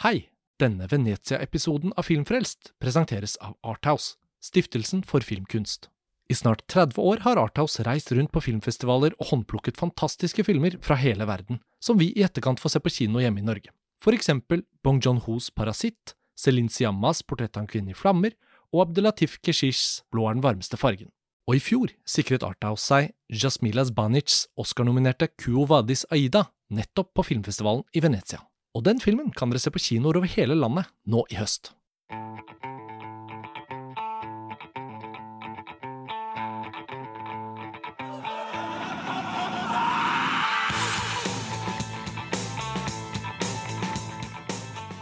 Hei! 0.00 0.30
Denne 0.56 0.86
Venezia-episoden 0.88 1.90
av 1.92 2.06
Filmfrelst 2.08 2.70
presenteres 2.80 3.34
av 3.44 3.58
Arthouse, 3.60 4.14
stiftelsen 4.40 5.02
for 5.04 5.20
filmkunst. 5.20 5.90
I 6.32 6.36
snart 6.38 6.62
30 6.72 6.96
år 7.04 7.20
har 7.26 7.36
Arthouse 7.36 7.84
reist 7.84 8.08
rundt 8.16 8.32
på 8.32 8.40
filmfestivaler 8.46 9.12
og 9.18 9.28
håndplukket 9.28 9.76
fantastiske 9.76 10.46
filmer 10.48 10.78
fra 10.80 10.96
hele 10.96 11.28
verden, 11.28 11.60
som 11.84 12.00
vi 12.00 12.14
i 12.14 12.24
etterkant 12.24 12.64
får 12.64 12.72
se 12.72 12.80
på 12.80 12.94
kino 12.96 13.20
hjemme 13.20 13.44
i 13.44 13.46
Norge. 13.50 13.76
For 14.00 14.16
eksempel 14.16 14.64
Bong 14.80 15.04
Joon-hos 15.04 15.50
Parasitt, 15.52 16.16
Celine 16.32 16.72
Siammas 16.72 17.20
Portrett 17.20 17.60
av 17.60 17.66
en 17.66 17.68
kvinne 17.68 17.92
i 17.92 18.00
flammer 18.00 18.32
og 18.72 18.86
Abdelatif 18.86 19.36
Keshishs 19.44 19.98
Blå 20.08 20.30
er 20.30 20.38
den 20.38 20.46
varmeste 20.48 20.80
fargen. 20.80 21.12
Og 21.44 21.60
i 21.60 21.66
fjor 21.66 21.92
sikret 22.08 22.46
Arthouse 22.46 22.88
seg 22.88 23.12
Jasmilas 23.28 23.92
Banics 23.92 24.46
Oscar-nominerte 24.56 25.28
Kuo 25.36 25.68
Vadis 25.68 26.08
Aida 26.08 26.46
nettopp 26.72 27.12
på 27.12 27.34
filmfestivalen 27.34 27.84
i 27.92 28.00
Venezia. 28.00 28.46
Og 28.70 28.84
den 28.86 29.00
filmen 29.02 29.32
kan 29.34 29.50
dere 29.50 29.58
se 29.58 29.70
på 29.74 29.80
kinoer 29.82 30.20
over 30.20 30.30
hele 30.30 30.54
landet 30.54 30.86
nå 31.10 31.24
i 31.26 31.34
høst. 31.40 31.72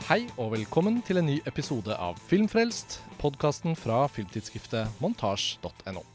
Hei 0.09 0.23
og 0.41 0.55
velkommen 0.55 1.03
til 1.05 1.21
en 1.21 1.29
ny 1.29 1.35
episode 1.45 1.93
av 1.93 2.17
Filmfrelst, 2.31 3.03
podkasten 3.21 3.77
fra 3.77 4.07
filmtidsskriftet 4.09 4.97
montasj.no. 5.05 6.07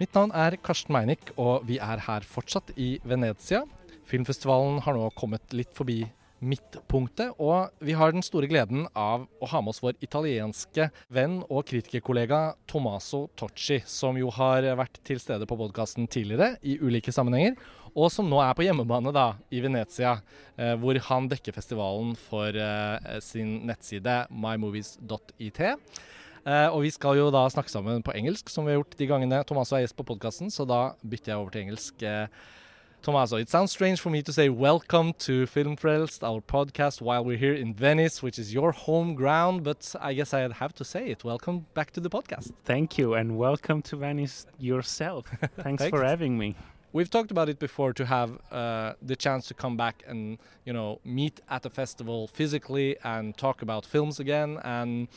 Mitt 0.00 0.16
navn 0.16 0.32
er 0.32 0.56
Karsten 0.64 0.96
Meinick, 0.96 1.34
og 1.36 1.68
vi 1.68 1.76
er 1.76 2.00
her 2.06 2.24
fortsatt 2.24 2.72
i 2.80 2.94
Venezia. 3.04 3.66
Filmfestivalen 4.08 4.80
har 4.86 4.96
nå 4.96 5.12
kommet 5.12 5.52
litt 5.52 5.76
forbi 5.76 5.98
midtpunktet, 6.40 7.34
og 7.38 7.70
vi 7.84 7.94
har 7.96 8.14
den 8.14 8.24
store 8.24 8.48
gleden 8.50 8.86
av 8.96 9.26
å 9.40 9.48
ha 9.52 9.60
med 9.62 9.72
oss 9.72 9.82
vår 9.84 9.98
italienske 10.04 10.88
venn 11.12 11.40
og 11.48 11.66
kritikerkollega 11.68 12.40
Tomaso 12.70 13.26
Tocci, 13.38 13.80
som 13.88 14.18
jo 14.20 14.32
har 14.34 14.66
vært 14.78 15.00
til 15.06 15.20
stede 15.22 15.48
på 15.48 15.58
podkasten 15.60 16.08
tidligere 16.10 16.54
i 16.64 16.78
ulike 16.80 17.12
sammenhenger, 17.14 17.58
og 17.90 18.10
som 18.14 18.28
nå 18.30 18.38
er 18.44 18.54
på 18.54 18.64
hjemmebane 18.64 19.12
da, 19.14 19.32
i 19.50 19.60
Venezia, 19.64 20.20
eh, 20.56 20.76
hvor 20.78 20.98
han 21.08 21.28
dekker 21.30 21.56
festivalen 21.56 22.14
for 22.28 22.54
eh, 22.54 23.18
sin 23.24 23.60
nettside 23.68 24.22
mymovies.it. 24.30 25.60
Eh, 25.60 26.68
og 26.70 26.80
vi 26.86 26.92
skal 26.94 27.18
jo 27.18 27.28
da 27.34 27.44
snakke 27.52 27.72
sammen 27.72 28.04
på 28.06 28.14
engelsk, 28.16 28.48
som 28.52 28.64
vi 28.64 28.72
har 28.72 28.80
gjort 28.80 28.96
de 28.96 29.10
gangene 29.10 29.42
Tomaso 29.48 29.76
er 29.76 29.84
gjest 29.84 29.98
på 29.98 30.06
podkasten, 30.08 30.52
så 30.52 30.64
da 30.68 30.94
bytter 31.02 31.34
jeg 31.34 31.42
over 31.42 31.52
til 31.54 31.66
engelsk. 31.66 32.06
Eh, 32.06 32.56
Tommaso, 33.02 33.38
it 33.38 33.48
sounds 33.48 33.72
strange 33.72 33.98
for 33.98 34.10
me 34.10 34.20
to 34.20 34.30
say 34.30 34.50
welcome 34.50 35.14
to 35.20 35.46
Filmfrelst, 35.46 36.22
our 36.22 36.42
podcast, 36.42 37.00
while 37.00 37.24
we're 37.24 37.38
here 37.38 37.54
in 37.54 37.72
Venice, 37.72 38.22
which 38.22 38.38
is 38.38 38.52
your 38.52 38.72
home 38.72 39.14
ground, 39.14 39.64
but 39.64 39.94
I 39.98 40.12
guess 40.12 40.34
I'd 40.34 40.52
have 40.52 40.74
to 40.74 40.84
say 40.84 41.08
it. 41.08 41.24
Welcome 41.24 41.64
back 41.72 41.92
to 41.92 42.00
the 42.00 42.10
podcast. 42.10 42.52
Thank 42.66 42.98
you, 42.98 43.14
and 43.14 43.38
welcome 43.38 43.80
to 43.82 43.96
Venice 43.96 44.46
yourself. 44.58 45.34
Thanks 45.56 45.88
for 45.88 46.04
having 46.04 46.36
me. 46.36 46.56
We've 46.92 47.08
talked 47.08 47.30
about 47.30 47.48
it 47.48 47.58
before 47.58 47.94
to 47.94 48.04
have 48.04 48.38
uh, 48.50 48.92
the 49.00 49.16
chance 49.16 49.46
to 49.46 49.54
come 49.54 49.78
back 49.78 50.02
and 50.06 50.36
you 50.66 50.74
know 50.74 51.00
meet 51.02 51.40
at 51.48 51.64
a 51.64 51.70
festival 51.70 52.28
physically 52.28 52.98
and 53.02 53.34
talk 53.34 53.62
about 53.62 53.86
films 53.86 54.20
again. 54.20 54.58
And 54.62 55.08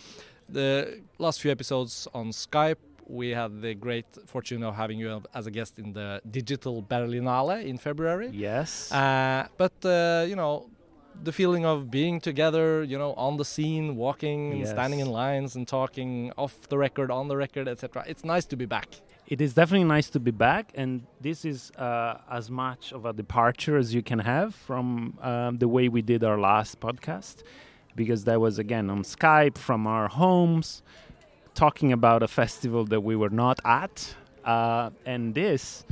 the 0.47 1.01
last 1.17 1.41
few 1.41 1.51
episodes 1.51 2.07
on 2.13 2.29
Skype 2.29 2.77
we 3.07 3.29
had 3.29 3.61
the 3.61 3.73
great 3.73 4.05
fortune 4.25 4.63
of 4.63 4.75
having 4.75 4.97
you 4.99 5.21
as 5.33 5.45
a 5.47 5.51
guest 5.51 5.79
in 5.79 5.93
the 5.93 6.21
digital 6.29 6.81
Berlinale 6.83 7.63
in 7.65 7.77
February. 7.77 8.29
Yes. 8.33 8.91
Uh, 8.91 9.47
but 9.57 9.73
uh, 9.85 10.25
you 10.27 10.35
know, 10.35 10.69
the 11.23 11.31
feeling 11.31 11.65
of 11.65 11.91
being 11.91 12.19
together, 12.19 12.83
you 12.83 12.97
know, 12.97 13.13
on 13.13 13.37
the 13.37 13.45
scene, 13.45 13.95
walking, 13.95 14.51
and 14.51 14.59
Yes. 14.61 14.71
standing 14.71 14.99
in 14.99 15.07
lines, 15.11 15.55
and 15.55 15.67
talking 15.67 16.31
off 16.37 16.67
the 16.69 16.77
record, 16.77 17.11
on 17.11 17.27
the 17.27 17.37
record, 17.37 17.67
etc. 17.67 18.03
It's 18.07 18.23
nice 18.23 18.45
to 18.45 18.55
be 18.57 18.65
back. 18.65 18.87
It 19.27 19.39
is 19.39 19.53
definitely 19.53 19.87
nice 19.87 20.09
to 20.09 20.19
be 20.19 20.31
back, 20.31 20.71
and 20.75 21.03
this 21.21 21.45
is 21.45 21.71
uh, 21.77 22.17
as 22.29 22.49
much 22.49 22.91
of 22.91 23.05
a 23.05 23.13
departure 23.13 23.77
as 23.77 23.93
you 23.93 24.01
can 24.01 24.19
have 24.19 24.53
from 24.53 25.17
um, 25.21 25.57
the 25.59 25.67
way 25.67 25.87
we 25.87 26.01
did 26.01 26.23
our 26.23 26.37
last 26.39 26.79
podcast, 26.81 27.43
because 27.95 28.25
that 28.25 28.41
was 28.41 28.59
again 28.59 28.89
on 28.89 29.03
Skype 29.03 29.57
from 29.57 29.87
our 29.87 30.07
homes, 30.09 30.81
talking 31.53 31.91
about 31.91 32.23
a 32.23 32.27
festival 32.27 32.85
that 32.85 33.01
we 33.01 33.15
were 33.15 33.29
not 33.29 33.59
at. 33.65 34.15
Uh, 34.45 34.89
and 35.05 35.33
this, 35.35 35.85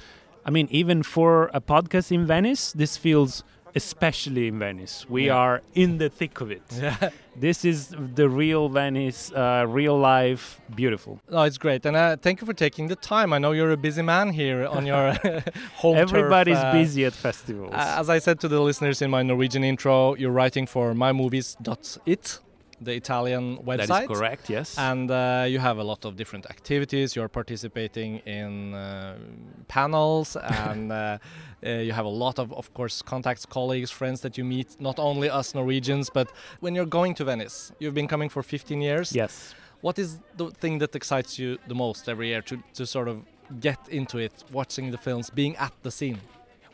I 0.46 0.50
mean, 0.50 0.68
even 0.72 1.04
for 1.04 1.50
a 1.54 1.62
podcast 1.62 2.12
in 2.12 2.26
Venice, 2.26 2.74
this 2.74 2.98
feels 2.98 3.44
especially 3.74 4.48
in 4.50 4.60
Venice. 4.60 5.06
We 5.10 5.28
Yeah. 5.28 5.38
are 5.38 5.62
in 5.74 5.98
the 5.98 6.10
thick 6.10 6.42
of 6.42 6.52
it. 6.52 6.64
Yeah. 6.82 7.10
This 7.40 7.64
is 7.64 7.96
the 8.16 8.28
real 8.28 8.68
Venice, 8.68 9.32
uh, 9.32 9.64
real 9.66 9.98
life, 9.98 10.60
beautiful. 10.76 11.22
Oh, 11.30 11.44
it's 11.44 11.58
great, 11.58 11.86
and 11.86 11.96
uh, 11.96 12.18
thank 12.18 12.42
you 12.42 12.46
for 12.46 12.54
taking 12.54 12.90
the 12.90 12.98
time. 12.98 13.32
I 13.32 13.38
know 13.40 13.54
you're 13.54 13.72
a 13.72 13.78
busy 13.78 14.02
man 14.02 14.34
here 14.34 14.68
on 14.68 14.86
your 14.86 15.14
home 15.82 15.96
turf, 15.96 16.10
Everybody's 16.12 16.58
uh, 16.58 16.74
busy 16.74 17.06
at 17.06 17.14
festivals. 17.14 17.72
Uh, 17.74 17.96
As 18.02 18.10
I 18.10 18.20
said 18.20 18.42
to 18.42 18.50
the 18.50 18.60
listeners 18.60 19.02
in 19.02 19.10
my 19.10 19.24
Norwegian 19.24 19.64
intro, 19.64 20.16
you're 20.16 20.34
writing 20.42 20.68
for 20.68 20.94
mymovies.it, 20.94 22.40
the 22.82 22.94
Italian 22.94 23.58
website. 23.58 23.88
that 23.88 24.04
is 24.04 24.18
correct, 24.18 24.50
yes. 24.50 24.78
And 24.78 25.10
uh, 25.10 25.46
you 25.48 25.60
have 25.60 25.78
a 25.78 25.84
lot 25.84 26.04
of 26.06 26.16
different 26.16 26.46
activities. 26.48 27.16
You're 27.16 27.30
participating 27.30 28.18
in 28.26 28.74
uh, 28.74 29.18
panels, 29.68 30.36
and 30.66 30.92
uh, 30.92 31.18
uh, 31.66 31.70
you 31.70 31.94
have 31.94 32.06
a 32.06 32.16
lot 32.26 32.40
of, 32.40 32.52
of 32.54 32.74
course, 32.74 33.02
contacts, 33.02 33.46
colleagues, 33.46 33.92
friends 33.92 34.22
that 34.22 34.38
you 34.38 34.44
meet. 34.44 34.80
Not 34.80 34.98
only 35.00 35.30
us 35.30 35.54
Norwegians, 35.54 36.10
but 36.10 36.32
when 36.60 36.76
you're 36.76 36.92
going 37.00 37.14
to 37.16 37.24
Venice, 37.24 37.72
you've 37.80 37.94
been 37.94 38.08
coming 38.08 38.30
for 38.30 38.44
15 38.44 38.82
years. 38.82 39.14
yes. 39.16 39.54
What 39.82 39.98
is 39.98 40.20
the 40.38 40.52
thing 40.52 40.78
that 40.78 40.96
excites 40.96 41.40
you 41.40 41.58
the 41.68 41.74
most 41.74 42.08
every 42.08 42.28
year 42.28 42.44
to, 42.44 42.62
to 42.76 42.86
sort 42.86 43.08
of 43.08 43.26
get 43.60 43.80
into 43.90 44.20
it, 44.20 44.44
watching 44.52 44.92
the 44.92 44.98
films, 45.00 45.32
being 45.32 45.56
at 45.56 45.74
the 45.82 45.90
scene? 45.90 46.20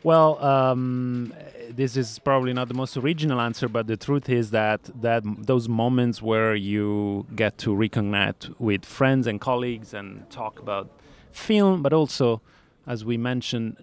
Well, 0.04 0.42
um, 0.42 1.34
this 1.70 1.96
is 1.96 2.18
probably 2.20 2.52
not 2.52 2.68
the 2.68 2.74
most 2.74 2.96
original 2.96 3.40
answer, 3.40 3.68
but 3.68 3.86
the 3.86 3.96
truth 3.96 4.28
is 4.28 4.50
that 4.50 4.80
that 5.00 5.22
those 5.24 5.68
moments 5.68 6.22
where 6.22 6.54
you 6.54 7.26
get 7.34 7.58
to 7.58 7.70
reconnect 7.70 8.54
with 8.60 8.84
friends 8.84 9.26
and 9.26 9.40
colleagues 9.40 9.92
and 9.94 10.28
talk 10.30 10.60
about 10.60 10.88
film, 11.32 11.82
but 11.82 11.92
also, 11.92 12.40
as 12.86 13.04
we 13.04 13.16
mentioned, 13.16 13.76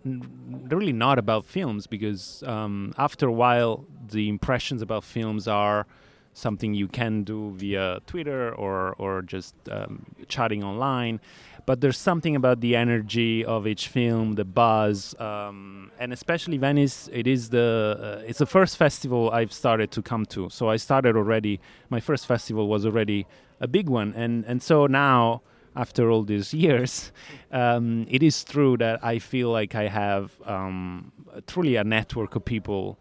really 0.69 0.93
not 0.93 1.19
about 1.19 1.45
films, 1.45 1.85
because 1.85 2.43
um, 2.43 2.93
after 2.97 3.27
a 3.27 3.33
while, 3.33 3.85
the 4.09 4.29
impressions 4.29 4.81
about 4.81 5.03
films 5.03 5.47
are 5.47 5.85
something 6.35 6.73
you 6.73 6.87
can 6.87 7.23
do 7.23 7.51
via 7.55 7.99
Twitter 8.05 8.53
or 8.53 8.93
or 8.99 9.21
just 9.23 9.55
um, 9.71 10.05
chatting 10.27 10.63
online. 10.63 11.19
But 11.65 11.81
there's 11.81 11.97
something 11.97 12.35
about 12.35 12.61
the 12.61 12.75
energy 12.75 13.43
of 13.43 13.65
each 13.65 13.87
film, 13.87 14.33
the 14.33 14.45
buzz, 14.45 15.19
um, 15.19 15.91
and 15.97 16.13
especially 16.13 16.57
Venice. 16.57 17.09
It 17.11 17.25
is 17.25 17.49
the 17.49 18.19
uh, 18.21 18.29
it's 18.29 18.39
the 18.39 18.45
first 18.45 18.77
festival 18.77 19.31
I've 19.31 19.53
started 19.53 19.89
to 19.91 20.01
come 20.03 20.25
to. 20.27 20.49
So 20.49 20.69
I 20.69 20.75
started 20.75 21.15
already. 21.15 21.59
My 21.89 21.99
first 21.99 22.27
festival 22.27 22.67
was 22.67 22.85
already 22.85 23.25
a 23.59 23.67
big 23.67 23.89
one, 23.89 24.13
and 24.15 24.45
and 24.45 24.61
so 24.61 24.85
now 24.85 25.41
after 25.75 26.11
all 26.11 26.23
these 26.23 26.53
years, 26.65 27.11
um, 27.51 28.05
it 28.09 28.21
is 28.21 28.43
true 28.43 28.77
that 28.77 29.03
I 29.03 29.19
feel 29.19 29.49
like 29.49 29.73
I 29.73 29.87
have 29.87 30.31
um, 30.45 31.11
truly 31.47 31.77
a 31.77 31.83
network 31.83 32.35
of 32.35 32.45
people 32.45 32.99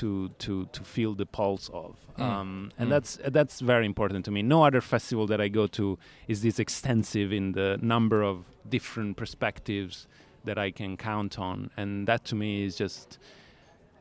to 0.00 0.28
to 0.44 0.66
to 0.72 0.82
feel 0.94 1.14
the 1.14 1.26
pulse 1.26 1.68
of, 1.72 1.96
Mm. 2.18 2.22
um, 2.24 2.70
and 2.78 2.86
Mm. 2.88 2.90
that's 2.94 3.18
that's 3.36 3.60
very 3.60 3.86
important 3.86 4.24
to 4.26 4.30
me. 4.30 4.42
No 4.42 4.64
other 4.64 4.80
festival 4.80 5.26
that 5.26 5.40
I 5.40 5.48
go 5.48 5.66
to 5.68 5.98
is 6.28 6.40
this 6.42 6.58
extensive 6.58 7.32
in 7.32 7.52
the 7.52 7.78
number 7.82 8.22
of 8.22 8.36
different 8.68 9.16
perspectives 9.16 10.06
that 10.44 10.58
I 10.58 10.70
can 10.72 10.96
count 10.96 11.38
on, 11.38 11.70
and 11.76 12.06
that 12.08 12.24
to 12.26 12.34
me 12.36 12.64
is 12.66 12.76
just 12.76 13.18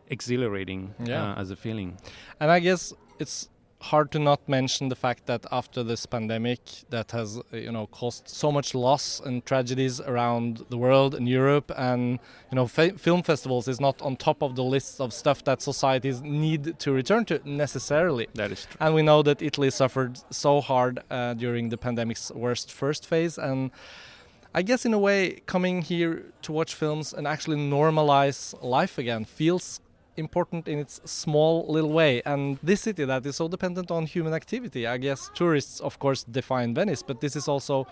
exhilarating 0.09 0.93
Yeah. 1.03 1.31
uh, 1.33 1.41
as 1.41 1.51
a 1.51 1.55
feeling. 1.55 1.97
And 2.39 2.51
I 2.51 2.59
guess 2.59 2.93
it's 3.19 3.49
hard 3.91 4.11
to 4.11 4.19
not 4.19 4.41
mention 4.47 4.89
the 4.89 4.95
fact 4.95 5.25
that 5.25 5.45
after 5.51 5.83
this 5.83 6.05
pandemic 6.05 6.59
that 6.89 7.11
has 7.11 7.39
you 7.51 7.71
know 7.71 7.85
caused 7.99 8.27
so 8.27 8.51
much 8.51 8.73
loss 8.73 9.05
and 9.25 9.45
tragedies 9.45 9.95
around 10.01 10.65
the 10.69 10.77
world 10.85 11.13
and 11.17 11.27
Europe 11.29 11.71
and 11.77 12.19
you 12.51 12.55
know 12.57 12.67
fa- 12.67 12.97
film 12.97 13.21
festivals 13.31 13.67
is 13.67 13.79
not 13.87 14.01
on 14.01 14.15
top 14.15 14.41
of 14.41 14.55
the 14.55 14.63
list 14.75 14.99
of 14.99 15.13
stuff 15.13 15.43
that 15.43 15.61
societies 15.61 16.21
need 16.21 16.79
to 16.79 16.91
return 16.91 17.23
to 17.25 17.35
necessarily 17.45 18.25
That 18.33 18.51
is 18.51 18.65
true. 18.65 18.77
and 18.79 18.95
we 18.95 19.01
know 19.09 19.21
that 19.23 19.41
Italy 19.41 19.69
suffered 19.71 20.13
so 20.31 20.61
hard 20.61 20.93
uh, 21.09 21.33
during 21.35 21.69
the 21.69 21.77
pandemic's 21.77 22.31
worst 22.43 22.71
first 22.71 23.05
phase 23.05 23.37
and 23.37 23.71
I 24.53 24.61
guess 24.61 24.85
in 24.85 24.93
a 24.93 24.99
way 24.99 25.41
coming 25.53 25.81
here 25.81 26.13
to 26.43 26.51
watch 26.53 26.73
films 26.75 27.13
and 27.13 27.27
actually 27.27 27.57
normalize 27.57 28.39
life 28.63 28.97
again 28.97 29.25
feels 29.25 29.81
important 30.17 30.67
in 30.67 30.79
its 30.79 31.01
small 31.05 31.65
little 31.67 31.91
way 31.91 32.21
and 32.25 32.57
this 32.63 32.81
city 32.81 33.03
that 33.05 33.25
is 33.25 33.35
so 33.35 33.47
dependent 33.47 33.91
on 33.91 34.05
human 34.05 34.33
activity 34.33 34.87
I 34.87 34.97
guess 34.97 35.29
tourists 35.33 35.79
of 35.81 35.99
course 35.99 36.23
define 36.23 36.73
Venice 36.73 37.03
but 37.03 37.19
this 37.21 37.35
is 37.35 37.47
also 37.47 37.85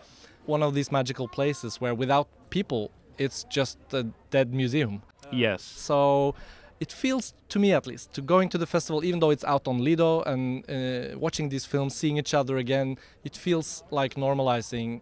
one 0.46 0.64
of 0.64 0.74
these 0.74 0.92
magical 0.92 1.28
places 1.28 1.82
where 1.82 1.94
without 1.96 2.28
people 2.50 2.92
it's 3.18 3.44
just 3.46 3.78
a 3.94 4.04
dead 4.32 4.54
museum 4.54 5.02
Yes. 5.32 5.62
so 5.64 6.36
it 6.80 6.92
feels 6.92 7.34
to 7.50 7.60
me 7.60 7.72
at 7.74 7.88
least 7.88 8.14
to 8.14 8.22
going 8.22 8.50
to 8.50 8.58
the 8.58 8.66
festival 8.68 9.04
even 9.06 9.20
though 9.20 9.30
it's 9.32 9.44
out 9.46 9.68
on 9.68 9.80
lido 9.84 10.22
and 10.24 10.64
uh, 10.70 11.18
watching 11.18 11.50
these 11.50 11.66
films 11.66 11.96
seeing 11.96 12.18
each 12.18 12.34
other 12.34 12.58
again 12.58 12.98
it 13.24 13.36
feels 13.38 13.84
like 13.92 14.16
normalizing 14.16 15.02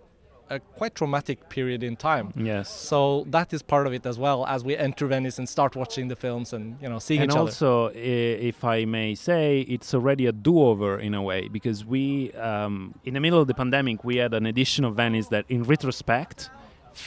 a 0.57 0.59
quite 0.79 0.93
traumatic 0.99 1.37
period 1.55 1.81
in 1.89 1.95
time 1.95 2.27
Yes. 2.51 2.67
so 2.91 2.97
that 3.35 3.47
is 3.55 3.61
part 3.73 3.85
of 3.87 3.93
it 3.97 4.03
as 4.11 4.17
well 4.25 4.39
as 4.55 4.59
we 4.69 4.73
enter 4.87 5.05
venice 5.07 5.35
and 5.39 5.47
start 5.57 5.71
watching 5.81 6.05
the 6.13 6.15
films 6.25 6.47
and 6.55 6.63
you 6.83 6.89
know 6.91 6.99
seeing 6.99 7.21
and 7.21 7.31
each 7.31 7.35
other 7.37 7.51
also, 7.51 7.69
i- 7.89 8.37
if 8.51 8.59
I 8.75 8.77
may 8.99 9.09
say, 9.29 9.61
it's 9.75 9.91
already 9.97 10.25
a 10.33 10.35
do-over 10.47 10.91
in 11.07 11.13
a 11.21 11.23
way 11.29 11.41
because 11.57 11.79
we, 11.95 12.03
um, 12.49 12.73
in 13.07 13.13
the 13.17 13.19
middle 13.25 13.39
of 13.43 13.47
the 13.51 13.57
pandemic, 13.63 13.97
we 14.11 14.15
had 14.23 14.33
an 14.39 14.45
edition 14.53 14.81
of 14.87 14.91
Venice 15.03 15.27
that, 15.33 15.43
in 15.55 15.61
retrospect, 15.73 16.37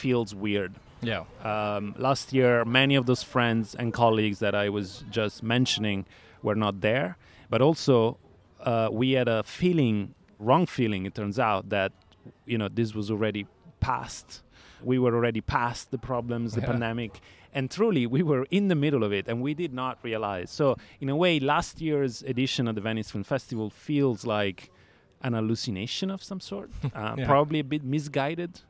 feels 0.01 0.29
weird. 0.45 0.73
yeah 1.11 1.23
Um, 1.51 1.83
last 2.09 2.25
year, 2.37 2.53
many 2.81 2.95
of 3.01 3.05
those 3.09 3.23
friends 3.33 3.65
and 3.79 3.87
colleagues 4.03 4.37
that 4.39 4.55
I 4.65 4.67
was 4.77 4.87
just 5.19 5.35
mentioning 5.55 5.99
were 6.45 6.55
not 6.65 6.75
there, 6.89 7.07
but 7.53 7.59
also 7.67 7.95
uh, 8.71 8.89
we 9.01 9.07
had 9.19 9.27
a 9.27 9.43
feeling, 9.43 9.97
wrong 10.39 10.65
feeling. 10.77 11.01
It 11.09 11.13
turns 11.13 11.37
out 11.49 11.63
that 11.77 11.91
you 12.45 12.57
know 12.57 12.67
this 12.69 12.93
was 12.95 13.09
already 13.11 13.45
past. 13.79 14.41
We 14.83 14.99
were 14.99 15.15
already 15.15 15.41
past 15.41 15.91
the 15.91 15.97
problems, 15.97 16.53
the 16.53 16.61
Yeah. 16.61 16.67
pandemic, 16.67 17.19
and 17.53 17.71
truly 17.71 18.05
we 18.07 18.21
were 18.23 18.45
in 18.51 18.67
the 18.67 18.75
middle 18.75 19.03
of 19.03 19.11
it, 19.13 19.27
and 19.27 19.41
we 19.41 19.53
did 19.53 19.73
not 19.73 19.99
realize. 20.03 20.51
So, 20.51 20.75
in 20.99 21.09
a 21.09 21.15
way, 21.15 21.39
last 21.39 21.81
year's 21.81 22.21
edition 22.23 22.67
of 22.67 22.75
the 22.75 22.81
Venice 22.81 23.11
Film 23.11 23.23
Festival 23.23 23.69
feels 23.69 24.25
like 24.25 24.69
an 25.21 25.33
hallucination 25.33 26.11
of 26.11 26.21
some 26.23 26.39
sort, 26.39 26.69
uh, 26.93 27.15
Yeah. 27.17 27.25
probably 27.25 27.59
a 27.59 27.63
bit 27.63 27.83
misguided. 27.83 28.61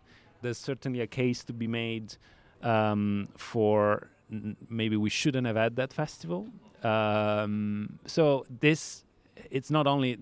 There's 0.41 0.57
certainly 0.59 1.01
a 1.01 1.07
case 1.07 1.43
to 1.45 1.53
be 1.53 1.67
made 1.67 2.15
um, 2.61 3.27
for 3.37 4.09
n- 4.31 4.55
maybe 4.69 4.95
we 4.97 5.09
shouldn't 5.09 5.47
have 5.47 5.55
had 5.55 5.75
that 5.77 5.91
festival. 5.93 6.47
Um, 6.83 7.99
so 8.05 8.45
this, 8.59 9.03
it's 9.51 9.69
not 9.71 9.87
only 9.87 10.17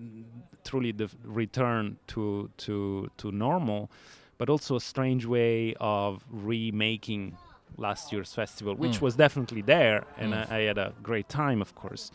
truly 0.64 0.92
the 0.92 1.08
return 1.24 1.96
to 2.08 2.50
to 2.58 3.10
to 3.18 3.30
normal, 3.32 3.90
but 4.38 4.48
also 4.48 4.76
a 4.76 4.80
strange 4.80 5.26
way 5.26 5.74
of 5.80 6.24
remaking 6.30 7.36
last 7.76 8.12
year's 8.12 8.32
festival, 8.32 8.74
which 8.74 8.98
Mm. 8.98 9.02
was 9.02 9.16
definitely 9.16 9.62
there, 9.62 10.04
and 10.16 10.32
Mm. 10.32 10.50
I, 10.50 10.56
I 10.58 10.60
had 10.68 10.78
a 10.78 10.92
great 11.02 11.28
time, 11.28 11.60
of 11.62 11.74
course, 11.74 12.10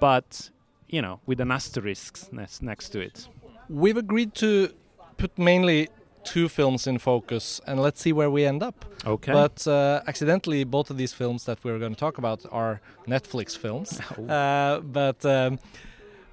but 0.00 0.50
you 0.88 1.00
know, 1.00 1.20
with 1.26 1.40
an 1.40 1.50
asterisk 1.50 2.32
next, 2.32 2.62
next 2.62 2.88
to 2.90 2.98
it. 3.00 3.28
we've 3.68 3.96
agreed 3.96 4.34
to 4.34 4.68
put 5.16 5.38
mainly 5.38 5.88
two 6.24 6.48
films 6.48 6.86
in 6.86 6.98
focus 6.98 7.60
and 7.66 7.80
let's 7.80 8.00
see 8.00 8.12
where 8.12 8.28
we 8.30 8.44
end 8.44 8.62
up 8.62 8.84
Okay. 9.06 9.32
But 9.32 9.66
uh, 9.66 10.02
accidentally, 10.06 10.64
both 10.64 10.90
of 10.90 10.96
these 10.98 11.14
films 11.14 11.44
that 11.44 11.58
we're 11.64 11.78
going 11.78 11.94
to 11.94 11.98
talk 12.00 12.18
about 12.18 12.40
are 12.52 12.80
Netflix 13.06 13.56
films. 13.56 13.98
uh, 14.28 14.80
but 14.80 15.24
um, 15.24 15.58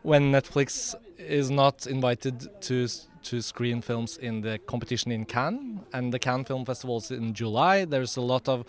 when 0.03 0.31
Netflix 0.31 0.95
is 1.17 1.49
not 1.49 1.87
invited 1.87 2.49
to 2.61 2.87
to 3.23 3.41
screen 3.41 3.81
films 3.81 4.17
in 4.17 4.39
the 4.41 4.57
competition 4.57 5.11
in 5.11 5.25
Cannes, 5.25 5.81
and 5.91 6.13
the 6.13 6.19
Cannes 6.19 6.45
Film 6.45 6.63
Festival 6.63 6.97
is 6.97 7.11
in 7.11 7.33
July, 7.33 7.83
there's 7.83 8.15
a 8.15 8.21
lot 8.21 8.47
of 8.47 8.63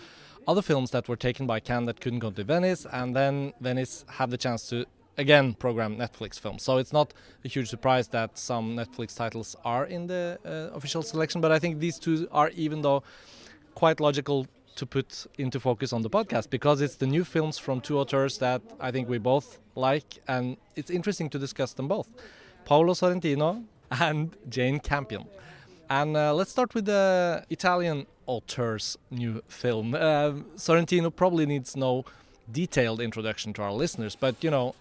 other 0.49 0.63
films 0.63 0.91
that 0.91 1.09
were 1.09 1.17
taken 1.17 1.47
by 1.47 1.61
Cannes 1.61 1.87
that 1.87 2.01
couldn't 2.01 2.19
go 2.19 2.31
to 2.31 2.43
Venice, 2.43 2.87
and 2.93 3.15
then 3.15 3.53
Venice 3.61 4.05
had 4.09 4.31
the 4.31 4.37
chance 4.37 4.69
to 4.71 4.85
again 5.17 5.55
program 5.55 5.97
Netflix 5.97 6.41
films. 6.41 6.63
So 6.63 6.79
it's 6.79 6.93
not 6.93 7.13
a 7.45 7.49
huge 7.49 7.69
surprise 7.69 8.09
that 8.09 8.39
some 8.39 8.77
Netflix 8.77 9.17
titles 9.17 9.55
are 9.65 9.85
in 9.87 10.07
the 10.07 10.39
uh, 10.45 10.77
official 10.77 11.03
selection, 11.03 11.41
but 11.41 11.53
I 11.53 11.59
think 11.59 11.79
these 11.79 11.99
two 11.99 12.29
are 12.33 12.51
even 12.51 12.83
though 12.83 13.03
quite 13.75 14.01
logical 14.01 14.47
to 14.79 14.87
put 14.87 15.27
into 15.37 15.59
focus 15.61 15.93
on 15.93 16.03
the 16.03 16.11
podcast 16.11 16.51
because 16.51 16.81
it's 16.81 16.97
the 16.97 17.07
new 17.07 17.25
films 17.25 17.59
from 17.59 17.81
two 17.81 17.99
authors 17.99 18.39
that 18.39 18.63
I 18.81 18.91
think 18.91 19.09
we 19.09 19.19
both 19.19 19.59
like, 19.75 20.11
and 20.27 20.57
it's 20.77 20.91
interesting 20.91 21.29
to 21.31 21.39
discuss 21.39 21.73
them 21.75 21.89
both 21.89 22.09
Paolo 22.65 22.95
Sorrentino 22.95 23.65
and 23.91 24.37
Jane 24.49 24.79
Campion. 24.79 25.25
And 25.91 26.17
uh, 26.17 26.35
let's 26.35 26.51
start 26.51 26.75
with 26.75 26.85
the 26.85 27.45
Italian 27.51 28.07
author's 28.27 28.97
new 29.11 29.43
film. 29.49 29.95
Um 29.95 30.45
Sorrentino 30.57 31.09
probably 31.23 31.47
needs 31.47 31.71
no 31.77 32.05
detailed 32.61 33.01
introduction 33.01 33.53
to 33.55 33.63
our 33.63 33.73
listeners, 33.83 34.15
but 34.25 34.35
you 34.45 34.51
know, 34.51 34.75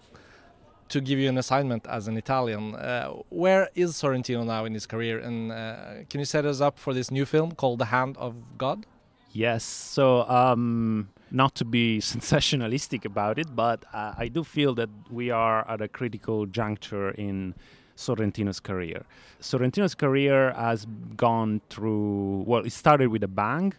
to 0.88 1.00
give 1.00 1.18
you 1.18 1.28
an 1.28 1.38
assignment 1.38 1.86
as 1.86 2.08
an 2.08 2.16
Italian, 2.16 2.74
uh, 2.74 3.10
where 3.30 3.68
is 3.74 3.92
Sorrentino 3.92 4.44
now 4.44 4.64
in 4.64 4.72
his 4.74 4.86
career? 4.86 5.18
And 5.18 5.52
uh, 5.52 6.04
can 6.08 6.20
you 6.20 6.24
set 6.26 6.44
us 6.46 6.60
up 6.60 6.78
for 6.78 6.92
this 6.94 7.10
new 7.10 7.26
film 7.26 7.52
called 7.52 7.78
The 7.78 7.86
Hand 7.96 8.16
of 8.16 8.32
God? 8.56 8.86
Yes. 9.38 9.62
So, 9.62 10.28
um, 10.28 11.10
not 11.30 11.54
to 11.54 11.64
be 11.64 11.98
sensationalistic 12.14 13.04
about 13.04 13.38
it, 13.38 13.54
but 13.54 13.84
uh, 13.94 14.12
I 14.18 14.26
do 14.26 14.42
feel 14.42 14.74
that 14.74 14.90
we 15.12 15.30
are 15.30 15.64
at 15.70 15.80
a 15.80 15.86
critical 15.86 16.46
juncture 16.46 17.10
in 17.10 17.54
Sorrentino's 17.96 18.58
career. 18.58 19.04
Sorrentino's 19.40 19.94
career 19.94 20.52
has 20.54 20.88
gone 21.16 21.60
through, 21.70 22.46
well, 22.48 22.64
it 22.64 22.72
started 22.72 23.10
with 23.10 23.22
a 23.22 23.28
bang. 23.28 23.74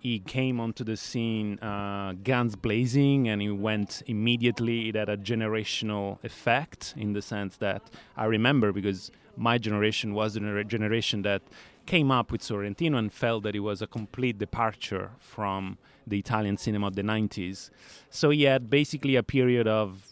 He 0.00 0.18
came 0.18 0.58
onto 0.58 0.82
the 0.82 0.96
scene 0.96 1.60
uh, 1.60 2.14
guns 2.24 2.56
blazing 2.56 3.28
and 3.28 3.40
he 3.40 3.50
went 3.50 4.02
immediately. 4.08 4.88
It 4.88 4.96
had 4.96 5.08
a 5.08 5.16
generational 5.16 6.18
effect 6.24 6.94
in 6.96 7.12
the 7.12 7.22
sense 7.22 7.56
that 7.58 7.82
I 8.16 8.24
remember 8.24 8.72
because 8.72 9.12
my 9.36 9.58
generation 9.58 10.12
was 10.12 10.34
a 10.34 10.64
generation 10.64 11.22
that 11.22 11.42
came 11.86 12.10
up 12.10 12.30
with 12.32 12.40
Sorrentino 12.42 12.96
and 12.98 13.12
felt 13.12 13.42
that 13.44 13.54
it 13.56 13.60
was 13.60 13.82
a 13.82 13.86
complete 13.86 14.38
departure 14.38 15.10
from 15.18 15.78
the 16.06 16.18
Italian 16.18 16.56
cinema 16.56 16.86
of 16.88 16.94
the 16.96 17.02
90s. 17.02 17.70
So 18.10 18.30
he 18.30 18.42
had 18.44 18.68
basically 18.70 19.16
a 19.16 19.22
period 19.22 19.66
of 19.68 20.08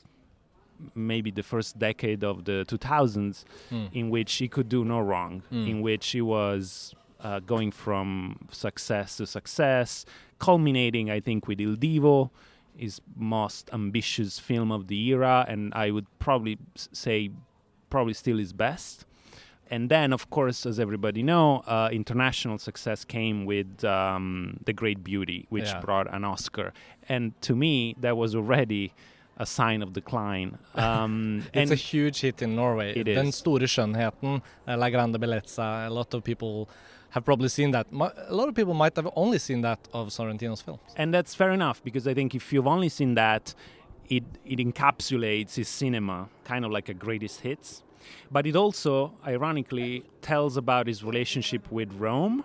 maybe 0.94 1.30
the 1.30 1.42
first 1.42 1.78
decade 1.78 2.24
of 2.24 2.44
the 2.44 2.64
2000s 2.68 3.44
in 3.92 4.08
which 4.10 4.34
he 4.34 4.48
could 4.48 4.68
do 4.68 4.84
no 4.84 4.98
wrong, 5.00 5.42
Mm. 5.52 5.68
in 5.68 5.80
which 5.82 6.08
he 6.10 6.22
was 6.22 6.94
uh, 7.22 7.38
going 7.40 7.70
from 7.70 8.38
success 8.50 9.18
to 9.18 9.26
success, 9.26 10.06
culminating, 10.38 11.10
I 11.10 11.20
think, 11.20 11.46
with 11.46 11.60
Il 11.60 11.76
Divo, 11.76 12.30
his 12.76 13.00
most 13.14 13.68
ambitious 13.74 14.38
film 14.38 14.72
of 14.72 14.86
the 14.86 14.98
era, 15.10 15.44
and 15.46 15.70
I 15.74 15.90
would 15.90 16.06
probably 16.18 16.56
say, 16.92 17.30
probably 17.90 18.14
still 18.14 18.38
his 18.38 18.54
best. 18.54 19.04
And 19.72 19.88
then, 19.88 20.12
of 20.12 20.30
course, 20.30 20.66
as 20.66 20.80
everybody 20.80 21.22
know, 21.22 21.62
uh, 21.66 21.88
international 21.92 22.58
success 22.58 23.04
came 23.04 23.46
with 23.46 23.84
um, 23.84 24.56
The 24.64 24.72
Great 24.72 25.04
Beauty, 25.04 25.46
which 25.48 25.68
Yeah. 25.68 25.80
brought 25.80 26.12
an 26.12 26.24
Oscar. 26.24 26.72
And 27.08 27.40
to 27.42 27.54
me, 27.54 27.94
that 28.00 28.16
was 28.16 28.34
already 28.34 28.92
a 29.36 29.46
sign 29.46 29.80
of 29.82 29.92
decline. 29.92 30.58
Um, 30.74 31.42
It's 31.54 31.56
and 31.56 31.70
a 31.70 31.74
huge 31.76 32.20
hit 32.20 32.42
in 32.42 32.56
Norway. 32.56 32.88
It 33.00 33.04
Den 33.04 33.28
is. 33.28 33.36
store 33.36 33.60
skjønnheten, 33.60 34.42
uh, 34.68 34.76
La 34.76 34.90
Grande 34.90 35.18
Bellezza. 35.18 35.86
A 35.86 35.90
lot 35.90 36.12
of 36.14 36.22
people 36.24 36.68
have 37.10 37.24
probably 37.24 37.48
seen 37.48 37.70
that. 37.70 37.86
A 38.28 38.34
lot 38.34 38.48
of 38.48 38.54
people 38.54 38.74
might 38.74 38.96
have 38.96 39.08
only 39.16 39.38
seen 39.38 39.62
that 39.62 39.78
of 39.92 40.08
Sorrentino's 40.10 40.62
films. 40.62 40.80
and 40.96 41.14
that's 41.14 41.34
fair 41.34 41.52
enough 41.52 41.82
because 41.82 42.06
I 42.10 42.14
think 42.14 42.34
if 42.34 42.52
you've 42.52 42.66
only 42.76 42.88
seen 42.88 43.14
that, 43.14 43.54
it 44.08 44.24
it 44.44 44.58
encapsulates 44.58 45.54
his 45.54 45.68
cinema 45.68 46.28
kind 46.44 46.64
of 46.64 46.70
like 46.70 46.88
a 46.88 46.94
greatest 46.94 47.40
hits, 47.40 47.82
but 48.30 48.46
it 48.46 48.56
also 48.56 49.12
ironically 49.26 50.04
tells 50.22 50.56
about 50.56 50.86
his 50.86 51.02
relationship 51.02 51.70
with 51.70 51.92
Rome. 51.94 52.44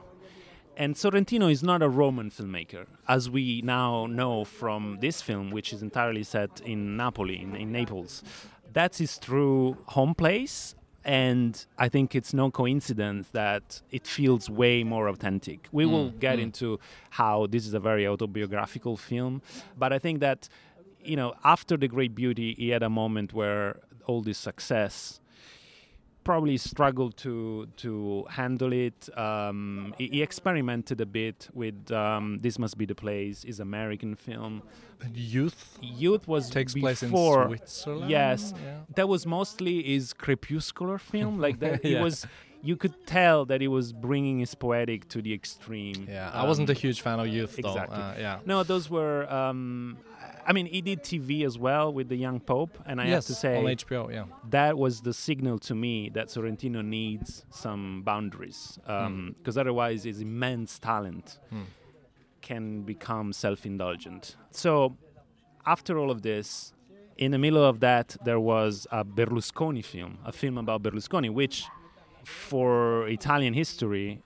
And 0.77 0.95
Sorrentino 0.95 1.49
is 1.49 1.63
not 1.63 1.81
a 1.81 1.87
Roman 1.87 2.29
filmmaker, 2.29 2.85
as 3.07 3.29
we 3.29 3.61
now 3.61 4.07
know 4.07 4.43
from 4.43 4.97
this 4.99 5.21
film, 5.21 5.51
which 5.51 5.71
is 5.71 5.81
entirely 5.81 6.23
set 6.23 6.59
in 6.65 6.97
Napoli, 6.97 7.41
in, 7.41 7.55
in 7.55 7.71
Naples. 7.71 8.23
That's 8.73 8.97
his 8.97 9.17
true 9.17 9.77
home 9.85 10.13
place, 10.15 10.75
and 11.05 11.65
I 11.77 11.87
think 11.87 12.13
it's 12.13 12.33
no 12.33 12.51
coincidence 12.51 13.29
that 13.31 13.81
it 13.89 14.05
feels 14.05 14.49
way 14.49 14.83
more 14.83 15.07
authentic. 15.07 15.69
We 15.71 15.85
mm, 15.85 15.91
will 15.91 16.09
get 16.09 16.39
mm. 16.39 16.43
into 16.43 16.79
how 17.11 17.47
this 17.47 17.65
is 17.65 17.73
a 17.73 17.79
very 17.79 18.05
autobiographical 18.05 18.97
film, 18.97 19.41
but 19.77 19.93
I 19.93 19.99
think 19.99 20.19
that, 20.19 20.49
you 21.01 21.15
know, 21.15 21.35
after 21.45 21.77
The 21.77 21.87
Great 21.87 22.15
Beauty, 22.15 22.53
he 22.57 22.69
had 22.69 22.83
a 22.83 22.89
moment 22.89 23.33
where 23.33 23.79
all 24.07 24.21
this 24.21 24.37
success 24.37 25.21
probably 26.25 26.57
struggled 26.57 27.15
to 27.17 27.67
to 27.77 28.25
handle 28.29 28.73
it. 28.73 29.07
Um, 29.17 29.93
he, 29.97 30.07
he 30.09 30.21
experimented 30.21 30.99
a 30.99 31.05
bit 31.05 31.47
with 31.53 31.89
um, 31.91 32.39
"This 32.39 32.59
Must 32.59 32.77
Be 32.77 32.85
the 32.85 32.95
Place," 32.95 33.45
is 33.45 33.61
American 33.61 34.15
film. 34.15 34.61
Youth 35.13 35.77
Youth 35.81 36.27
was 36.27 36.49
takes 36.49 36.73
place 36.73 37.01
in. 37.03 37.09
Switzerland. 37.09 38.09
Yes, 38.09 38.53
Yeah. 38.63 38.79
that 38.95 39.07
was 39.07 39.25
mostly 39.25 39.83
his 39.83 40.13
crepuscular 40.13 40.97
film. 40.97 41.39
Like 41.39 41.59
that, 41.59 41.81
he 41.83 41.93
Yeah. 41.93 42.03
was. 42.03 42.25
You 42.65 42.75
could 42.75 42.95
tell 43.05 43.45
that 43.45 43.59
he 43.61 43.67
was 43.67 43.93
bringing 43.93 44.39
his 44.39 44.53
poetic 44.55 45.07
to 45.09 45.21
the 45.21 45.33
extreme. 45.39 45.99
Yeah, 46.09 46.31
I 46.33 46.43
wasn't 46.51 46.69
a 46.69 46.73
Um, 46.73 46.77
huge 46.85 46.99
fan 47.05 47.19
of 47.19 47.27
Youth 47.27 47.55
though. 47.61 47.69
exactly. 47.69 48.01
Uh, 48.01 48.13
yeah. 48.25 48.39
No, 48.45 48.63
those 48.63 48.89
were. 48.89 49.31
Um, 49.31 49.97
I 50.47 50.53
mean, 50.53 50.67
he 50.67 50.81
did 50.81 50.99
TV 51.03 51.43
as 51.49 51.57
well 51.57 51.91
with 51.97 52.07
the 52.13 52.15
Young 52.25 52.39
Pope, 52.39 52.77
and 52.85 52.95
I 53.01 53.05
have 53.07 53.25
to 53.25 53.33
say 53.33 53.57
on 53.57 53.65
HBO. 53.65 54.11
Yeah. 54.11 54.25
that 54.49 54.73
was 54.77 55.01
the 55.01 55.13
signal 55.13 55.57
to 55.69 55.73
me 55.85 56.09
that 56.09 56.27
Sorrentino 56.33 56.81
needs 56.85 57.45
some 57.49 58.03
boundaries 58.03 58.77
because 59.39 59.57
otherwise 59.57 60.03
his 60.03 60.21
immense 60.21 60.71
talent 60.79 61.39
Hmm. 61.51 61.63
can 62.41 62.81
become 62.83 63.33
self-indulgent. 63.33 64.35
So 64.51 64.95
after 65.65 65.97
all 65.99 66.11
of 66.11 66.21
this, 66.21 66.73
in 67.17 67.31
the 67.31 67.39
middle 67.39 67.63
of 67.71 67.79
that, 67.79 68.15
there 68.23 68.39
was 68.39 68.85
a 68.91 69.03
Berlusconi 69.03 69.83
film, 69.83 70.19
a 70.25 70.31
film 70.31 70.57
about 70.57 70.83
Berlusconi, 70.83 71.31
which 71.33 71.63
for 72.25 73.07
Italian 73.07 73.53
history, 73.53 74.21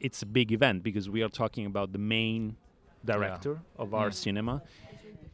it's 0.00 0.22
a 0.22 0.26
big 0.26 0.52
event 0.52 0.82
because 0.82 1.10
we 1.10 1.22
are 1.22 1.28
talking 1.28 1.66
about 1.66 1.92
the 1.92 1.98
main 1.98 2.56
director 3.04 3.52
yeah. 3.52 3.82
of 3.82 3.94
our 3.94 4.10
mm. 4.10 4.14
cinema 4.14 4.62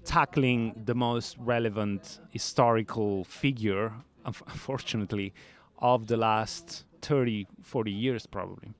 tackling 0.04 0.74
the 0.84 0.94
most 0.94 1.36
relevant 1.38 2.20
historical 2.30 3.24
figure, 3.24 3.92
unfortunately, 4.24 5.32
of 5.78 6.06
the 6.06 6.16
last 6.16 6.84
30, 7.02 7.46
40 7.62 7.90
years, 7.90 8.26
probably. 8.26 8.72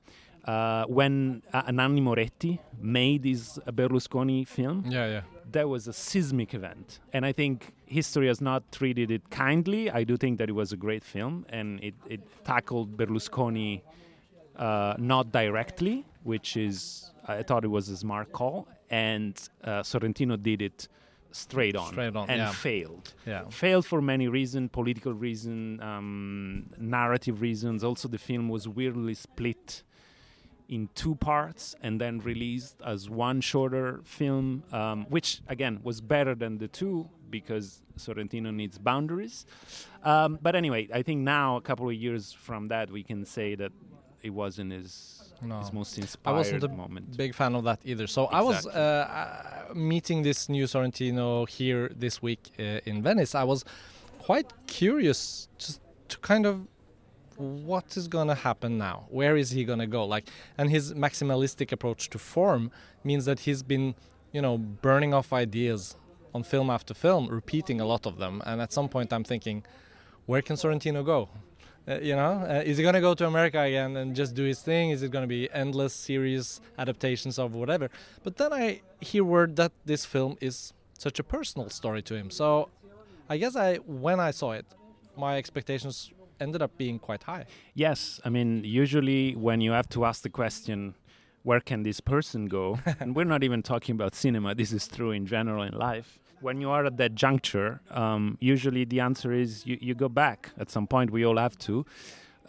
Uh, 0.45 0.85
when 0.85 1.43
uh, 1.53 1.61
Nanni 1.71 2.01
Moretti 2.01 2.59
made 2.79 3.25
his 3.25 3.59
Berlusconi 3.67 4.47
film, 4.47 4.83
yeah, 4.87 5.07
yeah, 5.07 5.21
that 5.53 5.67
was 5.69 5.87
a 5.87 5.93
seismic 5.93 6.53
event, 6.53 6.99
and 7.13 7.25
I 7.25 7.31
think 7.31 7.73
history 7.85 8.27
has 8.27 8.41
not 8.41 8.71
treated 8.71 9.11
it 9.11 9.29
kindly. 9.29 9.89
I 9.89 10.03
do 10.03 10.17
think 10.17 10.37
that 10.39 10.49
it 10.49 10.53
was 10.53 10.71
a 10.71 10.77
great 10.77 11.03
film, 11.03 11.45
and 11.49 11.83
it, 11.83 11.95
it 12.07 12.21
tackled 12.45 12.97
Berlusconi 12.97 13.81
uh, 14.55 14.95
not 14.97 15.31
directly, 15.31 16.05
which 16.23 16.57
is 16.57 17.11
I 17.27 17.43
thought 17.43 17.63
it 17.63 17.69
was 17.69 17.89
a 17.89 17.97
smart 17.97 18.31
call, 18.31 18.67
and 18.89 19.35
uh, 19.63 19.81
Sorrentino 19.81 20.41
did 20.41 20.61
it 20.61 20.87
straight 21.31 21.75
on, 21.75 21.91
straight 21.93 22.15
on 22.15 22.29
and 22.29 22.39
yeah. 22.39 22.51
failed. 22.51 23.13
Yeah. 23.25 23.43
Failed 23.49 23.85
for 23.85 24.01
many 24.01 24.27
reasons, 24.27 24.69
political 24.71 25.13
reasons, 25.13 25.81
um, 25.81 26.69
narrative 26.77 27.41
reasons. 27.41 27.83
Also, 27.83 28.07
the 28.07 28.17
film 28.17 28.49
was 28.49 28.67
weirdly 28.67 29.13
split 29.13 29.83
in 30.71 30.89
two 30.95 31.15
parts 31.15 31.75
and 31.83 32.01
then 32.01 32.19
released 32.19 32.81
as 32.83 33.09
one 33.09 33.41
shorter 33.41 33.99
film, 34.05 34.63
um, 34.71 35.05
which 35.09 35.41
again 35.47 35.79
was 35.83 36.01
better 36.01 36.33
than 36.33 36.57
the 36.57 36.67
two 36.67 37.07
because 37.29 37.83
Sorrentino 37.97 38.53
needs 38.53 38.77
boundaries. 38.77 39.45
Um, 40.03 40.39
but 40.41 40.55
anyway, 40.55 40.87
I 40.93 41.03
think 41.03 41.21
now, 41.21 41.57
a 41.57 41.61
couple 41.61 41.87
of 41.89 41.95
years 41.95 42.31
from 42.31 42.69
that, 42.69 42.89
we 42.89 43.03
can 43.03 43.25
say 43.25 43.55
that 43.55 43.71
it 44.23 44.29
wasn't 44.29 44.71
his 44.71 45.33
no. 45.41 45.59
his 45.59 45.73
most 45.73 45.97
inspired 45.97 46.33
I 46.33 46.37
wasn't 46.37 46.63
a 46.63 46.69
moment. 46.69 47.17
big 47.17 47.35
fan 47.35 47.53
of 47.55 47.63
that 47.65 47.79
either. 47.83 48.07
So 48.07 48.25
exactly. 48.25 48.39
I 48.39 48.41
was 48.41 48.67
uh, 48.67 49.69
uh, 49.69 49.73
meeting 49.73 50.23
this 50.23 50.47
new 50.47 50.65
Sorrentino 50.65 51.49
here 51.49 51.91
this 51.95 52.21
week 52.21 52.51
uh, 52.59 52.79
in 52.85 53.01
Venice. 53.03 53.35
I 53.35 53.43
was 53.43 53.65
quite 54.19 54.53
curious 54.67 55.49
just 55.57 55.81
to 56.09 56.17
kind 56.19 56.45
of 56.45 56.67
what 57.41 57.97
is 57.97 58.07
going 58.07 58.27
to 58.27 58.35
happen 58.35 58.77
now 58.77 59.05
where 59.09 59.35
is 59.35 59.51
he 59.51 59.63
going 59.63 59.79
to 59.79 59.87
go 59.87 60.05
like 60.05 60.25
and 60.57 60.69
his 60.69 60.93
maximalistic 60.93 61.71
approach 61.71 62.09
to 62.09 62.19
form 62.19 62.71
means 63.03 63.25
that 63.25 63.41
he's 63.41 63.63
been 63.63 63.95
you 64.31 64.41
know 64.41 64.57
burning 64.57 65.13
off 65.13 65.33
ideas 65.33 65.95
on 66.33 66.43
film 66.43 66.69
after 66.69 66.93
film 66.93 67.27
repeating 67.27 67.81
a 67.81 67.85
lot 67.85 68.05
of 68.05 68.17
them 68.17 68.41
and 68.45 68.61
at 68.61 68.71
some 68.71 68.87
point 68.87 69.11
i'm 69.11 69.23
thinking 69.23 69.63
where 70.25 70.41
can 70.41 70.55
sorrentino 70.55 71.03
go 71.05 71.29
uh, 71.87 71.97
you 71.99 72.15
know, 72.15 72.45
uh, 72.47 72.61
is 72.63 72.77
he 72.77 72.83
going 72.83 72.93
to 72.93 73.01
go 73.01 73.15
to 73.15 73.25
America 73.25 73.59
again 73.59 73.97
and 73.97 74.15
just 74.15 74.35
do 74.35 74.43
his 74.43 74.61
thing? 74.61 74.91
Is 74.91 75.01
it 75.01 75.09
going 75.09 75.23
to 75.23 75.27
be 75.27 75.49
endless 75.51 75.93
series 75.93 76.61
adaptations 76.77 77.39
of 77.39 77.55
whatever? 77.55 77.89
But 78.23 78.37
then 78.37 78.53
I 78.53 78.81
hear 78.99 79.23
word 79.23 79.55
that 79.55 79.71
this 79.83 80.05
film 80.05 80.37
is 80.39 80.73
such 80.99 81.17
a 81.17 81.23
personal 81.23 81.71
story 81.71 82.03
to 82.03 82.13
him. 82.13 82.29
So 82.29 82.69
I 83.27 83.37
guess 83.37 83.55
I, 83.55 83.77
when 83.77 84.19
I 84.19 84.29
saw 84.29 84.51
it, 84.51 84.67
my 85.17 85.37
expectations 85.37 86.11
ended 86.41 86.61
up 86.61 86.77
being 86.77 86.99
quite 86.99 87.23
high. 87.23 87.45
Yes, 87.73 88.19
I 88.25 88.29
mean, 88.29 88.63
usually 88.65 89.33
when 89.35 89.61
you 89.61 89.71
have 89.71 89.87
to 89.89 90.05
ask 90.05 90.23
the 90.23 90.29
question, 90.29 90.95
where 91.43 91.59
can 91.59 91.83
this 91.83 91.99
person 91.99 92.47
go? 92.47 92.79
and 92.99 93.15
we're 93.15 93.23
not 93.23 93.43
even 93.43 93.63
talking 93.63 93.95
about 93.95 94.15
cinema. 94.15 94.55
This 94.55 94.73
is 94.73 94.87
true 94.87 95.11
in 95.11 95.25
general 95.25 95.63
in 95.63 95.73
life 95.73 96.19
when 96.41 96.59
you 96.59 96.69
are 96.69 96.85
at 96.85 96.97
that 96.97 97.15
juncture, 97.15 97.81
um, 97.91 98.37
usually 98.39 98.83
the 98.83 98.99
answer 98.99 99.31
is 99.31 99.65
you, 99.65 99.77
you 99.79 99.93
go 99.93 100.09
back 100.09 100.49
at 100.57 100.69
some 100.69 100.87
point. 100.87 101.11
We 101.11 101.25
all 101.25 101.37
have 101.37 101.57
to. 101.59 101.85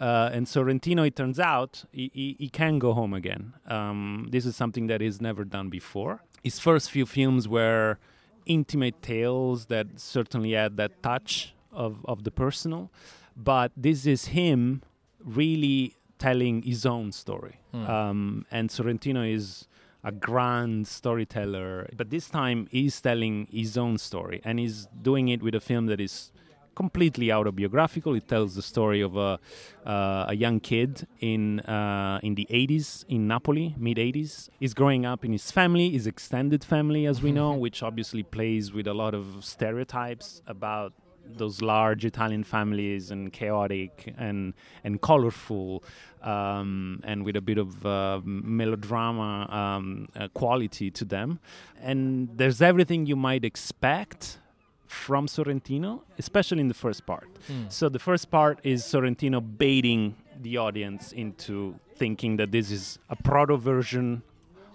Uh, 0.01 0.31
and 0.33 0.47
Sorrentino, 0.47 1.07
it 1.07 1.15
turns 1.15 1.39
out, 1.39 1.85
he, 1.93 2.11
he, 2.13 2.37
he 2.39 2.49
can 2.49 2.79
go 2.79 2.93
home 2.93 3.15
again. 3.15 3.53
Um, 3.67 4.29
this 4.31 4.47
is 4.47 4.57
something 4.57 4.87
that 4.89 5.01
he's 5.01 5.21
never 5.21 5.45
done 5.45 5.69
before. 5.69 6.23
His 6.43 6.59
first 6.59 6.91
few 6.91 7.07
films 7.07 7.47
were 7.47 7.99
intimate 8.47 9.01
tales 9.03 9.67
that 9.67 9.87
certainly 10.01 10.53
had 10.53 10.77
that 10.79 11.03
touch 11.03 11.55
of, 11.71 12.05
of 12.07 12.25
the 12.25 12.33
personal, 12.33 12.91
but 13.37 13.73
this 13.77 14.07
is 14.07 14.27
him 14.27 14.83
really 15.25 15.97
telling 16.19 16.63
his 16.63 16.87
own 16.87 17.13
story. 17.13 17.59
Mm. 17.75 17.89
Um, 17.89 18.47
and 18.51 18.71
Sorrentino 18.71 19.31
is 19.33 19.67
a 20.05 20.13
grand 20.13 20.87
storyteller, 20.87 21.89
but 21.97 22.11
this 22.11 22.29
time 22.29 22.69
he's 22.71 23.01
telling 23.01 23.49
his 23.51 23.77
own 23.77 23.99
story 23.99 24.41
and 24.45 24.59
he's 24.59 24.89
doing 25.01 25.29
it 25.29 25.43
with 25.43 25.55
a 25.55 25.61
film 25.61 25.87
that 25.87 26.01
is 26.01 26.33
completely 26.75 27.31
autobiographical. 27.31 28.15
It 28.15 28.29
tells 28.29 28.55
the 28.55 28.63
story 28.63 29.01
of 29.01 29.17
a, 29.17 29.39
uh, 29.87 30.27
a 30.29 30.35
young 30.35 30.61
kid 30.61 31.07
in 31.21 31.61
uh, 31.61 32.21
in 32.23 32.35
the 32.35 32.47
80s 32.51 33.05
in 33.09 33.29
Napoli, 33.29 33.75
mid 33.79 33.97
80s. 33.97 34.49
He's 34.59 34.75
growing 34.75 35.05
up 35.05 35.25
in 35.25 35.33
his 35.33 35.51
family, 35.51 35.91
his 35.91 36.07
extended 36.07 36.65
family, 36.65 37.07
as 37.07 37.23
we 37.23 37.33
know, 37.33 37.53
which 37.65 37.83
obviously 37.83 38.23
plays 38.23 38.73
with 38.73 38.87
a 38.87 38.95
lot 38.95 39.15
of 39.15 39.45
stereotypes 39.45 40.43
about 40.47 40.93
those 41.25 41.63
large 41.63 42.05
Italian 42.05 42.45
families 42.45 43.11
and 43.11 43.33
chaotic 43.33 44.13
and 44.19 44.55
and 44.85 45.01
colorful 45.01 45.83
um, 46.23 47.01
and 47.05 47.25
with 47.25 47.37
a 47.37 47.41
bit 47.41 47.59
of 47.59 47.85
uh, 47.85 48.21
melodrama 48.25 49.49
um, 49.51 50.09
uh, 50.15 50.29
quality 50.29 50.91
to 50.91 51.05
them. 51.05 51.41
And 51.81 52.29
there's 52.37 52.63
everything 52.63 53.07
you 53.07 53.17
might 53.17 53.45
expect 53.45 54.39
from 54.87 55.27
Sorrentino, 55.27 56.03
especially 56.19 56.61
in 56.61 56.69
the 56.69 56.75
first 56.75 57.07
part. 57.07 57.29
Mm. 57.51 57.73
So 57.73 57.89
the 57.89 57.99
first 57.99 58.31
part 58.31 58.61
is 58.63 58.83
Sorrentino 58.83 59.41
baiting 59.41 60.17
the 60.41 60.59
audience 60.59 61.13
into 61.13 61.77
thinking 61.97 62.37
that 62.37 62.53
this 62.53 62.71
is 62.71 62.99
a 63.09 63.17
proto 63.17 63.57
version 63.57 64.23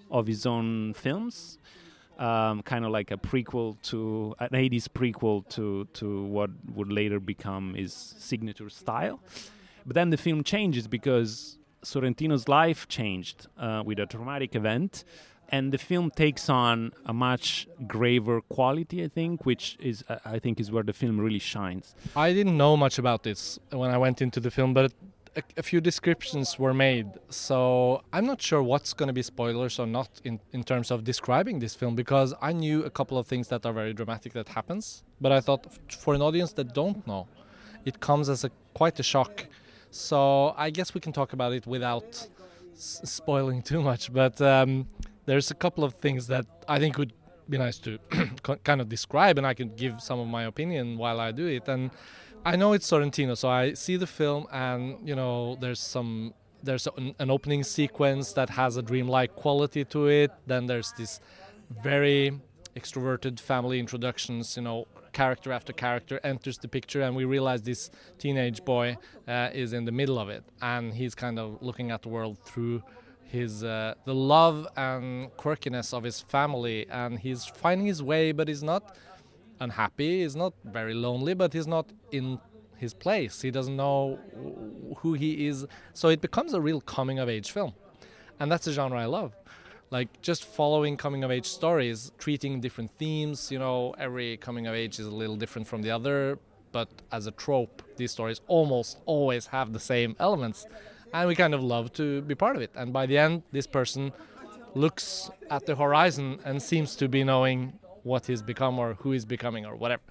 of 0.10 0.28
his 0.28 0.46
own 0.46 0.94
films 0.94 1.60
um, 2.18 2.62
kind 2.64 2.86
of 2.86 2.92
like 2.92 3.12
a 3.12 3.18
prequel 3.18 3.82
to 3.84 4.36
an 4.40 4.50
80s 4.50 4.88
prequel 4.88 5.48
to 5.50 5.88
to 5.94 6.24
what 6.24 6.50
would 6.74 6.92
later 6.92 7.20
become 7.20 7.74
his 7.74 7.94
signature 7.94 8.70
style. 8.70 9.20
But 9.86 9.96
then 9.96 10.10
the 10.10 10.18
film 10.18 10.44
changes 10.44 10.88
because 10.88 11.58
Sorrentino's 11.84 12.48
life 12.48 12.88
changed 12.88 13.48
uh, 13.58 13.84
with 13.86 14.00
a 14.00 14.06
traumatic 14.06 14.56
event, 14.56 15.06
and 15.50 15.72
the 15.72 15.78
film 15.78 16.12
takes 16.12 16.50
on 16.50 16.92
a 17.06 17.14
much 17.14 17.68
graver 17.88 18.42
quality. 18.42 19.04
I 19.04 19.08
think, 19.08 19.46
which 19.46 19.78
is 19.80 20.04
I 20.26 20.40
think 20.40 20.60
is 20.60 20.72
where 20.72 20.84
the 20.84 20.94
film 20.94 21.20
really 21.20 21.40
shines. 21.40 21.96
I 22.16 22.34
didn't 22.34 22.58
know 22.58 22.76
much 22.76 22.98
about 22.98 23.24
this 23.24 23.60
when 23.72 23.92
I 23.92 23.98
went 23.98 24.22
into 24.22 24.40
the 24.40 24.52
film, 24.52 24.74
but 24.74 24.92
a, 25.38 25.44
a, 25.58 25.64
few 25.64 25.80
descriptions 25.80 26.58
were 26.58 26.74
made, 26.74 27.08
so 27.30 28.02
I'm 28.12 28.26
not 28.26 28.42
sure 28.42 28.62
what's 28.64 28.94
going 28.94 29.08
to 29.08 29.14
be 29.14 29.22
spoilers 29.22 29.80
or 29.80 29.86
not 29.86 30.10
in, 30.24 30.40
in 30.52 30.64
terms 30.64 30.90
of 30.90 31.04
describing 31.04 31.60
this 31.60 31.76
film 31.76 31.96
because 31.96 32.34
I 32.42 32.52
knew 32.54 32.84
a 32.84 32.90
couple 32.90 33.18
of 33.18 33.28
things 33.28 33.48
that 33.50 33.66
are 33.66 33.74
very 33.74 33.94
dramatic 33.94 34.34
that 34.34 34.50
happens, 34.50 35.04
but 35.22 35.32
I 35.32 35.40
thought 35.40 35.66
for 35.90 36.14
an 36.16 36.22
audience 36.22 36.54
that 36.54 36.74
don't 36.74 37.06
know, 37.06 37.28
it 37.86 38.00
comes 38.00 38.30
as 38.30 38.44
a 38.44 38.52
quite 38.74 39.00
a 39.00 39.04
shock. 39.04 39.46
So 39.92 40.54
I 40.58 40.70
guess 40.72 40.94
we 40.94 41.02
can 41.02 41.14
talk 41.14 41.34
about 41.34 41.54
it 41.54 41.66
without 41.68 42.28
spoiling 42.76 43.62
too 43.62 43.82
much, 43.82 44.12
but 44.12 44.42
um, 44.42 44.88
there's 45.26 45.52
a 45.52 45.56
couple 45.56 45.84
of 45.84 45.94
things 45.94 46.28
that 46.28 46.46
I 46.68 46.80
think 46.80 46.98
would 46.98 47.14
be 47.48 47.58
nice 47.58 47.78
to 47.80 48.00
kind 48.64 48.82
of 48.82 48.90
describe, 48.90 49.38
and 49.38 49.46
I 49.46 49.54
can 49.54 49.70
give 49.76 50.02
some 50.02 50.20
of 50.20 50.28
my 50.28 50.44
opinion 50.46 50.98
while 50.98 51.20
I 51.20 51.32
do 51.32 51.46
it 51.46 51.68
and. 51.68 51.92
I 52.48 52.56
know 52.56 52.72
it's 52.72 52.90
Sorrentino, 52.90 53.36
so 53.36 53.50
I 53.50 53.74
see 53.74 53.98
the 53.98 54.08
film, 54.08 54.48
and 54.54 55.06
you 55.06 55.18
know, 55.18 55.58
there's 55.60 55.82
some 55.82 56.34
there's 56.64 56.88
an, 56.96 57.14
an 57.20 57.30
opening 57.30 57.62
sequence 57.62 58.32
that 58.34 58.52
has 58.52 58.78
a 58.78 58.82
dreamlike 58.82 59.36
quality 59.36 59.84
to 59.84 60.08
it. 60.08 60.32
Then 60.46 60.66
there's 60.66 60.94
this 60.94 61.20
very 61.84 62.40
extroverted 62.74 63.42
family 63.42 63.82
introductions. 63.82 64.56
You 64.56 64.64
know, 64.64 64.88
character 65.12 65.52
after 65.52 65.74
character 65.74 66.22
enters 66.24 66.58
the 66.58 66.70
picture, 66.70 67.02
and 67.02 67.18
we 67.18 67.26
realize 67.26 67.64
this 67.64 67.92
teenage 68.18 68.64
boy 68.64 68.96
uh, 69.28 69.50
is 69.54 69.74
in 69.74 69.84
the 69.84 69.92
middle 69.92 70.18
of 70.18 70.30
it, 70.30 70.46
and 70.62 70.94
he's 70.94 71.16
kind 71.16 71.38
of 71.38 71.62
looking 71.62 71.92
at 71.92 72.02
the 72.02 72.08
world 72.08 72.38
through 72.46 72.82
his 73.26 73.66
uh, 73.66 73.94
the 74.06 74.16
love 74.16 74.66
and 74.78 75.36
quirkiness 75.36 75.94
of 75.94 76.04
his 76.04 76.22
family, 76.22 76.88
and 76.90 77.20
he's 77.20 77.44
finding 77.44 77.88
his 77.88 78.02
way, 78.02 78.32
but 78.32 78.48
he's 78.48 78.64
not 78.64 78.96
unhappy. 79.60 80.22
He's 80.22 80.36
not 80.36 80.54
very 80.64 80.94
lonely, 80.94 81.34
but 81.34 81.54
he's 81.54 81.68
not 81.68 81.90
in 82.12 82.40
his 82.78 82.94
place. 82.94 83.42
He 83.42 83.52
doesn't 83.52 83.76
know 83.76 84.20
who 84.98 85.14
he 85.14 85.48
is. 85.48 85.66
So 85.94 86.10
it 86.10 86.22
becomes 86.22 86.54
a 86.54 86.62
real 86.62 86.82
coming 86.82 87.20
of 87.20 87.30
age 87.30 87.52
film. 87.52 87.74
And 88.40 88.52
that's 88.52 88.68
a 88.68 88.74
genre 88.74 89.00
I 89.00 89.06
love. 89.06 89.36
Like 89.90 90.22
just 90.22 90.44
following 90.44 90.98
coming 90.98 91.24
of 91.24 91.32
age 91.32 91.46
stories, 91.46 92.12
treating 92.18 92.60
different 92.60 92.92
themes. 92.98 93.52
You 93.52 93.60
know, 93.60 93.96
every 93.98 94.38
coming 94.38 94.68
of 94.68 94.76
age 94.76 95.00
is 95.00 95.08
a 95.08 95.12
little 95.12 95.36
different 95.36 95.68
from 95.68 95.82
the 95.82 95.92
other, 95.92 96.40
but 96.72 96.90
as 97.12 97.26
a 97.26 97.32
trope, 97.32 97.82
these 97.96 98.12
stories 98.12 98.42
almost 98.48 99.00
always 99.06 99.48
have 99.48 99.74
the 99.74 99.80
same 99.80 100.16
elements. 100.20 100.66
And 101.14 101.28
we 101.28 101.36
kind 101.36 101.54
of 101.54 101.64
love 101.64 101.94
to 101.94 102.22
be 102.22 102.36
part 102.36 102.56
of 102.56 102.62
it. 102.62 102.72
And 102.76 102.92
by 102.92 103.06
the 103.06 103.18
end, 103.18 103.44
this 103.52 103.66
person 103.66 104.12
looks 104.76 105.32
at 105.50 105.66
the 105.66 105.76
horizon 105.76 106.40
and 106.44 106.62
seems 106.62 106.96
to 106.98 107.08
be 107.08 107.24
knowing 107.24 107.80
what 108.08 108.26
he's 108.28 108.42
become 108.42 108.80
or 108.80 108.96
who 109.02 109.12
he's 109.12 109.26
becoming 109.26 109.66
or 109.66 109.76
whatever. 109.76 110.04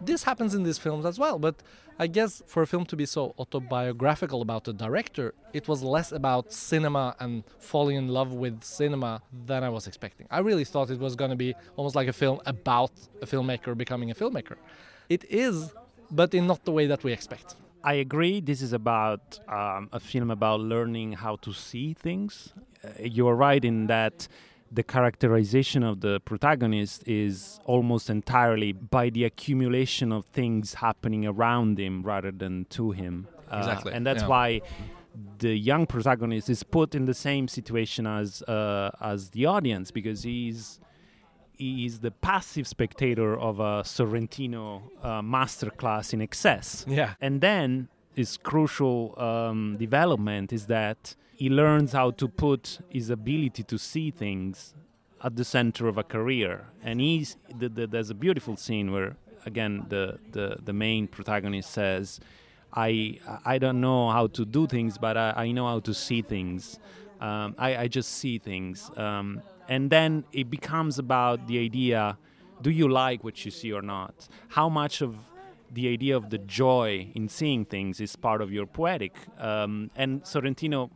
This 0.00 0.22
happens 0.24 0.54
in 0.54 0.62
these 0.62 0.78
films 0.78 1.04
as 1.04 1.18
well, 1.18 1.38
but 1.38 1.56
I 1.98 2.06
guess 2.08 2.42
for 2.46 2.62
a 2.62 2.66
film 2.66 2.84
to 2.86 2.96
be 2.96 3.06
so 3.06 3.34
autobiographical 3.38 4.42
about 4.42 4.64
the 4.64 4.72
director, 4.72 5.34
it 5.52 5.68
was 5.68 5.82
less 5.82 6.10
about 6.10 6.52
cinema 6.52 7.14
and 7.20 7.44
falling 7.58 7.96
in 7.96 8.08
love 8.08 8.32
with 8.32 8.64
cinema 8.64 9.22
than 9.46 9.62
I 9.62 9.68
was 9.68 9.86
expecting. 9.86 10.26
I 10.30 10.40
really 10.40 10.64
thought 10.64 10.90
it 10.90 10.98
was 10.98 11.14
going 11.14 11.30
to 11.30 11.36
be 11.36 11.54
almost 11.76 11.94
like 11.94 12.08
a 12.08 12.12
film 12.12 12.40
about 12.46 12.92
a 13.22 13.26
filmmaker 13.26 13.76
becoming 13.76 14.10
a 14.10 14.14
filmmaker. 14.14 14.56
It 15.08 15.24
is, 15.30 15.72
but 16.10 16.34
in 16.34 16.46
not 16.46 16.64
the 16.64 16.72
way 16.72 16.86
that 16.86 17.04
we 17.04 17.12
expect. 17.12 17.56
I 17.84 17.94
agree. 17.94 18.40
This 18.40 18.62
is 18.62 18.72
about 18.72 19.38
um, 19.46 19.90
a 19.92 20.00
film 20.00 20.30
about 20.30 20.60
learning 20.60 21.12
how 21.12 21.36
to 21.36 21.52
see 21.52 21.92
things. 21.92 22.54
Uh, 22.82 22.88
you're 23.02 23.36
right 23.36 23.64
in 23.64 23.86
that 23.88 24.26
the 24.74 24.82
characterization 24.82 25.82
of 25.84 26.00
the 26.00 26.20
protagonist 26.20 27.06
is 27.06 27.60
almost 27.64 28.10
entirely 28.10 28.72
by 28.72 29.08
the 29.08 29.24
accumulation 29.24 30.10
of 30.10 30.24
things 30.26 30.74
happening 30.74 31.24
around 31.26 31.78
him 31.78 32.02
rather 32.02 32.32
than 32.32 32.64
to 32.70 32.90
him. 32.90 33.28
Uh, 33.50 33.58
exactly. 33.58 33.92
And 33.92 34.04
that's 34.04 34.22
yeah. 34.22 34.28
why 34.28 34.60
the 35.38 35.56
young 35.56 35.86
protagonist 35.86 36.50
is 36.50 36.62
put 36.64 36.94
in 36.94 37.04
the 37.04 37.14
same 37.14 37.46
situation 37.46 38.06
as 38.06 38.42
uh, 38.42 38.90
as 39.00 39.30
the 39.30 39.46
audience 39.46 39.92
because 39.92 40.24
he's 40.24 40.80
he's 41.56 42.00
the 42.00 42.10
passive 42.10 42.66
spectator 42.66 43.38
of 43.38 43.60
a 43.60 43.82
Sorrentino 43.84 44.82
uh, 45.02 45.22
masterclass 45.22 46.12
in 46.12 46.20
excess. 46.20 46.84
Yeah. 46.88 47.14
And 47.20 47.40
then 47.40 47.88
his 48.14 48.36
crucial 48.36 49.14
um, 49.20 49.76
development 49.78 50.52
is 50.52 50.66
that 50.66 51.14
he 51.34 51.48
learns 51.50 51.92
how 51.92 52.12
to 52.12 52.28
put 52.28 52.78
his 52.88 53.10
ability 53.10 53.62
to 53.64 53.78
see 53.78 54.10
things 54.10 54.74
at 55.22 55.36
the 55.36 55.44
center 55.44 55.88
of 55.88 55.98
a 55.98 56.02
career. 56.02 56.66
And 56.82 57.00
he's 57.00 57.36
the, 57.58 57.68
the, 57.68 57.86
there's 57.86 58.10
a 58.10 58.14
beautiful 58.14 58.56
scene 58.56 58.92
where 58.92 59.16
again 59.46 59.86
the, 59.88 60.18
the, 60.32 60.58
the 60.64 60.72
main 60.72 61.08
protagonist 61.08 61.70
says, 61.70 62.20
I 62.72 63.18
I 63.44 63.58
don't 63.58 63.80
know 63.80 64.10
how 64.10 64.26
to 64.28 64.44
do 64.44 64.66
things, 64.66 64.98
but 64.98 65.16
I, 65.16 65.32
I 65.36 65.52
know 65.52 65.66
how 65.66 65.80
to 65.80 65.94
see 65.94 66.22
things. 66.22 66.78
Um, 67.20 67.54
I, 67.56 67.76
I 67.76 67.88
just 67.88 68.10
see 68.12 68.38
things. 68.38 68.90
Um, 68.96 69.42
and 69.68 69.90
then 69.90 70.24
it 70.32 70.50
becomes 70.50 70.98
about 70.98 71.46
the 71.46 71.58
idea 71.58 72.18
do 72.62 72.70
you 72.70 72.88
like 72.88 73.22
what 73.24 73.44
you 73.44 73.50
see 73.50 73.72
or 73.72 73.82
not? 73.82 74.28
How 74.48 74.68
much 74.68 75.02
of 75.02 75.16
the 75.72 75.88
idea 75.88 76.16
of 76.16 76.30
the 76.30 76.38
joy 76.38 77.10
in 77.14 77.28
seeing 77.28 77.64
things 77.64 78.00
is 78.00 78.16
part 78.16 78.40
of 78.40 78.52
your 78.52 78.66
poetic? 78.66 79.14
Um, 79.38 79.90
and 79.96 80.22
Sorrentino 80.22 80.90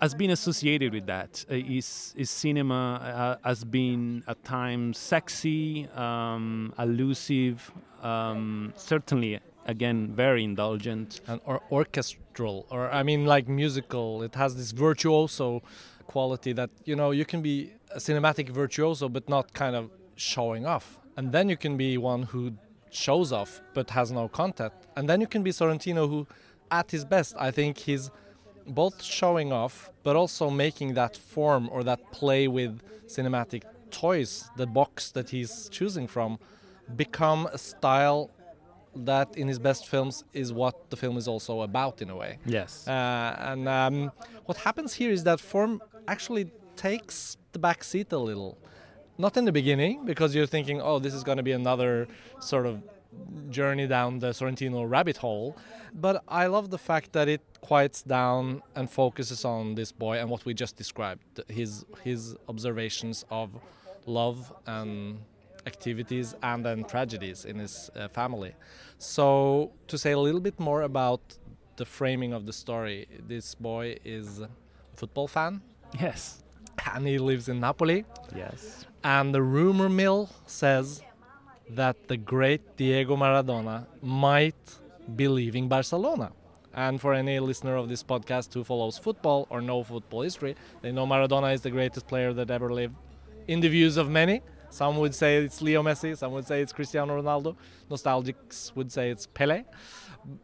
has 0.00 0.14
been 0.14 0.30
associated 0.30 0.92
with 0.92 1.06
that. 1.06 1.44
Uh, 1.50 1.54
his, 1.54 2.14
his 2.16 2.30
cinema 2.30 3.38
uh, 3.42 3.48
has 3.48 3.64
been 3.64 4.24
at 4.26 4.42
times 4.44 4.98
sexy, 4.98 5.88
um, 5.94 6.72
elusive, 6.78 7.70
um, 8.02 8.72
certainly 8.76 9.40
again 9.66 10.12
very 10.14 10.42
indulgent 10.42 11.20
and 11.26 11.40
or 11.44 11.60
orchestral 11.70 12.66
or 12.70 12.90
i 12.90 13.02
mean 13.02 13.26
like 13.26 13.46
musical 13.46 14.22
it 14.22 14.34
has 14.34 14.56
this 14.56 14.70
virtuoso 14.70 15.62
quality 16.06 16.52
that 16.52 16.70
you 16.84 16.96
know 16.96 17.10
you 17.10 17.24
can 17.24 17.42
be 17.42 17.72
a 17.94 17.98
cinematic 17.98 18.48
virtuoso 18.48 19.08
but 19.08 19.28
not 19.28 19.52
kind 19.52 19.76
of 19.76 19.90
showing 20.16 20.64
off 20.66 21.00
and 21.16 21.32
then 21.32 21.48
you 21.48 21.56
can 21.56 21.76
be 21.76 21.98
one 21.98 22.22
who 22.22 22.52
shows 22.90 23.32
off 23.32 23.60
but 23.74 23.90
has 23.90 24.10
no 24.10 24.28
content 24.28 24.72
and 24.96 25.08
then 25.08 25.20
you 25.20 25.26
can 25.26 25.42
be 25.42 25.50
sorrentino 25.50 26.08
who 26.08 26.26
at 26.70 26.90
his 26.90 27.04
best 27.04 27.34
i 27.38 27.50
think 27.50 27.78
he's 27.78 28.10
both 28.66 29.02
showing 29.02 29.52
off 29.52 29.90
but 30.02 30.16
also 30.16 30.50
making 30.50 30.94
that 30.94 31.16
form 31.16 31.68
or 31.72 31.82
that 31.82 32.00
play 32.12 32.46
with 32.48 32.80
cinematic 33.06 33.62
toys 33.90 34.50
the 34.56 34.66
box 34.66 35.10
that 35.12 35.30
he's 35.30 35.68
choosing 35.70 36.06
from 36.06 36.38
become 36.96 37.46
a 37.52 37.58
style 37.58 38.30
that 38.94 39.36
in 39.36 39.48
his 39.48 39.58
best 39.58 39.86
films 39.86 40.24
is 40.32 40.52
what 40.52 40.90
the 40.90 40.96
film 40.96 41.16
is 41.16 41.28
also 41.28 41.60
about 41.62 42.02
in 42.02 42.10
a 42.10 42.16
way. 42.16 42.38
Yes. 42.44 42.86
Uh, 42.88 43.36
and 43.38 43.68
um, 43.68 44.12
what 44.46 44.58
happens 44.58 44.94
here 44.94 45.10
is 45.10 45.24
that 45.24 45.40
form 45.40 45.80
actually 46.08 46.50
takes 46.76 47.36
the 47.52 47.58
back 47.58 47.84
seat 47.84 48.12
a 48.12 48.18
little. 48.18 48.58
Not 49.20 49.36
in 49.36 49.44
the 49.44 49.52
beginning, 49.52 50.06
because 50.06 50.34
you're 50.34 50.46
thinking, 50.46 50.80
oh, 50.80 50.98
this 50.98 51.12
is 51.12 51.22
going 51.22 51.36
to 51.36 51.42
be 51.42 51.52
another 51.52 52.08
sort 52.40 52.64
of 52.64 52.82
journey 53.50 53.86
down 53.86 54.18
the 54.18 54.30
Sorrentino 54.30 54.88
rabbit 54.88 55.18
hole. 55.18 55.58
But 55.92 56.24
I 56.26 56.46
love 56.46 56.70
the 56.70 56.78
fact 56.78 57.12
that 57.12 57.28
it 57.28 57.42
quiets 57.60 58.02
down 58.02 58.62
and 58.74 58.88
focuses 58.88 59.44
on 59.44 59.74
this 59.74 59.92
boy 59.92 60.18
and 60.20 60.30
what 60.30 60.46
we 60.46 60.54
just 60.54 60.74
described 60.76 61.42
his, 61.48 61.84
his 62.02 62.34
observations 62.48 63.26
of 63.30 63.50
love 64.06 64.54
and 64.66 65.18
activities 65.66 66.34
and 66.42 66.64
then 66.64 66.84
tragedies 66.84 67.44
in 67.44 67.58
his 67.58 67.90
uh, 67.94 68.08
family. 68.08 68.54
So, 68.96 69.72
to 69.88 69.98
say 69.98 70.12
a 70.12 70.18
little 70.18 70.40
bit 70.40 70.58
more 70.58 70.80
about 70.82 71.20
the 71.76 71.84
framing 71.84 72.32
of 72.32 72.46
the 72.46 72.54
story, 72.54 73.06
this 73.28 73.54
boy 73.54 73.96
is 74.02 74.40
a 74.40 74.48
football 74.96 75.28
fan. 75.28 75.60
Yes. 76.00 76.42
And 76.94 77.06
he 77.06 77.18
lives 77.18 77.50
in 77.50 77.60
Napoli. 77.60 78.06
Yes. 78.34 78.86
And 79.02 79.34
the 79.34 79.42
rumor 79.42 79.88
mill 79.88 80.28
says 80.46 81.02
that 81.70 82.08
the 82.08 82.16
great 82.16 82.76
Diego 82.76 83.16
Maradona 83.16 83.86
might 84.02 84.78
be 85.16 85.28
leaving 85.28 85.68
Barcelona. 85.68 86.32
And 86.74 87.00
for 87.00 87.14
any 87.14 87.40
listener 87.40 87.76
of 87.76 87.88
this 87.88 88.02
podcast 88.02 88.54
who 88.54 88.62
follows 88.62 88.98
football 88.98 89.46
or 89.50 89.60
know 89.60 89.82
football 89.82 90.22
history, 90.22 90.54
they 90.82 90.92
know 90.92 91.06
Maradona 91.06 91.52
is 91.52 91.62
the 91.62 91.70
greatest 91.70 92.06
player 92.06 92.32
that 92.32 92.50
ever 92.50 92.72
lived 92.72 92.94
in 93.48 93.60
the 93.60 93.68
views 93.68 93.96
of 93.96 94.08
many. 94.08 94.42
Some 94.68 94.98
would 94.98 95.14
say 95.14 95.38
it's 95.38 95.60
Leo 95.60 95.82
Messi, 95.82 96.16
some 96.16 96.32
would 96.32 96.46
say 96.46 96.60
it's 96.60 96.72
Cristiano 96.72 97.20
Ronaldo. 97.20 97.56
Nostalgics 97.90 98.74
would 98.76 98.92
say 98.92 99.10
it's 99.10 99.26
Pele. 99.26 99.64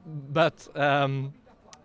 But 0.04 0.66
um, 0.74 1.34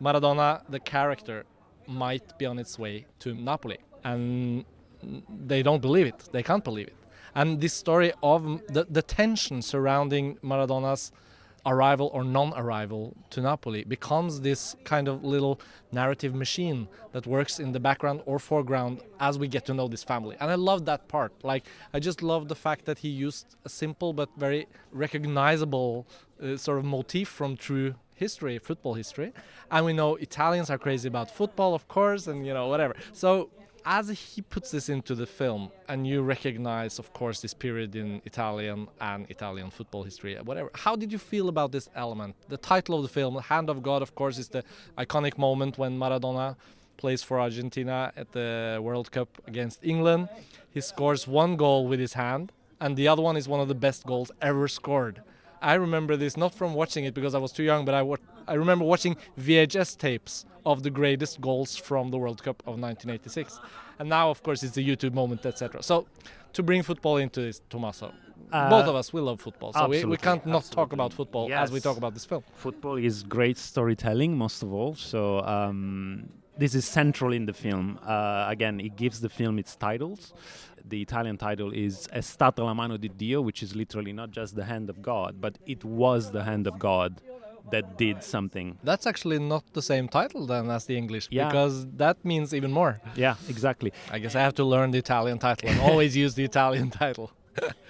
Maradona, 0.02 0.64
the 0.70 0.80
character, 0.80 1.44
might 1.86 2.38
be 2.40 2.46
on 2.46 2.58
its 2.58 2.80
way 2.80 3.06
to 3.20 3.36
Napoli. 3.36 3.78
And 4.04 4.66
they 5.48 5.64
don't 5.64 5.82
believe 5.82 6.08
it. 6.08 6.30
They 6.32 6.44
can't 6.44 6.64
believe 6.64 6.88
it. 6.88 6.96
And 7.36 7.62
this 7.62 7.74
story 7.74 8.12
of 8.22 8.62
the, 8.68 8.86
the 8.90 9.02
tension 9.02 9.62
surrounding 9.62 10.38
Maradona's 10.42 11.12
arrival 11.66 12.10
or 12.14 12.24
non-arrival 12.24 13.16
to 13.30 13.42
Napoli 13.42 13.84
becomes 13.84 14.42
this 14.42 14.76
kind 14.84 15.08
of 15.08 15.24
little 15.24 15.60
narrative 15.92 16.34
machine 16.34 16.88
that 17.12 17.28
works 17.28 17.60
in 17.60 17.72
the 17.72 17.80
background 17.80 18.22
or 18.26 18.40
foreground 18.40 19.02
as 19.20 19.38
we 19.38 19.48
get 19.48 19.66
to 19.68 19.74
know 19.74 19.88
this 19.88 20.04
family. 20.04 20.36
And 20.40 20.50
I 20.50 20.56
love 20.56 20.86
that 20.86 21.08
part. 21.08 21.32
Like 21.44 21.66
I 21.94 22.00
just 22.00 22.24
love 22.24 22.48
the 22.48 22.56
fact 22.56 22.86
that 22.86 23.00
he 23.00 23.10
used 23.10 23.56
a 23.64 23.70
simple 23.70 24.14
but 24.14 24.30
very 24.38 24.68
recognizable 24.92 26.08
uh, 26.42 26.58
sort 26.58 26.80
of 26.80 26.86
motif 26.86 27.28
from 27.30 27.56
true 27.56 27.94
history, 28.16 28.58
football 28.58 28.96
history. 28.96 29.32
And 29.70 29.86
we 29.86 29.94
know 29.94 30.16
Italians 30.16 30.70
are 30.70 30.78
crazy 30.78 31.08
about 31.08 31.30
football, 31.30 31.74
of 31.74 31.88
course, 31.88 32.28
and 32.28 32.46
you 32.46 32.54
know 32.54 32.68
whatever. 32.68 32.96
So 33.14 33.50
as 33.86 34.10
he 34.10 34.42
puts 34.42 34.72
this 34.72 34.90
into 34.90 35.16
the 35.16 35.26
film, 35.26 35.72
and 35.88 36.06
you 36.06 36.22
recognize, 36.22 37.00
of 37.00 37.14
course, 37.14 37.42
this 37.42 37.54
period 37.54 37.96
in 37.96 38.22
Italian 38.26 38.88
and 39.00 39.30
Italian 39.30 39.70
football 39.70 40.04
history, 40.04 40.36
whatever. 40.44 40.70
How 40.76 40.96
did 40.96 41.12
you 41.12 41.18
feel 41.18 41.50
about 41.50 41.72
this 41.72 41.90
element? 41.96 42.36
The 42.50 42.58
title 42.58 42.96
of 42.96 43.04
the 43.04 43.10
film, 43.10 43.36
"Hand 43.38 43.70
of 43.70 43.82
God," 43.82 44.02
of 44.02 44.16
course, 44.16 44.38
is 44.38 44.50
the 44.50 44.64
iconic 44.98 45.38
moment 45.38 45.78
when 45.78 45.98
Maradona 45.98 46.56
plays 46.98 47.24
for 47.24 47.40
Argentina 47.40 48.12
at 48.16 48.32
the 48.32 48.80
World 48.82 49.12
Cup 49.12 49.30
against 49.48 49.84
England. 49.84 50.30
He 50.70 50.82
scores 50.82 51.28
one 51.28 51.56
goal 51.56 51.88
with 51.88 52.00
his 52.00 52.14
hand, 52.14 52.52
and 52.80 52.96
the 52.96 53.08
other 53.08 53.22
one 53.22 53.38
is 53.38 53.48
one 53.48 53.60
of 53.60 53.68
the 53.68 53.76
best 53.76 54.06
goals 54.06 54.32
ever 54.42 54.68
scored. 54.68 55.24
I 55.62 55.76
remember 55.76 56.18
this 56.18 56.38
not 56.38 56.54
from 56.54 56.74
watching 56.74 57.06
it 57.06 57.14
because 57.14 57.36
I 57.36 57.38
was 57.38 57.52
too 57.52 57.64
young, 57.64 57.86
but 57.86 57.94
I, 57.94 58.02
wa- 58.02 58.18
I 58.48 58.56
remember 58.56 58.86
watching 58.86 59.16
VHS 59.40 59.98
tapes 59.98 60.46
of 60.66 60.84
the 60.84 60.90
greatest 60.90 61.42
goals 61.42 61.76
from 61.76 62.12
the 62.12 62.18
World 62.18 62.44
Cup 62.44 62.62
of 62.62 62.80
1986. 62.80 63.60
And 64.00 64.10
now, 64.10 64.30
of 64.30 64.42
course, 64.44 64.64
it's 64.64 64.74
the 64.74 64.88
YouTube 64.88 65.14
moment, 65.14 65.46
etc. 65.46 65.84
So, 65.84 66.08
to 66.54 66.64
bring 66.64 66.84
football 66.84 67.18
into 67.18 67.42
this, 67.42 67.62
Tommaso, 67.70 68.14
uh, 68.52 68.70
both 68.70 68.88
of 68.88 68.96
us 68.96 69.14
we 69.14 69.22
love 69.22 69.40
football, 69.40 69.72
so 69.72 69.88
we, 69.88 70.04
we 70.04 70.18
can't 70.18 70.46
not 70.46 70.58
absolutely. 70.58 70.76
talk 70.76 70.94
about 70.94 71.14
football 71.14 71.48
yes. 71.48 71.64
as 71.64 71.72
we 71.72 71.80
talk 71.80 71.98
about 71.98 72.14
this 72.14 72.26
film. 72.26 72.44
Football 72.56 72.98
is 72.98 73.24
great 73.24 73.58
storytelling, 73.58 74.38
most 74.38 74.64
of 74.64 74.74
all. 74.74 74.96
So. 74.96 75.42
Um, 75.42 76.30
this 76.62 76.74
is 76.76 76.86
central 76.86 77.32
in 77.34 77.46
the 77.46 77.54
film. 77.66 77.88
Uh, 78.06 78.46
again, 78.56 78.80
it 78.80 78.94
gives 79.04 79.18
the 79.26 79.30
film 79.30 79.56
its 79.64 79.76
titles. 79.76 80.34
The 80.94 81.00
Italian 81.08 81.38
title 81.38 81.72
is 81.74 82.08
È 82.12 82.22
stata 82.22 82.64
la 82.64 82.74
mano 82.74 82.98
di 82.98 83.10
Dio, 83.22 83.42
which 83.42 83.62
is 83.64 83.76
literally 83.76 84.14
not 84.14 84.30
just 84.32 84.56
the 84.56 84.64
hand 84.66 84.90
of 84.90 84.98
God, 85.02 85.32
but 85.46 85.54
it 85.66 85.84
was 85.84 86.32
the 86.32 86.44
hand 86.44 86.68
of 86.68 86.76
God 86.80 87.12
that 87.72 87.86
did 87.98 88.24
something. 88.24 88.78
That's 88.84 89.06
actually 89.06 89.40
not 89.40 89.64
the 89.74 89.82
same 89.82 90.08
title 90.08 90.46
then 90.48 90.70
as 90.70 90.86
the 90.86 90.98
English, 90.98 91.28
Yeah. 91.30 91.48
because 91.48 91.86
that 91.98 92.18
means 92.24 92.54
even 92.54 92.72
more. 92.72 92.94
Yeah, 93.16 93.36
exactly. 93.48 93.92
I 94.12 94.18
guess 94.20 94.36
I 94.36 94.42
have 94.42 94.56
to 94.56 94.64
learn 94.74 94.92
the 94.92 94.98
Italian 95.00 95.38
title 95.40 95.70
and 95.70 95.80
always 95.80 96.16
use 96.18 96.34
the 96.36 96.44
Italian 96.44 96.90
title. 97.04 97.30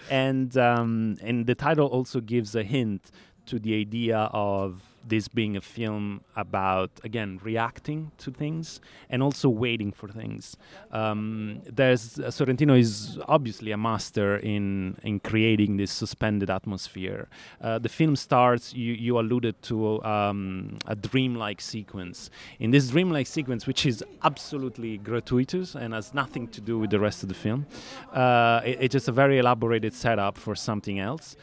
and 0.09 0.57
um, 0.57 1.17
and 1.21 1.45
the 1.45 1.55
title 1.55 1.87
also 1.87 2.19
gives 2.19 2.55
a 2.55 2.63
hint 2.63 3.11
to 3.45 3.59
the 3.59 3.73
idea 3.79 4.17
of 4.33 4.81
this 5.07 5.27
being 5.27 5.57
a 5.57 5.61
film 5.61 6.21
about 6.35 6.89
again 7.03 7.39
reacting 7.43 8.11
to 8.17 8.31
things 8.31 8.81
and 9.09 9.21
also 9.23 9.49
waiting 9.49 9.91
for 9.91 10.07
things. 10.07 10.57
Um, 10.91 11.61
there's 11.65 12.19
uh, 12.19 12.27
Sorrentino 12.27 12.77
is 12.77 13.19
obviously 13.27 13.71
a 13.71 13.77
master 13.77 14.37
in 14.37 14.97
in 15.03 15.19
creating 15.19 15.77
this 15.77 15.91
suspended 15.91 16.49
atmosphere. 16.49 17.29
Uh, 17.61 17.79
the 17.79 17.89
film 17.89 18.15
starts. 18.15 18.73
You 18.73 18.93
you 18.93 19.19
alluded 19.19 19.61
to 19.63 20.03
um, 20.03 20.77
a 20.87 20.95
dreamlike 20.95 21.61
sequence. 21.61 22.29
In 22.59 22.71
this 22.71 22.89
dreamlike 22.89 23.27
sequence, 23.27 23.67
which 23.67 23.85
is 23.85 24.03
absolutely 24.23 24.97
gratuitous 24.97 25.75
and 25.75 25.93
has 25.93 26.13
nothing 26.13 26.47
to 26.49 26.61
do 26.61 26.77
with 26.79 26.89
the 26.89 26.99
rest 26.99 27.23
of 27.23 27.29
the 27.29 27.35
film, 27.35 27.65
uh, 28.13 28.61
it, 28.63 28.77
it's 28.81 28.91
just 28.93 29.07
a 29.07 29.11
very 29.11 29.39
elaborated 29.39 29.93
setup 29.93 30.37
for 30.37 30.55
something 30.55 30.99
else 30.99 31.35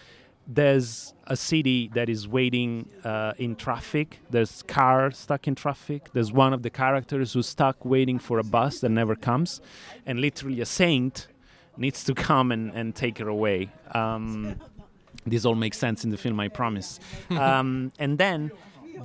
there's 0.51 1.13
a 1.27 1.37
city 1.37 1.91
that 1.93 2.09
is 2.09 2.27
waiting 2.27 2.89
uh, 3.05 3.35
in 3.37 3.55
traffic. 3.55 4.19
There's 4.31 4.63
car 4.63 5.11
stuck 5.11 5.47
in 5.47 5.55
traffic. 5.55 6.09
There's 6.15 6.33
one 6.33 6.55
of 6.55 6.63
the 6.63 6.71
characters 6.71 7.35
who's 7.35 7.47
stuck 7.47 7.85
waiting 7.85 8.19
for 8.19 8.39
a 8.39 8.43
bus 8.45 8.81
that 8.81 8.89
never 8.89 9.15
comes, 9.15 9.61
and 10.07 10.21
literally 10.21 10.63
a 10.63 10.67
saint 10.67 11.29
needs 11.77 12.03
to 12.05 12.15
come 12.29 12.51
and, 12.51 12.73
and 12.73 12.95
take 12.95 13.19
her 13.19 13.29
away. 13.29 13.69
Um, 13.93 14.57
this 15.27 15.45
all 15.45 15.55
makes 15.55 15.77
sense 15.77 16.03
in 16.05 16.11
the 16.11 16.17
film, 16.17 16.41
I 16.41 16.49
promise. 16.49 16.99
um, 17.31 17.93
and 17.99 18.17
then 18.17 18.51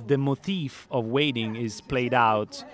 the 0.06 0.16
motif 0.16 0.88
of 0.90 1.04
waiting 1.04 1.56
is 1.56 1.82
played 1.82 2.14
out 2.14 2.64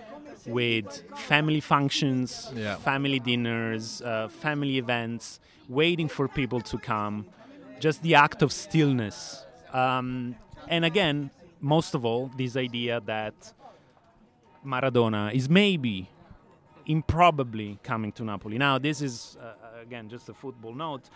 with 0.47 1.03
family 1.17 1.61
functions, 1.61 2.51
Yeah. 2.55 2.77
family 2.77 3.19
dinners, 3.19 4.01
uh, 4.01 4.29
family 4.29 4.79
events, 4.79 5.41
waiting 5.69 6.09
for 6.09 6.29
people 6.29 6.61
to 6.63 6.79
come 6.79 7.27
just 7.81 8.03
the 8.03 8.15
act 8.15 8.43
of 8.43 8.53
stillness. 8.53 9.45
Um, 9.73 10.37
and 10.69 10.85
again, 10.85 11.31
most 11.61 11.95
of 11.95 12.05
all, 12.05 12.31
this 12.37 12.57
idea 12.57 13.01
that 13.07 13.35
Maradona 14.65 15.33
is 15.35 15.49
maybe, 15.49 16.09
improbably 16.87 17.79
coming 17.83 18.13
to 18.13 18.25
Napoli. 18.25 18.59
Now, 18.59 18.79
this 18.79 19.01
is, 19.01 19.39
uh, 19.41 19.81
again, 19.81 20.09
just 20.09 20.29
a 20.29 20.35
football 20.35 20.75
note. 20.75 21.09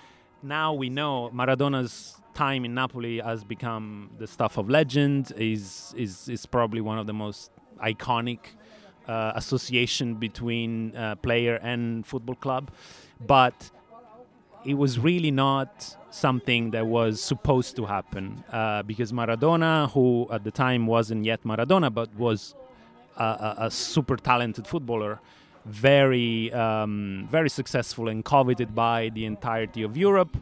Now 0.43 0.73
we 0.73 0.89
know 0.89 1.31
Maradona's 1.35 2.17
time 2.35 2.65
in 2.65 2.75
Napoli 2.75 3.19
has 3.21 3.45
become 3.45 4.11
the 4.19 4.27
stuff 4.27 4.59
of 4.59 4.69
legend, 4.69 5.33
is, 5.37 5.95
is, 5.97 6.29
is 6.29 6.47
probably 6.47 6.81
one 6.81 6.99
of 6.99 7.07
the 7.07 7.15
most 7.15 7.51
iconic 7.83 8.39
uh, 9.09 9.33
association 9.35 10.15
between 10.15 10.97
uh, 10.97 11.15
player 11.17 11.57
and 11.63 12.07
football 12.07 12.37
club. 12.37 12.71
But 13.21 13.71
it 14.65 14.75
was 14.75 14.99
really 14.99 15.31
not 15.31 15.97
something 16.11 16.71
that 16.71 16.87
was 16.87 17.21
supposed 17.21 17.77
to 17.77 17.85
happen 17.87 18.43
uh, 18.53 18.83
because 18.85 19.13
Maradona, 19.13 19.91
who 19.93 20.27
at 20.31 20.45
the 20.45 20.51
time 20.51 20.87
wasn't 20.87 21.25
yet 21.25 21.43
Maradona 21.45 21.93
but 21.93 22.15
was 22.17 22.55
a, 23.17 23.25
a, 23.25 23.55
a 23.67 23.71
super 23.71 24.17
talented 24.17 24.67
footballer, 24.67 25.21
very 25.67 26.53
um, 26.53 27.27
very 27.31 27.51
successful 27.51 28.09
and 28.09 28.25
coveted 28.25 28.75
by 28.75 29.11
the 29.15 29.25
entirety 29.25 29.83
of 29.83 29.97
Europe. 29.97 30.37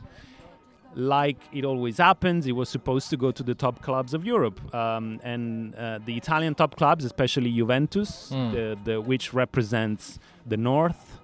Like 0.94 1.38
it 1.54 1.64
always 1.64 1.96
happens, 1.96 2.44
he 2.44 2.52
was 2.52 2.68
supposed 2.68 3.08
to 3.10 3.16
go 3.16 3.30
to 3.32 3.42
the 3.42 3.54
top 3.54 3.80
clubs 3.80 4.12
of 4.12 4.26
Europe, 4.26 4.58
um, 4.74 5.20
and 5.22 5.74
uh, 5.74 6.00
the 6.04 6.18
Italian 6.18 6.54
top 6.54 6.76
clubs, 6.76 7.02
especially 7.06 7.50
Juventus, 7.50 8.30
Mm. 8.30 8.52
the, 8.52 8.78
the, 8.84 9.00
which 9.00 9.32
represents 9.32 10.18
the 10.46 10.58
north, 10.58 11.18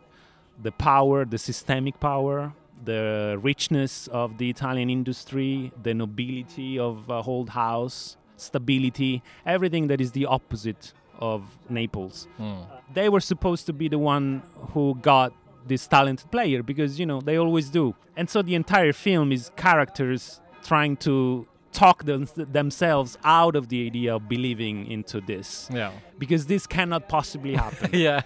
the 0.62 0.72
power, 0.72 1.26
the 1.26 1.37
systemic 1.37 2.00
power, 2.00 2.54
the 2.84 3.38
richness 3.42 4.06
of 4.08 4.38
the 4.38 4.48
Italian 4.50 4.90
industry, 4.90 5.72
the 5.82 5.94
nobility 5.94 6.78
of 6.78 7.08
a 7.10 7.22
whole 7.22 7.46
house, 7.46 8.16
stability, 8.36 9.22
everything 9.46 9.88
that 9.88 10.00
is 10.00 10.12
the 10.12 10.26
opposite 10.26 10.92
of 11.18 11.42
Naples. 11.68 12.28
Mm. 12.38 12.64
They 12.94 13.08
were 13.08 13.20
supposed 13.20 13.66
to 13.66 13.72
be 13.72 13.88
the 13.88 13.98
one 13.98 14.42
who 14.72 14.94
got 15.02 15.32
this 15.66 15.86
talented 15.86 16.30
player 16.30 16.62
because 16.62 16.98
you 16.98 17.06
know 17.06 17.20
they 17.20 17.36
always 17.36 17.68
do. 17.68 17.94
And 18.16 18.30
so 18.30 18.42
the 18.42 18.54
entire 18.54 18.92
film 18.92 19.32
is 19.32 19.50
characters 19.56 20.40
trying 20.64 20.96
to 20.98 21.46
talk 21.72 22.04
them, 22.04 22.26
themselves 22.36 23.18
out 23.24 23.54
of 23.54 23.68
the 23.68 23.86
idea 23.86 24.14
of 24.16 24.28
believing 24.28 24.86
into 24.90 25.20
this 25.20 25.68
Yeah. 25.72 25.92
because 26.18 26.46
this 26.46 26.66
cannot 26.66 27.08
possibly 27.08 27.54
happen. 27.54 27.90
yeah. 27.92 28.22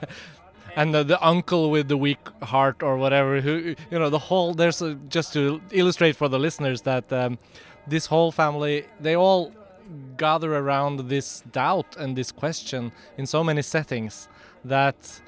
And 0.74 0.94
the, 0.94 1.04
the 1.04 1.22
uncle 1.22 1.70
with 1.70 1.88
the 1.88 1.96
weak 1.96 2.26
heart 2.42 2.82
or 2.82 2.96
whatever, 2.96 3.40
who 3.40 3.74
you 3.90 3.98
know, 3.98 4.08
the 4.08 4.18
whole 4.18 4.54
there's 4.54 4.80
a, 4.80 4.94
just 5.08 5.32
to 5.34 5.60
illustrate 5.70 6.16
for 6.16 6.28
the 6.28 6.38
listeners 6.38 6.82
that 6.82 7.12
um, 7.12 7.38
this 7.86 8.06
whole 8.06 8.32
family 8.32 8.86
they 9.00 9.14
all 9.14 9.52
gather 10.16 10.54
around 10.54 11.08
this 11.08 11.42
doubt 11.52 11.96
and 11.98 12.16
this 12.16 12.32
question 12.32 12.92
in 13.18 13.26
so 13.26 13.44
many 13.44 13.60
settings 13.62 14.28
that 14.64 15.20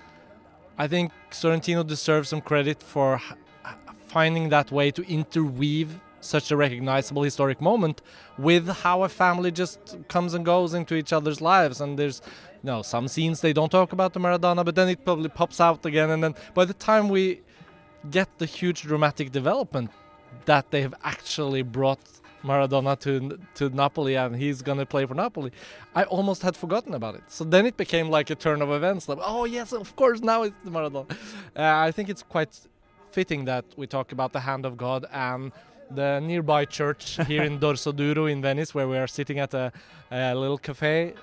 I 0.78 0.88
think 0.88 1.12
Sorrentino 1.30 1.87
deserves 1.87 2.28
some 2.30 2.40
credit 2.40 2.83
for 2.83 3.20
finding 4.09 4.48
that 4.48 4.70
way 4.70 4.90
to 4.92 5.02
interweave 5.09 6.00
such 6.24 6.50
a 6.50 6.56
recognizable 6.56 7.22
historic 7.22 7.60
moment 7.60 8.02
with 8.38 8.68
how 8.68 9.02
a 9.02 9.08
family 9.08 9.50
just 9.50 9.96
comes 10.08 10.34
and 10.34 10.44
goes 10.44 10.74
into 10.74 10.94
each 10.94 11.12
other's 11.12 11.40
lives 11.40 11.80
and 11.80 11.98
there's 11.98 12.22
you 12.62 12.66
know 12.70 12.82
some 12.82 13.06
scenes 13.08 13.40
they 13.40 13.52
don't 13.52 13.70
talk 13.70 13.92
about 13.92 14.12
the 14.12 14.20
Maradona 14.20 14.64
but 14.64 14.74
then 14.74 14.88
it 14.88 15.04
probably 15.04 15.28
pops 15.28 15.60
out 15.60 15.84
again 15.84 16.10
and 16.10 16.22
then 16.24 16.34
by 16.54 16.64
the 16.64 16.74
time 16.74 17.08
we 17.08 17.40
get 18.10 18.28
the 18.38 18.46
huge 18.46 18.82
dramatic 18.82 19.32
development 19.32 19.90
that 20.46 20.70
they 20.70 20.82
have 20.82 20.94
actually 21.04 21.62
brought 21.62 22.00
Maradona 22.44 22.98
to 23.00 23.38
to 23.54 23.70
Napoli 23.70 24.16
and 24.16 24.37
he's 24.37 24.60
gonna 24.62 24.84
play 24.84 25.06
for 25.06 25.14
Napoli, 25.14 25.50
I 25.94 26.04
almost 26.04 26.42
had 26.42 26.56
forgotten 26.56 26.92
about 26.94 27.14
it. 27.14 27.22
So 27.28 27.42
then 27.42 27.64
it 27.64 27.76
became 27.76 28.10
like 28.10 28.28
a 28.28 28.34
turn 28.34 28.60
of 28.60 28.70
events. 28.70 29.08
Like, 29.08 29.18
oh 29.22 29.44
yes, 29.44 29.72
of 29.72 29.96
course, 29.96 30.20
now 30.20 30.42
it's 30.42 30.56
Maradona. 30.66 31.10
Uh, 31.10 31.16
I 31.56 31.90
think 31.90 32.08
it's 32.10 32.22
quite 32.22 32.52
fitting 33.10 33.46
that 33.46 33.64
we 33.76 33.87
talk 33.87 34.12
about 34.12 34.32
the 34.32 34.40
hand 34.40 34.66
of 34.66 34.76
God 34.76 35.06
and 35.12 35.52
the 35.90 36.20
nearby 36.20 36.64
church 36.64 37.18
here 37.27 37.42
in 37.42 37.59
Dorsoduro 37.59 38.31
in 38.31 38.42
Venice, 38.42 38.75
where 38.75 38.88
we 38.88 38.97
are 38.97 39.07
sitting 39.07 39.38
at 39.38 39.55
a, 39.55 39.73
a 40.11 40.35
little 40.35 40.59
cafe, 40.59 41.14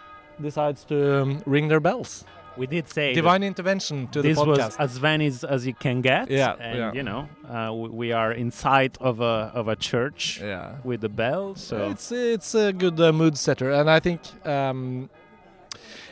decides 0.42 0.84
to 0.86 1.22
um, 1.22 1.42
ring 1.46 1.68
their 1.68 1.80
bells. 1.80 2.26
We 2.58 2.68
did 2.68 2.90
say 2.90 3.14
Divine 3.14 3.44
intervention 3.44 4.08
to 4.10 4.22
this 4.22 4.38
the 4.38 4.46
was 4.46 4.76
as 4.78 4.98
Venice 4.98 5.44
as 5.44 5.66
you 5.66 5.74
can 5.74 6.02
get. 6.02 6.30
Yeah, 6.30 6.56
and 6.60 6.78
yeah. 6.78 6.94
you 6.94 7.04
know, 7.04 7.30
uh, 7.48 7.74
we, 7.74 7.90
we 7.90 8.12
are 8.12 8.34
inside 8.34 8.98
of 9.00 9.22
a 9.22 9.52
of 9.54 9.68
a 9.70 9.76
church 9.76 10.42
yeah. 10.42 10.76
with 10.84 11.02
the 11.02 11.10
bell. 11.10 11.56
So 11.56 11.90
It's 11.90 12.12
it's 12.12 12.54
a 12.54 12.74
good 12.74 13.00
uh, 13.00 13.14
mood 13.14 13.38
setter, 13.38 13.72
and 13.72 13.90
I 13.90 14.00
think 14.00 14.20
um, 14.46 15.10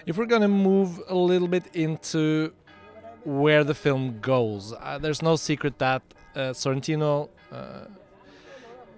if 0.05 0.17
we're 0.17 0.27
gonna 0.27 0.47
move 0.47 1.01
a 1.09 1.15
little 1.15 1.49
bit 1.49 1.65
into 1.73 2.53
where 3.25 3.65
the 3.65 3.75
film 3.75 4.19
goes, 4.21 4.73
uh, 4.79 4.97
there's 4.97 5.21
no 5.21 5.35
secret 5.35 5.77
that 5.79 6.01
uh, 6.35 6.53
Sorrentino 6.53 7.29
uh, 7.51 7.85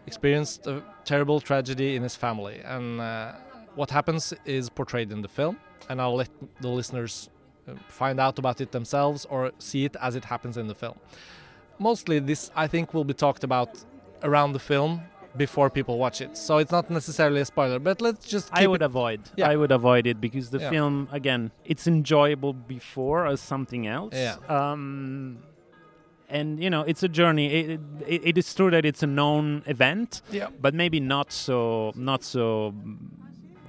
experienced 0.08 0.68
a 0.68 0.84
terrible 1.06 1.40
tragedy 1.40 1.96
in 1.96 2.04
his 2.04 2.16
family, 2.16 2.60
and 2.66 3.00
uh, 3.02 3.34
what 3.76 3.90
happens 3.92 4.34
is 4.46 4.70
portrayed 4.70 5.12
in 5.12 5.22
the 5.22 5.28
film, 5.28 5.58
and 5.90 6.02
I'll 6.02 6.16
let 6.16 6.30
the 6.60 6.70
listeners 6.70 7.30
uh, 7.68 7.74
find 7.88 8.20
out 8.20 8.40
about 8.40 8.62
it 8.62 8.72
themselves 8.72 9.26
or 9.26 9.52
see 9.60 9.86
it 9.86 9.96
as 10.02 10.16
it 10.16 10.26
happens 10.26 10.58
in 10.58 10.68
the 10.68 10.76
film. 10.76 10.98
Mostly, 11.80 12.20
this 12.20 12.52
I 12.56 12.68
think 12.68 12.94
will 12.94 13.04
be 13.06 13.14
talked 13.14 13.44
about 13.44 13.70
around 14.24 14.54
the 14.54 14.60
film 14.60 15.02
before 15.38 15.70
people 15.70 15.98
watch 15.98 16.20
it, 16.22 16.36
so 16.38 16.58
it's 16.58 16.72
not 16.72 16.90
necessarily 16.90 17.40
a 17.42 17.46
spoiler. 17.46 17.80
But 17.80 18.02
let's 18.02 18.28
just 18.28 18.52
keep 18.54 18.64
I 18.64 18.68
would 18.68 18.82
it 18.82 18.86
avoid. 18.86 19.22
Yeah. 19.38 19.50
I 19.50 19.56
would 19.56 19.72
avoid 19.72 20.06
it 20.06 20.20
because 20.20 20.50
the 20.50 20.60
Yeah. 20.60 20.70
film 20.70 21.08
again, 21.12 21.52
it's 21.64 21.88
enjoyable 21.88 22.54
before 22.54 23.26
as 23.28 23.40
something 23.40 23.88
else. 23.88 24.14
Yeah. 24.14 24.36
Um, 24.50 25.38
and 26.32 26.64
you 26.64 26.70
know, 26.70 26.82
it's 26.82 27.04
a 27.04 27.10
journey. 27.10 27.48
It, 27.54 27.80
it, 28.08 28.22
it 28.30 28.38
is 28.38 28.54
true 28.54 28.72
that 28.72 28.86
it's 28.86 29.04
a 29.04 29.08
known 29.08 29.64
event, 29.68 30.22
yeah. 30.32 30.48
but 30.60 30.74
maybe 30.74 31.00
not 31.00 31.32
so 31.32 31.92
not 31.96 32.24
so 32.24 32.74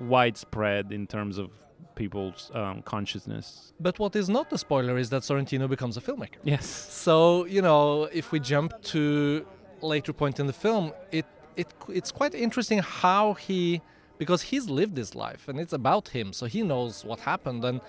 widespread 0.00 0.92
in 0.92 1.06
terms 1.06 1.38
of 1.38 1.50
people's 1.94 2.50
um, 2.54 2.82
consciousness. 2.82 3.72
But 3.78 3.98
what 3.98 4.16
is 4.16 4.28
not 4.28 4.52
a 4.52 4.58
spoiler 4.58 4.96
is 4.98 5.10
that 5.10 5.22
Sorrentino 5.22 5.68
becomes 5.68 5.96
a 5.96 6.00
filmmaker. 6.00 6.40
Yes. 6.44 6.66
So 6.66 7.44
you 7.46 7.62
know, 7.62 8.04
if 8.04 8.32
we 8.32 8.40
jump 8.40 8.80
to 8.92 9.46
later 9.82 10.12
point 10.12 10.40
in 10.40 10.46
the 10.46 10.52
film, 10.52 10.92
it 11.10 11.26
it 11.56 11.68
it's 11.88 12.12
quite 12.12 12.34
interesting 12.34 12.78
how 12.78 13.34
he 13.34 13.82
because 14.18 14.42
he's 14.42 14.68
lived 14.68 14.96
his 14.96 15.14
life 15.14 15.48
and 15.48 15.58
it's 15.58 15.72
about 15.72 16.08
him, 16.08 16.32
so 16.32 16.46
he 16.46 16.62
knows 16.62 17.04
what 17.04 17.20
happened, 17.20 17.64
and 17.64 17.80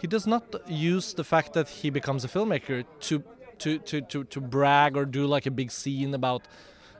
he 0.00 0.06
does 0.06 0.26
not 0.26 0.44
use 0.68 1.14
the 1.14 1.24
fact 1.24 1.52
that 1.52 1.68
he 1.68 1.90
becomes 1.90 2.24
a 2.24 2.28
filmmaker 2.28 2.84
to 3.00 3.22
to 3.62 3.78
to 3.78 4.00
to, 4.00 4.24
to 4.24 4.40
brag 4.40 4.96
or 4.96 5.04
do 5.04 5.26
like 5.26 5.46
a 5.46 5.50
big 5.50 5.70
scene 5.70 6.14
about 6.14 6.42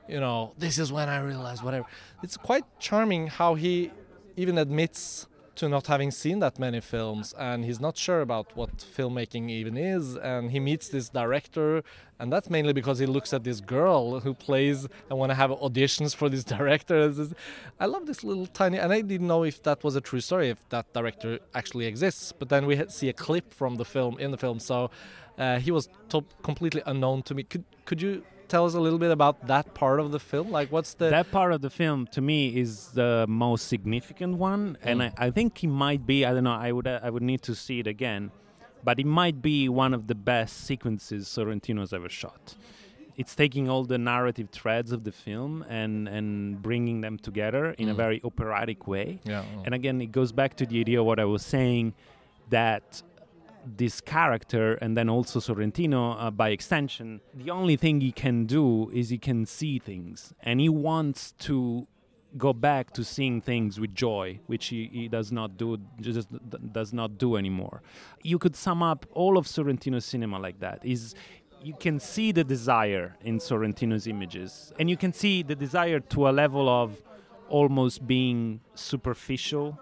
you 0.08 0.20
know 0.20 0.52
this 0.58 0.78
is 0.78 0.92
when 0.92 1.08
I 1.08 1.20
realized 1.20 1.62
whatever. 1.62 1.86
It's 2.22 2.36
quite 2.36 2.64
charming 2.78 3.26
how 3.26 3.54
he 3.54 3.90
even 4.36 4.58
admits 4.58 5.26
to 5.56 5.68
not 5.68 5.86
having 5.86 6.10
seen 6.10 6.38
that 6.38 6.58
many 6.58 6.80
films 6.80 7.34
and 7.38 7.64
he's 7.64 7.80
not 7.80 7.96
sure 7.96 8.20
about 8.20 8.56
what 8.56 8.78
filmmaking 8.78 9.50
even 9.50 9.76
is 9.76 10.16
and 10.16 10.50
he 10.50 10.60
meets 10.60 10.88
this 10.88 11.08
director 11.08 11.82
and 12.18 12.32
that's 12.32 12.48
mainly 12.48 12.72
because 12.72 12.98
he 12.98 13.06
looks 13.06 13.32
at 13.32 13.44
this 13.44 13.60
girl 13.60 14.20
who 14.20 14.32
plays 14.32 14.86
and 15.10 15.18
want 15.18 15.30
to 15.30 15.34
have 15.34 15.50
auditions 15.50 16.14
for 16.14 16.28
this 16.28 16.44
director. 16.56 17.12
I 17.80 17.86
love 17.86 18.06
this 18.06 18.22
little 18.22 18.46
tiny 18.46 18.78
and 18.78 18.92
i 18.92 19.00
didn't 19.00 19.26
know 19.26 19.44
if 19.44 19.62
that 19.62 19.84
was 19.84 19.96
a 19.96 20.00
true 20.00 20.20
story 20.20 20.48
if 20.50 20.68
that 20.70 20.92
director 20.92 21.38
actually 21.54 21.86
exists 21.86 22.32
but 22.32 22.48
then 22.48 22.66
we 22.66 22.82
see 22.88 23.08
a 23.08 23.12
clip 23.12 23.52
from 23.52 23.76
the 23.76 23.84
film 23.84 24.18
in 24.18 24.30
the 24.30 24.38
film 24.38 24.58
so 24.58 24.90
uh, 25.38 25.58
he 25.58 25.70
was 25.70 25.88
completely 26.42 26.82
unknown 26.86 27.22
to 27.22 27.34
me. 27.34 27.42
Could 27.42 27.64
could 27.84 28.02
you 28.02 28.22
tell 28.52 28.66
us 28.66 28.74
a 28.74 28.80
little 28.80 28.98
bit 28.98 29.10
about 29.10 29.46
that 29.46 29.72
part 29.72 29.98
of 29.98 30.12
the 30.12 30.20
film? 30.20 30.50
Like, 30.50 30.70
what's 30.70 30.92
the 30.94 31.08
that 31.08 31.30
part 31.32 31.52
of 31.54 31.62
the 31.62 31.70
film 31.70 32.06
to 32.08 32.20
me 32.20 32.40
is 32.64 32.88
the 32.88 33.24
most 33.26 33.66
significant 33.66 34.36
one, 34.36 34.62
mm. 34.74 34.76
and 34.88 35.02
I, 35.02 35.12
I, 35.26 35.30
think 35.30 35.64
it 35.64 35.72
might 35.86 36.06
be. 36.06 36.26
I 36.26 36.34
don't 36.34 36.44
know. 36.44 36.60
I 36.68 36.70
would 36.70 36.86
I 36.86 37.08
would 37.08 37.22
need 37.22 37.42
to 37.50 37.54
see 37.54 37.80
it 37.80 37.86
again, 37.86 38.30
but 38.84 39.00
it 39.00 39.06
might 39.06 39.40
be 39.40 39.68
one 39.70 39.94
of 39.94 40.06
the 40.06 40.14
best 40.14 40.54
sequences 40.68 41.26
Sorrentino's 41.26 41.92
ever 41.94 42.10
shot. 42.10 42.54
It's 43.16 43.34
taking 43.34 43.68
all 43.70 43.84
the 43.84 43.98
narrative 43.98 44.48
threads 44.50 44.92
of 44.92 45.00
the 45.08 45.12
film 45.12 45.64
and 45.80 46.06
and 46.06 46.60
bringing 46.60 47.00
them 47.00 47.16
together 47.28 47.64
in 47.82 47.88
mm. 47.88 47.92
a 47.92 47.94
very 47.94 48.20
operatic 48.22 48.86
way. 48.86 49.20
Yeah. 49.24 49.44
And 49.64 49.72
again, 49.74 49.96
it 50.02 50.12
goes 50.12 50.30
back 50.30 50.56
to 50.60 50.66
the 50.66 50.78
idea 50.84 51.00
of 51.00 51.06
what 51.06 51.18
I 51.18 51.24
was 51.24 51.42
saying 51.56 51.94
that 52.50 53.02
this 53.64 54.00
character 54.00 54.74
and 54.74 54.96
then 54.96 55.08
also 55.08 55.40
Sorrentino 55.40 56.16
uh, 56.18 56.30
by 56.30 56.50
extension, 56.50 57.20
the 57.34 57.50
only 57.50 57.76
thing 57.76 58.00
he 58.00 58.12
can 58.12 58.46
do 58.46 58.90
is 58.90 59.10
he 59.10 59.18
can 59.18 59.46
see 59.46 59.78
things 59.78 60.34
and 60.42 60.60
he 60.60 60.68
wants 60.68 61.32
to 61.40 61.86
go 62.38 62.52
back 62.52 62.92
to 62.94 63.04
seeing 63.04 63.40
things 63.40 63.78
with 63.78 63.94
joy, 63.94 64.40
which 64.46 64.66
he, 64.66 64.88
he 64.92 65.08
does 65.08 65.30
not 65.32 65.56
do 65.56 65.78
just 66.00 66.28
does 66.72 66.92
not 66.92 67.18
do 67.18 67.36
anymore. 67.36 67.82
You 68.22 68.38
could 68.38 68.56
sum 68.56 68.82
up 68.82 69.06
all 69.12 69.36
of 69.36 69.46
Sorrentino's 69.46 70.04
cinema 70.04 70.38
like 70.38 70.60
that. 70.60 70.84
Is 70.84 71.14
you 71.62 71.74
can 71.78 72.00
see 72.00 72.32
the 72.32 72.44
desire 72.44 73.16
in 73.22 73.38
Sorrentino's 73.38 74.06
images, 74.06 74.72
and 74.78 74.88
you 74.88 74.96
can 74.96 75.12
see 75.12 75.42
the 75.42 75.54
desire 75.54 76.00
to 76.00 76.28
a 76.28 76.32
level 76.32 76.68
of 76.68 77.02
almost 77.48 78.06
being 78.06 78.60
superficial 78.74 79.78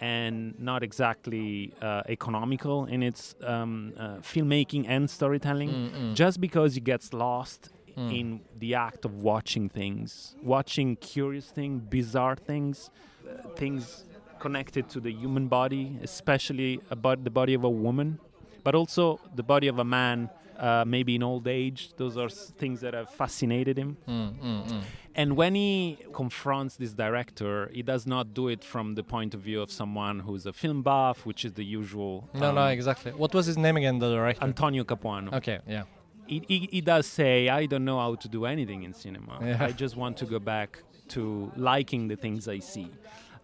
and 0.00 0.58
not 0.58 0.82
exactly 0.82 1.72
uh, 1.82 2.02
economical 2.08 2.86
in 2.86 3.02
its 3.02 3.34
um, 3.44 3.92
uh, 3.98 4.16
filmmaking 4.16 4.86
and 4.88 5.08
storytelling, 5.08 5.70
Mm-mm. 5.70 6.14
just 6.14 6.40
because 6.40 6.76
it 6.76 6.84
gets 6.84 7.12
lost 7.12 7.68
mm. 7.96 8.18
in 8.18 8.40
the 8.58 8.74
act 8.74 9.04
of 9.04 9.22
watching 9.22 9.68
things, 9.68 10.34
watching 10.42 10.96
curious 10.96 11.46
things, 11.46 11.82
bizarre 11.88 12.36
things, 12.36 12.90
uh, 13.28 13.48
things 13.56 14.04
connected 14.38 14.88
to 14.88 15.00
the 15.00 15.12
human 15.12 15.48
body, 15.48 15.98
especially 16.02 16.80
about 16.90 17.22
the 17.22 17.30
body 17.30 17.52
of 17.52 17.64
a 17.64 17.70
woman, 17.70 18.18
but 18.64 18.74
also 18.74 19.20
the 19.34 19.42
body 19.42 19.68
of 19.68 19.78
a 19.78 19.84
man 19.84 20.30
uh, 20.58 20.84
maybe 20.86 21.14
in 21.14 21.22
old 21.22 21.46
age. 21.48 21.90
Those 21.96 22.16
are 22.16 22.28
things 22.28 22.80
that 22.80 22.94
have 22.94 23.10
fascinated 23.10 23.78
him. 23.78 23.96
Mm, 24.08 24.34
mm, 24.38 24.68
mm. 24.68 24.82
And 25.14 25.36
when 25.36 25.54
he 25.54 25.98
confronts 26.12 26.76
this 26.76 26.92
director, 26.92 27.70
he 27.72 27.82
does 27.82 28.06
not 28.06 28.32
do 28.32 28.48
it 28.48 28.62
from 28.62 28.94
the 28.94 29.02
point 29.02 29.34
of 29.34 29.40
view 29.40 29.60
of 29.60 29.70
someone 29.70 30.20
who's 30.20 30.46
a 30.46 30.52
film 30.52 30.82
buff, 30.82 31.26
which 31.26 31.44
is 31.44 31.54
the 31.54 31.64
usual. 31.64 32.28
No, 32.34 32.50
um, 32.50 32.54
no, 32.54 32.66
exactly. 32.66 33.12
What 33.12 33.34
was 33.34 33.46
his 33.46 33.58
name 33.58 33.76
again, 33.76 33.98
the 33.98 34.10
director? 34.10 34.44
Antonio 34.44 34.84
Capuano. 34.84 35.32
Okay, 35.32 35.58
yeah. 35.66 35.84
He, 36.26 36.44
he, 36.46 36.68
he, 36.70 36.80
does 36.80 37.06
say, 37.06 37.48
I 37.48 37.66
don't 37.66 37.84
know 37.84 37.98
how 37.98 38.14
to 38.14 38.28
do 38.28 38.44
anything 38.44 38.84
in 38.84 38.92
cinema. 38.92 39.40
Yeah. 39.42 39.64
I 39.64 39.72
just 39.72 39.96
want 39.96 40.16
to 40.18 40.26
go 40.26 40.38
back 40.38 40.80
to 41.08 41.50
liking 41.56 42.06
the 42.06 42.14
things 42.14 42.46
I 42.46 42.60
see. 42.60 42.88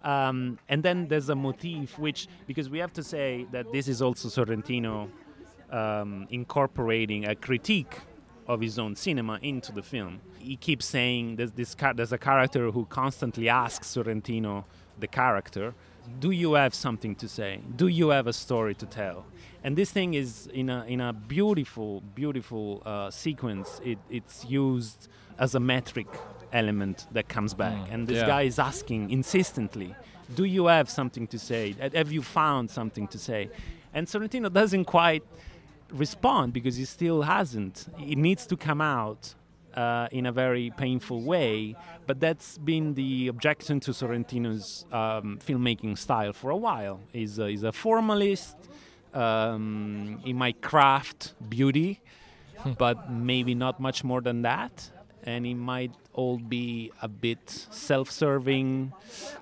Um, 0.04 0.60
and 0.68 0.84
then 0.84 1.08
there's 1.08 1.28
a 1.30 1.34
motif 1.34 1.98
which, 1.98 2.28
because 2.46 2.70
we 2.70 2.78
have 2.78 2.92
to 2.92 3.02
say 3.02 3.46
that 3.50 3.72
this 3.72 3.88
is 3.88 4.00
also 4.00 4.28
Sorrentino 4.28 5.10
um, 5.72 6.28
incorporating 6.30 7.26
a 7.26 7.34
critique 7.34 7.98
of 8.46 8.60
his 8.60 8.78
own 8.78 8.96
cinema 8.96 9.38
into 9.42 9.72
the 9.72 9.82
film. 9.82 10.20
He 10.38 10.56
keeps 10.56 10.86
saying 10.86 11.36
there's, 11.36 11.52
this 11.52 11.76
there's 11.94 12.12
a 12.12 12.18
character 12.18 12.70
who 12.70 12.84
constantly 12.86 13.48
asks 13.48 13.88
Sorrentino, 13.94 14.64
the 14.98 15.06
character, 15.06 15.74
do 16.20 16.30
you 16.30 16.54
have 16.54 16.74
something 16.74 17.14
to 17.16 17.28
say? 17.28 17.60
Do 17.74 17.88
you 17.88 18.10
have 18.10 18.26
a 18.26 18.32
story 18.32 18.74
to 18.76 18.86
tell? 18.86 19.26
And 19.64 19.76
this 19.76 19.90
thing 19.90 20.14
is 20.14 20.46
in 20.52 20.70
a, 20.70 20.84
in 20.84 21.00
a 21.00 21.12
beautiful, 21.12 22.00
beautiful 22.14 22.82
uh, 22.86 23.10
sequence. 23.10 23.80
It, 23.84 23.98
it's 24.08 24.44
used 24.44 25.08
as 25.38 25.54
a 25.54 25.60
metric 25.60 26.06
element 26.52 27.06
that 27.12 27.28
comes 27.28 27.54
back. 27.54 27.74
Mm, 27.88 27.92
and 27.92 28.06
this 28.06 28.18
yeah. 28.18 28.26
guy 28.26 28.42
is 28.42 28.58
asking 28.58 29.10
insistently, 29.10 29.94
do 30.34 30.44
you 30.44 30.66
have 30.66 30.88
something 30.88 31.26
to 31.28 31.38
say? 31.38 31.74
Have 31.94 32.12
you 32.12 32.22
found 32.22 32.70
something 32.70 33.08
to 33.08 33.18
say? 33.18 33.50
And 33.92 34.06
Sorrentino 34.06 34.52
doesn't 34.52 34.84
quite 34.84 35.24
respond 35.90 36.52
because 36.52 36.76
he 36.76 36.84
still 36.84 37.22
hasn't. 37.22 37.86
It 37.98 38.18
needs 38.18 38.46
to 38.46 38.56
come 38.56 38.80
out 38.80 39.34
uh, 39.74 40.08
in 40.10 40.26
a 40.26 40.32
very 40.32 40.72
painful 40.76 41.22
way. 41.22 41.76
But 42.06 42.20
that's 42.20 42.58
been 42.58 42.94
the 42.94 43.28
objection 43.28 43.80
to 43.80 43.90
Sorrentino's 43.90 44.86
um, 44.92 45.38
filmmaking 45.44 45.98
style 45.98 46.32
for 46.32 46.50
a 46.50 46.56
while. 46.56 47.00
He's 47.12 47.38
a, 47.38 47.48
he's 47.48 47.62
a 47.62 47.72
formalist. 47.72 48.56
Um, 49.12 50.20
he 50.24 50.32
might 50.32 50.60
craft 50.60 51.34
beauty, 51.48 52.00
but 52.78 53.10
maybe 53.10 53.54
not 53.54 53.80
much 53.80 54.04
more 54.04 54.20
than 54.20 54.42
that 54.42 54.90
and 55.26 55.44
it 55.44 55.54
might 55.56 55.92
all 56.12 56.38
be 56.38 56.92
a 57.02 57.08
bit 57.08 57.66
self-serving. 57.70 58.92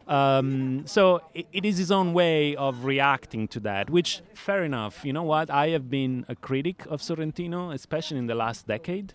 Um, 0.09 0.83
so 0.87 1.23
it, 1.35 1.47
it 1.53 1.65
is 1.65 1.79
his 1.79 1.93
own 1.93 2.15
way 2.15 2.57
of 2.57 2.85
reacting 2.85 3.47
to 3.49 3.61
that, 3.61 3.91
which 3.91 4.23
fair 4.35 4.65
enough. 4.65 5.05
You 5.05 5.13
know 5.13 5.23
what? 5.23 5.51
I 5.51 5.69
have 5.69 5.91
been 5.91 6.25
a 6.29 6.35
critic 6.35 6.85
of 6.87 7.01
Sorrentino, 7.01 7.73
especially 7.73 8.19
in 8.19 8.27
the 8.27 8.35
last 8.35 8.67
decade, 8.67 9.13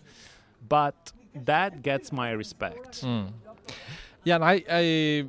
but 0.68 1.12
that 1.34 1.82
gets 1.82 2.12
my 2.12 2.30
respect. 2.30 3.02
Mm. 3.02 3.32
Yeah, 4.24 4.36
and 4.36 4.44
I, 4.44 4.64
I 4.70 5.26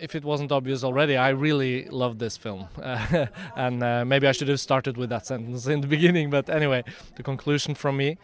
if 0.00 0.14
it 0.14 0.24
wasn't 0.24 0.52
obvious 0.52 0.84
already, 0.84 1.16
I 1.16 1.30
really 1.30 1.86
love 1.86 2.18
this 2.18 2.36
film. 2.36 2.68
Uh, 2.82 3.26
and 3.56 3.82
uh, 3.82 4.04
maybe 4.04 4.26
I 4.26 4.32
should 4.32 4.48
have 4.48 4.60
started 4.60 4.96
with 4.96 5.10
that 5.10 5.26
sentence 5.26 5.66
in 5.66 5.80
the 5.80 5.86
beginning, 5.86 6.30
but 6.30 6.50
anyway, 6.50 6.84
the 7.16 7.22
conclusion 7.22 7.74
from 7.74 7.96
me 7.96 8.18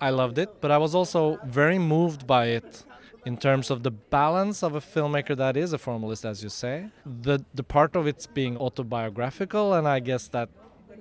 I 0.00 0.10
loved 0.10 0.38
it, 0.38 0.60
but 0.60 0.70
I 0.70 0.78
was 0.78 0.94
also 0.94 1.38
very 1.44 1.78
moved 1.78 2.26
by 2.26 2.46
it 2.46 2.84
in 3.24 3.36
terms 3.36 3.70
of 3.70 3.82
the 3.82 3.90
balance 3.90 4.62
of 4.62 4.74
a 4.74 4.80
filmmaker 4.80 5.36
that 5.36 5.56
is 5.56 5.72
a 5.72 5.78
formalist, 5.78 6.24
as 6.24 6.42
you 6.42 6.48
say. 6.48 6.90
The 7.04 7.44
the 7.54 7.62
part 7.62 7.96
of 7.96 8.06
it's 8.06 8.26
being 8.26 8.56
autobiographical, 8.56 9.74
and 9.74 9.88
I 9.88 10.00
guess 10.00 10.28
that 10.28 10.48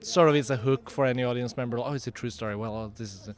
sort 0.02 0.30
of 0.30 0.36
is 0.36 0.50
a 0.50 0.58
hook 0.58 0.90
for 0.90 1.06
any 1.06 1.24
audience 1.24 1.58
member. 1.58 1.78
Oh, 1.78 1.94
it's 1.94 2.08
a 2.08 2.12
true 2.12 2.30
story. 2.30 2.56
Well, 2.56 2.76
oh, 2.76 2.92
this 2.96 3.14
is. 3.14 3.28
A... 3.28 3.36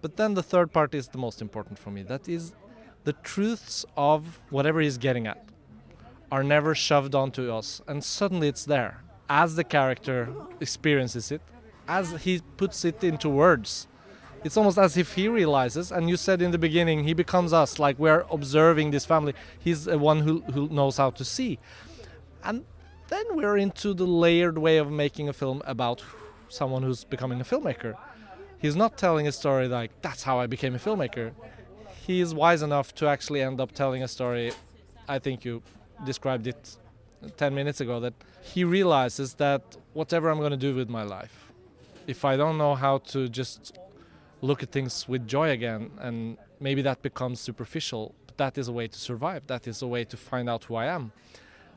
But 0.00 0.16
then 0.16 0.34
the 0.34 0.42
third 0.42 0.72
part 0.72 0.94
is 0.94 1.08
the 1.08 1.18
most 1.18 1.42
important 1.42 1.78
for 1.78 1.90
me. 1.90 2.02
That 2.02 2.28
is 2.28 2.54
the 3.04 3.12
truths 3.12 3.84
of 3.96 4.40
whatever 4.50 4.80
he's 4.80 4.98
getting 4.98 5.26
at 5.26 5.44
are 6.32 6.44
never 6.44 6.74
shoved 6.74 7.14
onto 7.14 7.52
us, 7.52 7.82
and 7.88 8.04
suddenly 8.04 8.48
it's 8.48 8.64
there 8.64 9.02
as 9.28 9.56
the 9.56 9.64
character 9.64 10.32
experiences 10.60 11.30
it, 11.30 11.42
as 11.86 12.22
he 12.22 12.40
puts 12.56 12.84
it 12.84 13.02
into 13.04 13.28
words 13.28 13.86
it's 14.44 14.56
almost 14.56 14.78
as 14.78 14.96
if 14.96 15.14
he 15.14 15.28
realizes 15.28 15.92
and 15.92 16.08
you 16.08 16.16
said 16.16 16.40
in 16.42 16.50
the 16.50 16.58
beginning 16.58 17.04
he 17.04 17.14
becomes 17.14 17.52
us 17.52 17.78
like 17.78 17.98
we're 17.98 18.24
observing 18.30 18.90
this 18.90 19.04
family. 19.04 19.34
He's 19.58 19.84
the 19.84 19.98
one 19.98 20.20
who, 20.20 20.40
who 20.52 20.68
knows 20.68 20.96
how 20.96 21.10
to 21.10 21.24
see. 21.24 21.58
And 22.42 22.64
then 23.08 23.24
we're 23.36 23.56
into 23.56 23.92
the 23.92 24.06
layered 24.06 24.58
way 24.58 24.78
of 24.78 24.90
making 24.90 25.28
a 25.28 25.32
film 25.32 25.62
about 25.66 26.02
someone 26.48 26.82
who's 26.82 27.04
becoming 27.04 27.40
a 27.40 27.44
filmmaker. 27.44 27.96
He's 28.58 28.76
not 28.76 28.96
telling 28.96 29.26
a 29.26 29.32
story 29.32 29.68
like 29.68 29.90
that's 30.02 30.22
how 30.22 30.38
i 30.38 30.46
became 30.46 30.74
a 30.74 30.78
filmmaker. 30.78 31.32
He 32.06 32.20
is 32.20 32.34
wise 32.34 32.62
enough 32.62 32.94
to 32.96 33.06
actually 33.06 33.42
end 33.42 33.60
up 33.60 33.72
telling 33.72 34.02
a 34.02 34.08
story 34.08 34.52
i 35.10 35.18
think 35.18 35.44
you 35.44 35.62
described 36.04 36.46
it 36.46 36.76
10 37.36 37.54
minutes 37.54 37.80
ago 37.80 37.98
that 38.00 38.14
he 38.40 38.62
realizes 38.64 39.34
that 39.34 39.62
whatever 39.92 40.30
i'm 40.30 40.38
going 40.38 40.56
to 40.60 40.64
do 40.68 40.74
with 40.74 40.88
my 40.88 41.02
life 41.02 41.52
if 42.06 42.24
i 42.24 42.36
don't 42.36 42.56
know 42.56 42.74
how 42.74 42.98
to 42.98 43.28
just 43.28 43.76
look 44.42 44.62
at 44.62 44.70
things 44.70 45.08
with 45.08 45.26
joy 45.26 45.50
again 45.50 45.90
and 45.98 46.36
maybe 46.60 46.82
that 46.82 47.02
becomes 47.02 47.40
superficial 47.40 48.14
but 48.26 48.36
that 48.36 48.58
is 48.58 48.68
a 48.68 48.72
way 48.72 48.88
to 48.88 48.98
survive. 48.98 49.46
That 49.46 49.66
is 49.66 49.82
a 49.82 49.86
way 49.86 50.04
to 50.04 50.16
find 50.16 50.48
out 50.48 50.64
who 50.64 50.76
i 50.76 50.86
am. 50.86 51.12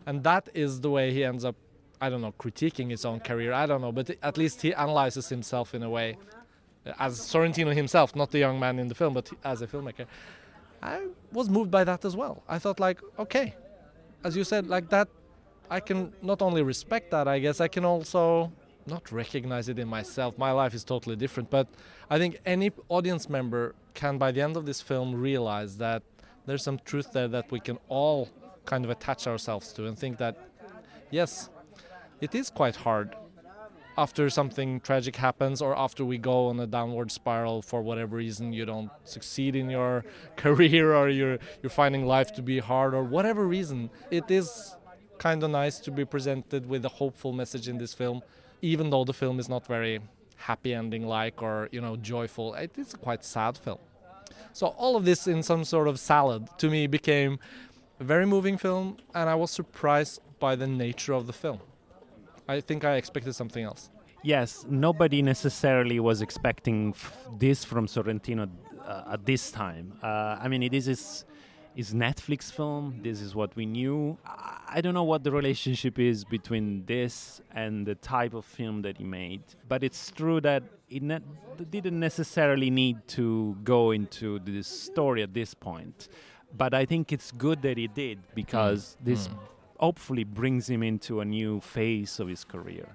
And 0.05 0.23
that 0.23 0.49
is 0.53 0.81
the 0.81 0.89
way 0.89 1.13
he 1.13 1.23
ends 1.23 1.45
up 1.45 1.55
i 2.01 2.09
don't 2.09 2.21
know 2.21 2.33
critiquing 2.33 2.89
his 2.89 3.05
own 3.05 3.19
career. 3.19 3.53
I 3.53 3.65
don't 3.65 3.81
know 3.81 3.91
but 3.91 4.09
at 4.21 4.37
least 4.37 4.61
he 4.61 4.73
analyzes 4.73 5.29
himself 5.29 5.73
in 5.75 5.83
a 5.83 5.89
way 5.89 6.17
uh, 6.85 6.93
as 6.99 7.19
sorrentino 7.19 7.73
himself 7.73 8.15
not 8.15 8.31
the 8.31 8.39
young 8.39 8.59
man 8.59 8.79
in 8.79 8.87
the 8.87 8.95
film 8.95 9.13
but 9.13 9.31
as 9.43 9.61
a 9.61 9.67
filmmaker. 9.67 10.05
I 10.81 11.07
was 11.31 11.49
moved 11.49 11.71
by 11.71 11.85
that 11.85 12.03
as 12.03 12.15
well. 12.15 12.43
I 12.47 12.59
thought 12.59 12.79
like 12.79 12.99
okay 13.19 13.55
as 14.23 14.35
you 14.37 14.43
said 14.43 14.67
like 14.67 14.89
that 14.89 15.07
i 15.69 15.79
can 15.79 16.13
not 16.21 16.41
only 16.41 16.61
respect 16.63 17.11
that 17.11 17.27
i 17.27 17.39
guess 17.39 17.59
i 17.59 17.67
can 17.67 17.85
also 17.85 18.51
not 18.87 19.11
recognize 19.11 19.69
it 19.69 19.79
in 19.79 19.87
myself. 19.87 20.37
My 20.37 20.51
life 20.51 20.73
is 20.73 20.83
totally 20.83 21.15
different, 21.15 21.49
but 21.49 21.67
I 22.09 22.17
think 22.17 22.39
any 22.45 22.71
audience 22.89 23.29
member 23.29 23.75
can, 23.93 24.17
by 24.17 24.31
the 24.31 24.41
end 24.41 24.57
of 24.57 24.65
this 24.65 24.81
film, 24.81 25.15
realize 25.15 25.77
that 25.77 26.03
there's 26.45 26.63
some 26.63 26.79
truth 26.85 27.13
there 27.13 27.27
that 27.29 27.51
we 27.51 27.59
can 27.59 27.77
all 27.87 28.29
kind 28.65 28.83
of 28.85 28.91
attach 28.91 29.27
ourselves 29.27 29.73
to 29.73 29.87
and 29.87 29.97
think 29.97 30.17
that 30.17 30.37
yes, 31.11 31.49
it 32.21 32.33
is 32.33 32.49
quite 32.49 32.77
hard 32.77 33.15
after 33.97 34.29
something 34.29 34.79
tragic 34.79 35.15
happens 35.15 35.61
or 35.61 35.77
after 35.77 36.03
we 36.03 36.17
go 36.17 36.47
on 36.47 36.59
a 36.59 36.65
downward 36.65 37.11
spiral 37.11 37.61
for 37.61 37.81
whatever 37.81 38.17
reason 38.17 38.51
you 38.51 38.65
don't 38.65 38.89
succeed 39.03 39.55
in 39.55 39.69
your 39.69 40.03
career 40.35 40.95
or 40.95 41.09
you're 41.09 41.37
you're 41.61 41.69
finding 41.69 42.05
life 42.05 42.33
to 42.33 42.41
be 42.41 42.59
hard 42.59 42.93
or 42.93 43.03
whatever 43.03 43.45
reason 43.47 43.89
it 44.09 44.29
is 44.31 44.75
kind 45.19 45.43
of 45.43 45.51
nice 45.51 45.79
to 45.79 45.91
be 45.91 46.03
presented 46.03 46.67
with 46.67 46.83
a 46.85 46.89
hopeful 46.89 47.31
message 47.31 47.67
in 47.67 47.77
this 47.77 47.93
film 47.93 48.21
even 48.71 48.89
though 48.91 49.05
the 49.11 49.13
film 49.13 49.39
is 49.43 49.47
not 49.55 49.63
very 49.67 49.95
happy 50.49 50.73
ending 50.73 51.05
like 51.17 51.37
or 51.47 51.55
you 51.71 51.81
know 51.85 51.95
joyful 52.11 52.47
it 52.55 52.71
is 52.77 52.93
a 52.93 52.97
quite 52.97 53.23
sad 53.23 53.53
film 53.65 53.81
so 54.59 54.67
all 54.83 54.95
of 54.95 55.03
this 55.05 55.21
in 55.27 55.41
some 55.51 55.63
sort 55.63 55.87
of 55.87 55.95
salad 55.99 56.41
to 56.57 56.69
me 56.69 56.81
became 56.87 57.39
a 57.99 58.03
very 58.03 58.25
moving 58.35 58.57
film 58.57 58.97
and 59.13 59.29
i 59.29 59.35
was 59.35 59.51
surprised 59.51 60.19
by 60.39 60.53
the 60.55 60.67
nature 60.85 61.13
of 61.13 61.27
the 61.27 61.33
film 61.43 61.59
I 62.47 62.59
think 62.61 62.83
I 62.83 62.95
expected 62.95 63.33
something 63.33 63.63
else. 63.63 63.89
Yes, 64.21 64.65
nobody 64.69 65.21
necessarily 65.21 65.99
was 65.99 66.21
expecting 66.21 66.89
f- 66.89 67.27
this 67.37 67.63
from 67.63 67.87
Sorrentino 67.87 68.49
uh, 68.85 69.13
at 69.13 69.25
this 69.25 69.51
time. 69.51 69.93
Uh, 70.01 70.37
I 70.41 70.47
mean, 70.47 70.63
it 70.63 70.73
is 70.73 70.85
his, 70.85 71.25
his 71.75 71.93
Netflix 71.93 72.51
film. 72.51 72.99
This 73.03 73.21
is 73.21 73.35
what 73.35 73.55
we 73.55 73.65
knew. 73.65 74.17
I, 74.25 74.59
I 74.75 74.81
don't 74.81 74.93
know 74.93 75.03
what 75.03 75.23
the 75.23 75.31
relationship 75.31 75.99
is 75.99 76.23
between 76.23 76.85
this 76.85 77.41
and 77.53 77.85
the 77.85 77.95
type 77.95 78.33
of 78.33 78.45
film 78.45 78.81
that 78.83 78.97
he 78.97 79.03
made, 79.03 79.43
but 79.67 79.83
it's 79.83 80.11
true 80.11 80.41
that 80.41 80.63
it 80.89 81.03
ne- 81.03 81.21
didn't 81.69 81.99
necessarily 81.99 82.69
need 82.69 83.07
to 83.09 83.57
go 83.63 83.91
into 83.91 84.39
this 84.39 84.67
story 84.67 85.21
at 85.23 85.33
this 85.33 85.53
point. 85.53 86.09
But 86.55 86.73
I 86.73 86.85
think 86.85 87.11
it's 87.11 87.31
good 87.31 87.61
that 87.63 87.77
he 87.77 87.87
did 87.87 88.19
because 88.35 88.97
mm. 89.01 89.05
this 89.05 89.27
mm 89.27 89.37
hopefully 89.83 90.23
brings 90.23 90.69
him 90.69 90.81
into 90.81 91.19
a 91.19 91.25
new 91.25 91.59
phase 91.59 92.17
of 92.19 92.27
his 92.29 92.45
career. 92.45 92.87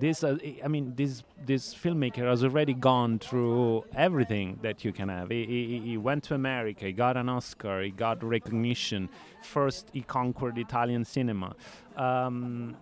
This, 0.00 0.24
uh, 0.24 0.38
I 0.64 0.68
mean, 0.68 0.94
this 0.96 1.22
this 1.44 1.74
filmmaker 1.74 2.26
has 2.28 2.42
already 2.42 2.74
gone 2.74 3.18
through 3.18 3.84
everything 3.94 4.58
that 4.62 4.84
you 4.84 4.92
can 4.92 5.08
have. 5.08 5.30
He, 5.30 5.44
he, 5.44 5.78
he 5.78 5.96
went 5.96 6.24
to 6.24 6.34
America, 6.34 6.86
he 6.86 6.92
got 6.92 7.16
an 7.16 7.28
Oscar, 7.28 7.82
he 7.82 7.90
got 7.90 8.22
recognition. 8.22 9.08
First, 9.42 9.88
he 9.92 10.02
conquered 10.02 10.56
Italian 10.58 11.04
cinema. 11.04 11.54
Um, 11.96 12.76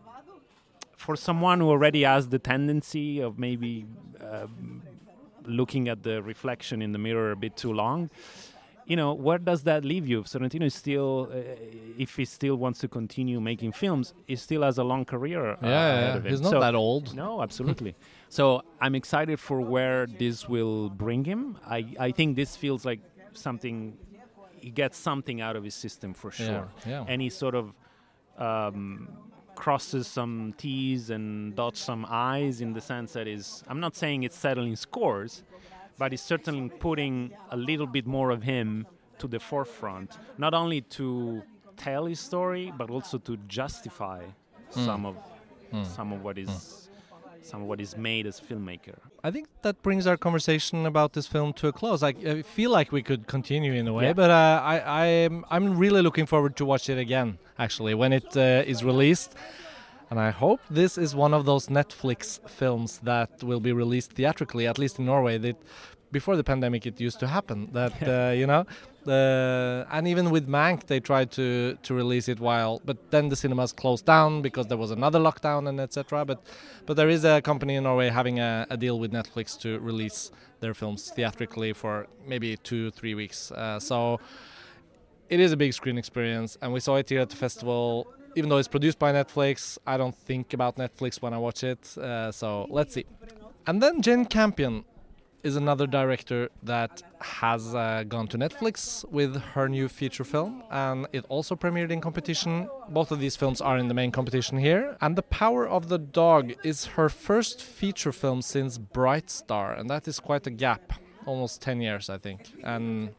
for 0.96 1.16
someone 1.16 1.60
who 1.60 1.70
already 1.70 2.02
has 2.02 2.28
the 2.28 2.38
tendency 2.38 3.20
of 3.20 3.38
maybe 3.38 3.86
uh, 4.20 4.46
looking 5.44 5.88
at 5.88 6.02
the 6.02 6.22
reflection 6.22 6.82
in 6.82 6.92
the 6.92 6.98
mirror 6.98 7.30
a 7.30 7.36
bit 7.36 7.56
too 7.56 7.72
long, 7.72 8.10
you 8.88 8.96
know, 8.96 9.12
where 9.12 9.36
does 9.36 9.64
that 9.64 9.84
leave 9.84 10.08
you? 10.08 10.20
If 10.20 10.28
Sorrentino 10.28 10.62
is 10.62 10.74
still, 10.74 11.28
uh, 11.30 11.36
if 11.98 12.16
he 12.16 12.24
still 12.24 12.56
wants 12.56 12.80
to 12.80 12.88
continue 12.88 13.38
making 13.38 13.72
films, 13.72 14.14
he 14.26 14.34
still 14.34 14.62
has 14.62 14.78
a 14.78 14.82
long 14.82 15.04
career. 15.04 15.50
Uh, 15.50 15.56
yeah, 15.62 15.68
yeah. 15.68 16.30
he's 16.30 16.40
not 16.40 16.52
so, 16.52 16.60
that 16.60 16.74
old. 16.74 17.14
No, 17.14 17.42
absolutely. 17.42 17.94
so 18.30 18.62
I'm 18.80 18.94
excited 18.94 19.38
for 19.38 19.60
where 19.60 20.06
this 20.06 20.48
will 20.48 20.88
bring 20.88 21.22
him. 21.22 21.58
I, 21.66 21.84
I 22.00 22.12
think 22.12 22.34
this 22.34 22.56
feels 22.56 22.86
like 22.86 23.00
something. 23.34 23.98
He 24.56 24.70
gets 24.70 24.96
something 24.96 25.42
out 25.42 25.54
of 25.54 25.64
his 25.64 25.74
system 25.74 26.14
for 26.14 26.30
sure. 26.30 26.68
Yeah, 26.86 26.90
yeah. 26.90 27.04
And 27.06 27.20
he 27.20 27.28
sort 27.28 27.54
of 27.54 27.74
um, 28.38 29.10
crosses 29.54 30.06
some 30.06 30.54
T's 30.56 31.10
and 31.10 31.54
dots 31.54 31.78
some 31.78 32.06
I's 32.08 32.62
in 32.62 32.72
the 32.72 32.80
sense 32.80 33.12
that 33.12 33.28
is. 33.28 33.62
I'm 33.68 33.80
not 33.80 33.94
saying 33.96 34.22
it's 34.22 34.38
settling 34.38 34.76
scores 34.76 35.44
but 35.98 36.12
he's 36.12 36.22
certainly 36.22 36.68
putting 36.78 37.32
a 37.50 37.56
little 37.56 37.86
bit 37.86 38.06
more 38.06 38.30
of 38.30 38.42
him 38.42 38.86
to 39.18 39.26
the 39.26 39.40
forefront, 39.40 40.16
not 40.38 40.54
only 40.54 40.80
to 40.80 41.42
tell 41.76 42.06
his 42.06 42.20
story, 42.20 42.72
but 42.76 42.90
also 42.90 43.18
to 43.18 43.36
justify 43.48 44.22
mm. 44.22 44.84
some 44.84 45.04
of 45.04 45.16
mm. 45.72 45.86
some 45.86 46.12
of 46.12 46.22
what 46.22 46.38
is 46.38 46.48
mm. 46.48 47.44
some 47.44 47.62
of 47.62 47.68
what 47.68 47.80
is 47.80 47.96
made 47.96 48.26
as 48.26 48.40
filmmaker. 48.40 48.98
I 49.24 49.30
think 49.30 49.48
that 49.62 49.82
brings 49.82 50.06
our 50.06 50.16
conversation 50.16 50.86
about 50.86 51.12
this 51.12 51.26
film 51.26 51.52
to 51.54 51.68
a 51.68 51.72
close. 51.72 52.02
I, 52.02 52.08
I 52.08 52.42
feel 52.42 52.70
like 52.70 52.92
we 52.92 53.02
could 53.02 53.26
continue 53.26 53.72
in 53.72 53.88
a 53.88 53.92
way, 53.92 54.04
yeah. 54.04 54.12
but 54.12 54.30
uh, 54.30 54.62
I, 54.64 54.76
I 54.86 55.06
I'm 55.50 55.76
really 55.76 56.02
looking 56.02 56.26
forward 56.26 56.56
to 56.56 56.64
watch 56.64 56.88
it 56.88 56.98
again. 56.98 57.38
Actually, 57.58 57.94
when 57.94 58.12
it 58.12 58.36
uh, 58.36 58.62
is 58.66 58.84
released. 58.84 59.34
And 60.10 60.18
I 60.18 60.30
hope 60.30 60.60
this 60.70 60.96
is 60.96 61.14
one 61.14 61.34
of 61.34 61.44
those 61.44 61.66
Netflix 61.66 62.40
films 62.48 63.00
that 63.02 63.42
will 63.42 63.60
be 63.60 63.72
released 63.72 64.12
theatrically, 64.12 64.66
at 64.66 64.78
least 64.78 64.98
in 64.98 65.04
Norway. 65.04 65.36
That 65.38 65.56
before 66.10 66.36
the 66.36 66.44
pandemic, 66.44 66.86
it 66.86 67.00
used 67.00 67.20
to 67.20 67.26
happen. 67.26 67.68
That 67.72 67.92
uh, 68.02 68.32
you 68.32 68.46
know, 68.46 68.64
uh, 69.06 69.84
and 69.92 70.08
even 70.08 70.30
with 70.30 70.48
Mank, 70.48 70.86
they 70.86 71.00
tried 71.00 71.30
to 71.32 71.76
to 71.82 71.94
release 71.94 72.28
it 72.28 72.40
while, 72.40 72.80
but 72.84 73.10
then 73.10 73.28
the 73.28 73.36
cinemas 73.36 73.72
closed 73.72 74.06
down 74.06 74.42
because 74.42 74.66
there 74.68 74.78
was 74.78 74.90
another 74.90 75.18
lockdown 75.18 75.68
and 75.68 75.78
etc. 75.80 76.24
But 76.24 76.42
but 76.86 76.96
there 76.96 77.10
is 77.10 77.24
a 77.24 77.42
company 77.42 77.74
in 77.74 77.84
Norway 77.84 78.08
having 78.08 78.38
a, 78.40 78.66
a, 78.70 78.76
deal 78.76 78.98
with 78.98 79.12
Netflix 79.12 79.58
to 79.60 79.78
release 79.80 80.30
their 80.60 80.74
films 80.74 81.10
theatrically 81.14 81.72
for 81.72 82.06
maybe 82.26 82.56
two 82.56 82.90
three 82.92 83.14
weeks. 83.14 83.52
Uh, 83.52 83.78
so 83.78 84.20
it 85.28 85.40
is 85.40 85.52
a 85.52 85.56
big 85.56 85.74
screen 85.74 85.98
experience, 85.98 86.56
and 86.62 86.72
we 86.72 86.80
saw 86.80 86.96
it 86.96 87.08
here 87.10 87.20
at 87.20 87.28
the 87.28 87.36
festival 87.36 88.06
even 88.34 88.48
though 88.50 88.58
it's 88.58 88.68
produced 88.68 88.98
by 88.98 89.12
Netflix, 89.12 89.78
I 89.86 89.96
don't 89.96 90.14
think 90.14 90.52
about 90.52 90.76
Netflix 90.76 91.20
when 91.22 91.32
I 91.32 91.38
watch 91.38 91.64
it. 91.64 91.96
Uh, 91.96 92.32
so 92.32 92.66
let's 92.70 92.94
see. 92.94 93.06
And 93.66 93.82
then 93.82 94.00
Jane 94.02 94.24
Campion 94.24 94.84
is 95.42 95.56
another 95.56 95.86
director 95.86 96.48
that 96.62 97.02
has 97.20 97.74
uh, 97.74 98.04
gone 98.08 98.26
to 98.28 98.36
Netflix 98.38 99.08
with 99.10 99.36
her 99.54 99.68
new 99.68 99.88
feature 99.88 100.24
film, 100.24 100.62
and 100.70 101.06
it 101.12 101.24
also 101.28 101.54
premiered 101.54 101.90
in 101.90 102.00
competition. 102.00 102.68
Both 102.88 103.12
of 103.12 103.20
these 103.20 103.36
films 103.36 103.60
are 103.60 103.78
in 103.78 103.88
the 103.88 103.94
main 103.94 104.10
competition 104.10 104.58
here. 104.58 104.96
And 105.00 105.16
The 105.16 105.22
Power 105.22 105.66
of 105.66 105.88
the 105.88 105.98
Dog 105.98 106.54
is 106.64 106.86
her 106.96 107.08
first 107.08 107.62
feature 107.62 108.12
film 108.12 108.42
since 108.42 108.78
Bright 108.78 109.30
Star, 109.30 109.72
and 109.72 109.88
that 109.90 110.08
is 110.08 110.18
quite 110.18 110.46
a 110.46 110.50
gap 110.50 110.92
almost 111.26 111.62
10 111.62 111.80
years, 111.80 112.10
I 112.10 112.18
think. 112.18 112.40
And 112.64 113.10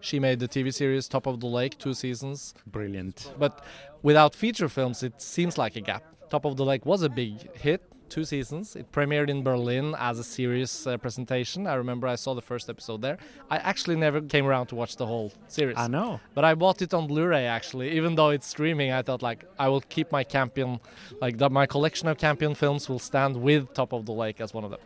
she 0.00 0.18
made 0.18 0.40
the 0.40 0.48
TV 0.48 0.74
series 0.74 1.08
Top 1.08 1.26
of 1.26 1.40
the 1.40 1.46
Lake, 1.46 1.78
two 1.78 1.94
seasons. 1.94 2.54
Brilliant. 2.66 3.32
But 3.38 3.64
without 4.02 4.34
feature 4.34 4.68
films, 4.68 5.02
it 5.02 5.20
seems 5.20 5.58
like 5.58 5.76
a 5.76 5.80
gap. 5.80 6.04
Top 6.30 6.44
of 6.44 6.56
the 6.56 6.64
Lake 6.64 6.86
was 6.86 7.02
a 7.02 7.08
big 7.08 7.54
hit, 7.56 7.82
two 8.08 8.24
seasons. 8.24 8.76
It 8.76 8.92
premiered 8.92 9.28
in 9.28 9.42
Berlin 9.42 9.94
as 9.98 10.18
a 10.18 10.24
series 10.24 10.86
uh, 10.86 10.96
presentation. 10.98 11.66
I 11.66 11.74
remember 11.74 12.06
I 12.06 12.16
saw 12.16 12.34
the 12.34 12.42
first 12.42 12.68
episode 12.68 13.00
there. 13.00 13.18
I 13.50 13.56
actually 13.56 13.96
never 13.96 14.20
came 14.20 14.46
around 14.46 14.66
to 14.66 14.74
watch 14.74 14.96
the 14.96 15.06
whole 15.06 15.32
series. 15.48 15.76
I 15.78 15.88
know. 15.88 16.20
But 16.34 16.44
I 16.44 16.54
bought 16.54 16.82
it 16.82 16.92
on 16.94 17.06
Blu-ray 17.06 17.46
actually. 17.46 17.92
Even 17.92 18.14
though 18.14 18.30
it's 18.30 18.46
streaming, 18.46 18.92
I 18.92 19.02
thought 19.02 19.22
like 19.22 19.44
I 19.58 19.68
will 19.68 19.80
keep 19.80 20.12
my 20.12 20.24
Campion, 20.24 20.80
like 21.20 21.38
the, 21.38 21.48
my 21.48 21.66
collection 21.66 22.08
of 22.08 22.18
Campion 22.18 22.54
films 22.54 22.88
will 22.88 22.98
stand 22.98 23.36
with 23.36 23.72
Top 23.72 23.92
of 23.92 24.06
the 24.06 24.12
Lake 24.12 24.40
as 24.40 24.52
one 24.52 24.64
of 24.64 24.70
them. 24.70 24.80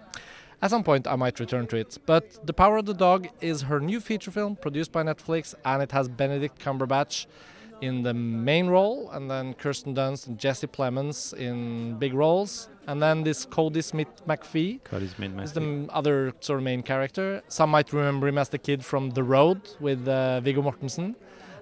At 0.63 0.71
some 0.71 0.85
point, 0.85 1.07
I 1.07 1.17
might 1.17 1.39
return 1.39 1.67
to 1.67 1.77
it. 1.77 1.99
But 2.07 2.47
The 2.47 2.55
Power 2.55 2.79
of 2.79 2.87
the 2.87 2.95
Dog 2.95 3.29
is 3.41 3.63
her 3.63 3.79
new 3.79 4.01
feature 4.01 4.31
film 4.31 4.57
produced 4.57 4.91
by 4.91 5.03
Netflix, 5.03 5.55
and 5.65 5.83
it 5.83 5.93
has 5.93 6.09
Benedict 6.09 6.59
Cumberbatch 6.59 7.27
in 7.81 8.03
the 8.03 8.15
main 8.15 8.67
role, 8.69 9.11
and 9.11 9.31
then 9.31 9.55
Kirsten 9.55 9.95
Dunst 9.95 10.27
and 10.27 10.39
Jesse 10.39 10.67
Plemons 10.67 11.35
in 11.35 11.99
big 11.99 12.15
roles, 12.15 12.69
and 12.87 13.03
then 13.03 13.23
this 13.23 13.45
Kodi 13.47 13.83
Smith 13.83 14.09
McPhee 14.27 14.81
Kodi 14.83 15.09
Smith 15.15 15.33
McPhee 15.33 15.45
is 15.45 15.53
the 15.53 15.87
other 15.91 16.33
sort 16.41 16.59
of 16.61 16.65
main 16.65 16.83
character. 16.83 17.43
Some 17.49 17.71
might 17.71 17.93
remember 17.93 18.29
him 18.29 18.39
as 18.39 18.49
the 18.49 18.59
kid 18.59 18.85
from 18.85 19.11
The 19.11 19.23
Road 19.23 19.61
with 19.81 20.07
uh, 20.09 20.41
Viggo 20.41 20.63
Mortensen. 20.63 21.15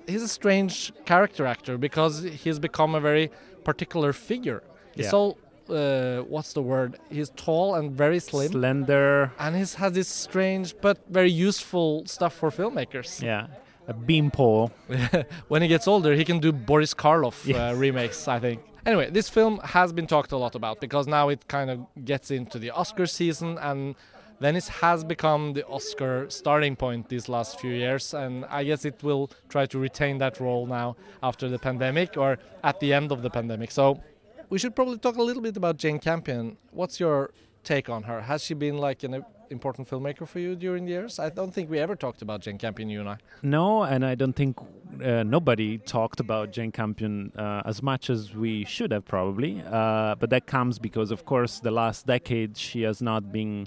He's 0.07 0.23
a 0.23 0.29
strange 0.29 0.93
character 1.07 1.47
actor 1.47 1.79
because 1.79 2.23
he's 2.23 2.59
become 2.59 2.95
a 2.95 3.01
very 3.01 3.31
particular 3.65 4.13
figure. 4.13 4.63
He's 4.95 5.07
yeah. 5.07 5.11
so 5.11 5.37
uh, 5.69 6.23
what's 6.23 6.53
the 6.53 6.63
word? 6.63 6.99
He's 7.11 7.31
tall 7.31 7.75
and 7.77 7.93
very 7.93 8.19
slim, 8.21 8.53
slender, 8.53 9.33
and 9.39 9.55
he 9.57 9.61
has 9.61 9.93
this 9.93 10.09
strange 10.09 10.75
but 10.81 10.99
very 11.09 11.31
useful 11.31 12.05
stuff 12.07 12.35
for 12.35 12.51
filmmakers. 12.51 13.23
Yeah, 13.23 13.47
a 13.87 13.95
beam 13.95 14.31
pole. 14.31 14.73
when 15.49 15.63
he 15.63 15.69
gets 15.69 15.87
older, 15.87 16.15
he 16.15 16.25
can 16.25 16.39
do 16.39 16.53
Boris 16.53 16.95
Karloff 16.95 17.39
uh, 17.53 17.75
remakes, 17.77 18.29
I 18.29 18.39
think. 18.41 18.63
Anyway, 18.87 19.11
this 19.11 19.29
film 19.29 19.61
has 19.65 19.93
been 19.93 20.07
talked 20.07 20.33
a 20.33 20.37
lot 20.37 20.55
about 20.55 20.81
because 20.81 21.07
now 21.07 21.31
it 21.31 21.49
kind 21.49 21.71
of 21.71 21.87
gets 22.05 22.31
into 22.31 22.59
the 22.59 22.71
Oscar 22.71 23.07
season 23.07 23.57
and 23.59 23.95
Venice 24.41 24.69
has 24.69 25.05
become 25.05 25.53
the 25.53 25.67
Oscar 25.67 26.27
starting 26.29 26.77
point 26.77 27.09
these 27.09 27.29
last 27.29 27.61
few 27.61 27.71
years, 27.71 28.13
and 28.13 28.45
I 28.47 28.65
guess 28.65 28.85
it 28.85 29.03
will 29.03 29.31
try 29.49 29.65
to 29.67 29.79
retain 29.79 30.19
that 30.19 30.41
role 30.41 30.67
now 30.67 30.97
after 31.23 31.49
the 31.49 31.59
pandemic 31.59 32.17
or 32.17 32.39
at 32.63 32.81
the 32.81 32.93
end 32.93 33.13
of 33.13 33.23
the 33.23 33.31
pandemic. 33.31 33.71
So 33.71 34.03
we 34.51 34.59
should 34.59 34.75
probably 34.75 34.99
talk 34.99 35.17
a 35.17 35.23
little 35.23 35.43
bit 35.43 35.57
about 35.57 35.77
Jane 35.77 35.99
Campion. 35.99 36.57
What's 36.73 36.99
your 36.99 37.31
take 37.63 37.89
on 37.89 38.03
her? 38.03 38.23
Has 38.23 38.43
she 38.43 38.55
been 38.55 38.77
like 38.77 39.03
an 39.05 39.25
important 39.51 39.89
filmmaker 39.89 40.27
for 40.27 40.39
you 40.39 40.57
during 40.57 40.85
the 40.85 40.93
years? 40.93 41.19
I 41.19 41.31
don't 41.31 41.53
think 41.53 41.71
we 41.71 41.79
ever 41.79 41.97
talked 41.97 42.23
about 42.23 42.41
Jane 42.41 42.59
Campion, 42.59 42.89
you 42.89 43.01
and 43.01 43.09
I. 43.09 43.17
No, 43.43 43.83
and 43.83 44.05
I 44.05 44.15
don't 44.15 44.35
think 44.35 44.59
uh, 45.03 45.23
nobody 45.23 45.79
talked 45.79 46.21
about 46.21 46.51
Jane 46.51 46.73
Campion 46.73 47.33
uh, 47.37 47.63
as 47.65 47.83
much 47.83 48.11
as 48.11 48.35
we 48.35 48.65
should 48.65 48.93
have 48.93 49.05
probably. 49.05 49.63
Uh, 49.67 50.15
but 50.17 50.31
that 50.31 50.47
comes 50.47 50.79
because, 50.79 51.11
of 51.11 51.25
course, 51.25 51.61
the 51.61 51.71
last 51.71 52.07
decade 52.07 52.57
she 52.57 52.83
has 52.83 53.03
not 53.03 53.33
been 53.33 53.67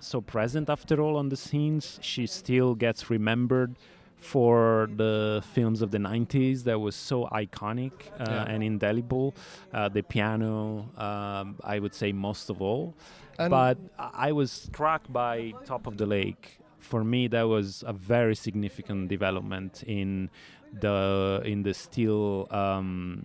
so 0.00 0.20
present 0.20 0.68
after 0.68 1.00
all 1.00 1.16
on 1.16 1.28
the 1.28 1.36
scenes. 1.36 1.98
She 2.02 2.26
still 2.26 2.74
gets 2.74 3.10
remembered 3.10 3.76
for 4.18 4.88
the 4.96 5.42
films 5.52 5.82
of 5.82 5.90
the 5.90 5.98
90s 5.98 6.64
that 6.64 6.78
was 6.80 6.96
so 6.96 7.26
iconic 7.26 7.92
uh, 8.18 8.24
Yeah. 8.28 8.44
and 8.44 8.62
indelible. 8.62 9.34
Uh, 9.72 9.88
the 9.88 10.02
piano, 10.02 10.88
um, 10.96 11.56
I 11.62 11.78
would 11.78 11.94
say, 11.94 12.12
most 12.12 12.50
of 12.50 12.60
all. 12.62 12.94
And- 13.38 13.50
but 13.50 13.78
I 13.98 14.32
was 14.32 14.50
struck 14.50 15.02
by 15.12 15.52
Top 15.64 15.86
of 15.86 15.96
the 15.98 16.06
Lake. 16.06 16.58
For 16.78 17.04
me, 17.04 17.28
that 17.28 17.42
was 17.42 17.84
a 17.86 17.92
very 17.92 18.34
significant 18.34 19.08
development 19.08 19.82
in 19.86 20.30
the 20.80 21.42
in 21.44 21.62
the 21.62 21.74
still 21.74 22.46
um, 22.50 23.24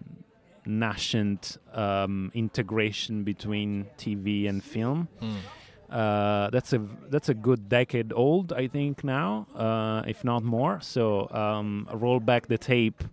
nascent 0.66 1.58
um, 1.74 2.32
integration 2.34 3.24
between 3.24 3.88
TV 3.98 4.48
and 4.48 4.64
film. 4.64 5.08
Mm. 5.22 5.36
Uh, 5.92 6.50
that's 6.52 6.72
a 6.72 6.82
that's 7.10 7.28
a 7.28 7.34
good 7.34 7.68
decade 7.68 8.14
old, 8.16 8.54
I 8.54 8.68
think 8.68 9.04
now, 9.04 9.46
uh, 9.56 10.04
if 10.08 10.24
not 10.24 10.42
more. 10.42 10.80
So 10.82 11.30
um, 11.32 11.88
roll 11.94 12.22
back 12.22 12.48
the 12.48 12.58
tape 12.58 13.04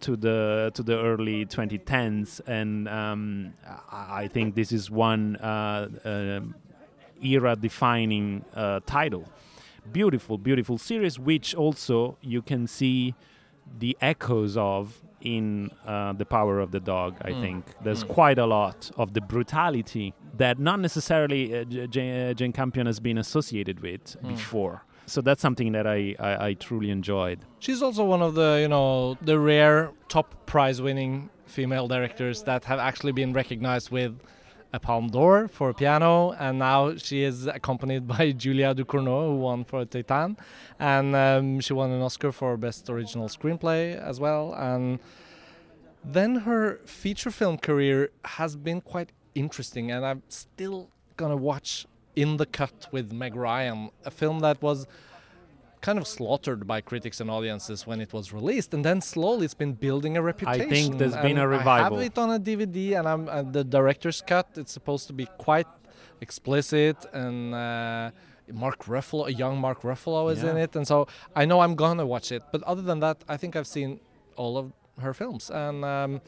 to 0.00 0.16
the 0.16 0.70
to 0.74 0.82
the 0.82 0.96
early 0.98 1.44
2010s, 1.46 2.40
and 2.46 2.88
um, 2.88 3.54
I 3.90 4.28
think 4.28 4.54
this 4.54 4.70
is 4.70 4.90
one 4.90 5.36
uh, 5.36 5.88
um 6.04 6.54
era-defining 7.22 8.44
uh, 8.54 8.80
title. 8.86 9.24
Beautiful, 9.92 10.38
beautiful 10.38 10.78
series, 10.78 11.18
which 11.18 11.54
also 11.54 12.16
you 12.22 12.42
can 12.42 12.66
see 12.66 13.14
the 13.78 13.96
echoes 14.00 14.56
of 14.56 15.02
in 15.20 15.70
uh, 15.86 16.12
the 16.14 16.24
power 16.24 16.60
of 16.60 16.70
the 16.70 16.80
dog 16.80 17.16
i 17.24 17.30
Mm. 17.30 17.40
think 17.40 17.64
there's 17.84 18.04
Mm. 18.04 18.08
quite 18.08 18.38
a 18.38 18.46
lot 18.46 18.90
of 18.96 19.12
the 19.14 19.20
brutality 19.20 20.14
that 20.36 20.58
not 20.58 20.78
necessarily 20.80 21.42
uh, 21.58 21.64
J- 21.64 21.86
J- 21.86 22.30
uh, 22.30 22.34
jane 22.34 22.52
campion 22.52 22.86
has 22.86 23.00
been 23.00 23.18
associated 23.18 23.80
with 23.80 24.16
Mm. 24.22 24.28
before 24.28 24.82
so 25.06 25.20
that's 25.20 25.42
something 25.42 25.72
that 25.72 25.86
I, 25.86 26.14
I, 26.20 26.46
I 26.48 26.54
truly 26.54 26.90
enjoyed 26.90 27.38
She's 27.58 27.82
also 27.82 28.04
one 28.04 28.22
of 28.22 28.34
the, 28.34 28.58
you 28.62 28.68
know, 28.68 29.16
the 29.20 29.38
rare 29.38 29.90
top 30.08 30.28
prize 30.46 30.80
winning 30.80 31.30
female 31.46 31.88
directors 31.88 32.44
that 32.44 32.64
have 32.66 32.78
actually 32.78 33.12
been 33.12 33.32
recognized 33.32 33.90
with 33.90 34.12
a 34.72 34.78
Palme 34.78 35.08
d'Or 35.08 35.48
for 35.48 35.72
piano, 35.72 36.32
and 36.32 36.58
now 36.58 36.94
she 36.96 37.22
is 37.22 37.46
accompanied 37.46 38.06
by 38.06 38.32
Julia 38.36 38.74
Ducournau, 38.74 39.26
who 39.28 39.36
won 39.36 39.64
for 39.64 39.84
Titane, 39.84 40.38
and 40.78 41.14
um, 41.16 41.60
she 41.60 41.72
won 41.72 41.90
an 41.90 42.02
Oscar 42.02 42.32
for 42.32 42.56
Best 42.56 42.88
Original 42.88 43.28
Screenplay 43.28 44.00
as 44.00 44.20
well. 44.20 44.54
And 44.54 45.00
then 46.04 46.36
her 46.36 46.80
feature 46.84 47.30
film 47.30 47.58
career 47.58 48.10
has 48.24 48.56
been 48.56 48.80
quite 48.80 49.10
interesting, 49.34 49.90
and 49.90 50.04
I'm 50.04 50.22
still 50.28 50.88
gonna 51.16 51.36
watch 51.36 51.86
In 52.16 52.36
the 52.36 52.46
Cut 52.46 52.86
with 52.92 53.12
Meg 53.12 53.34
Ryan, 53.34 53.90
a 54.04 54.10
film 54.10 54.40
that 54.40 54.62
was 54.62 54.86
kind 55.80 55.98
of 55.98 56.06
slaughtered 56.06 56.66
by 56.66 56.80
critics 56.80 57.20
and 57.20 57.30
audiences 57.30 57.86
when 57.86 58.00
it 58.00 58.12
was 58.12 58.32
released, 58.32 58.74
and 58.74 58.84
then 58.84 59.00
slowly 59.00 59.44
it's 59.44 59.54
been 59.54 59.72
building 59.72 60.16
a 60.16 60.22
reputation. 60.22 60.62
I 60.62 60.68
think 60.68 60.98
there's 60.98 61.16
been 61.16 61.38
a 61.38 61.48
revival. 61.48 61.98
I 61.98 62.02
have 62.02 62.12
it 62.12 62.18
on 62.18 62.30
a 62.30 62.38
DVD, 62.38 62.98
and 62.98 63.08
I'm 63.08 63.28
uh, 63.28 63.42
the 63.42 63.64
director's 63.64 64.20
cut. 64.20 64.48
It's 64.56 64.72
supposed 64.72 65.06
to 65.06 65.12
be 65.12 65.26
quite 65.38 65.66
explicit, 66.20 66.96
and 67.12 67.54
uh, 67.54 68.10
Mark 68.52 68.84
Ruffalo, 68.84 69.26
a 69.28 69.32
young 69.32 69.58
Mark 69.58 69.82
Ruffalo, 69.82 70.30
is 70.32 70.42
in 70.42 70.56
it, 70.56 70.76
and 70.76 70.86
so 70.86 71.06
I 71.34 71.44
know 71.44 71.60
I'm 71.60 71.74
gonna 71.74 72.06
watch 72.06 72.30
it. 72.32 72.42
But 72.52 72.62
other 72.64 72.82
than 72.82 73.00
that, 73.00 73.24
I 73.28 73.36
think 73.36 73.56
I've 73.56 73.66
seen 73.66 74.00
all 74.36 74.58
of 74.58 74.72
her 75.00 75.14
films, 75.14 75.50
and 75.50 75.84
um, 75.84 76.20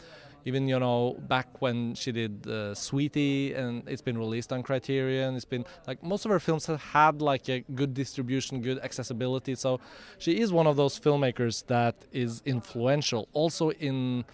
even 0.45 0.68
you 0.68 0.78
know 0.78 1.16
back 1.28 1.61
when 1.61 1.95
she 1.95 2.11
did 2.12 2.47
uh, 2.47 2.74
Sweetie, 2.74 3.55
and 3.55 3.82
it's 3.88 4.03
been 4.03 4.18
released 4.18 4.53
on 4.53 4.62
Criterion. 4.62 5.34
It's 5.36 5.45
been 5.45 5.64
like 5.86 6.03
most 6.03 6.24
of 6.24 6.30
her 6.30 6.40
films 6.40 6.66
have 6.66 6.80
had 6.80 7.22
like 7.22 7.49
a 7.49 7.61
good 7.74 7.95
distribution, 7.95 8.61
good 8.61 8.78
accessibility. 8.80 9.55
So 9.55 9.80
she 10.18 10.40
is 10.40 10.53
one 10.53 10.66
of 10.66 10.76
those 10.76 10.99
filmmakers 10.99 11.66
that 11.66 11.95
is 12.12 12.43
influential, 12.45 13.28
also 13.32 13.70
in 13.72 14.24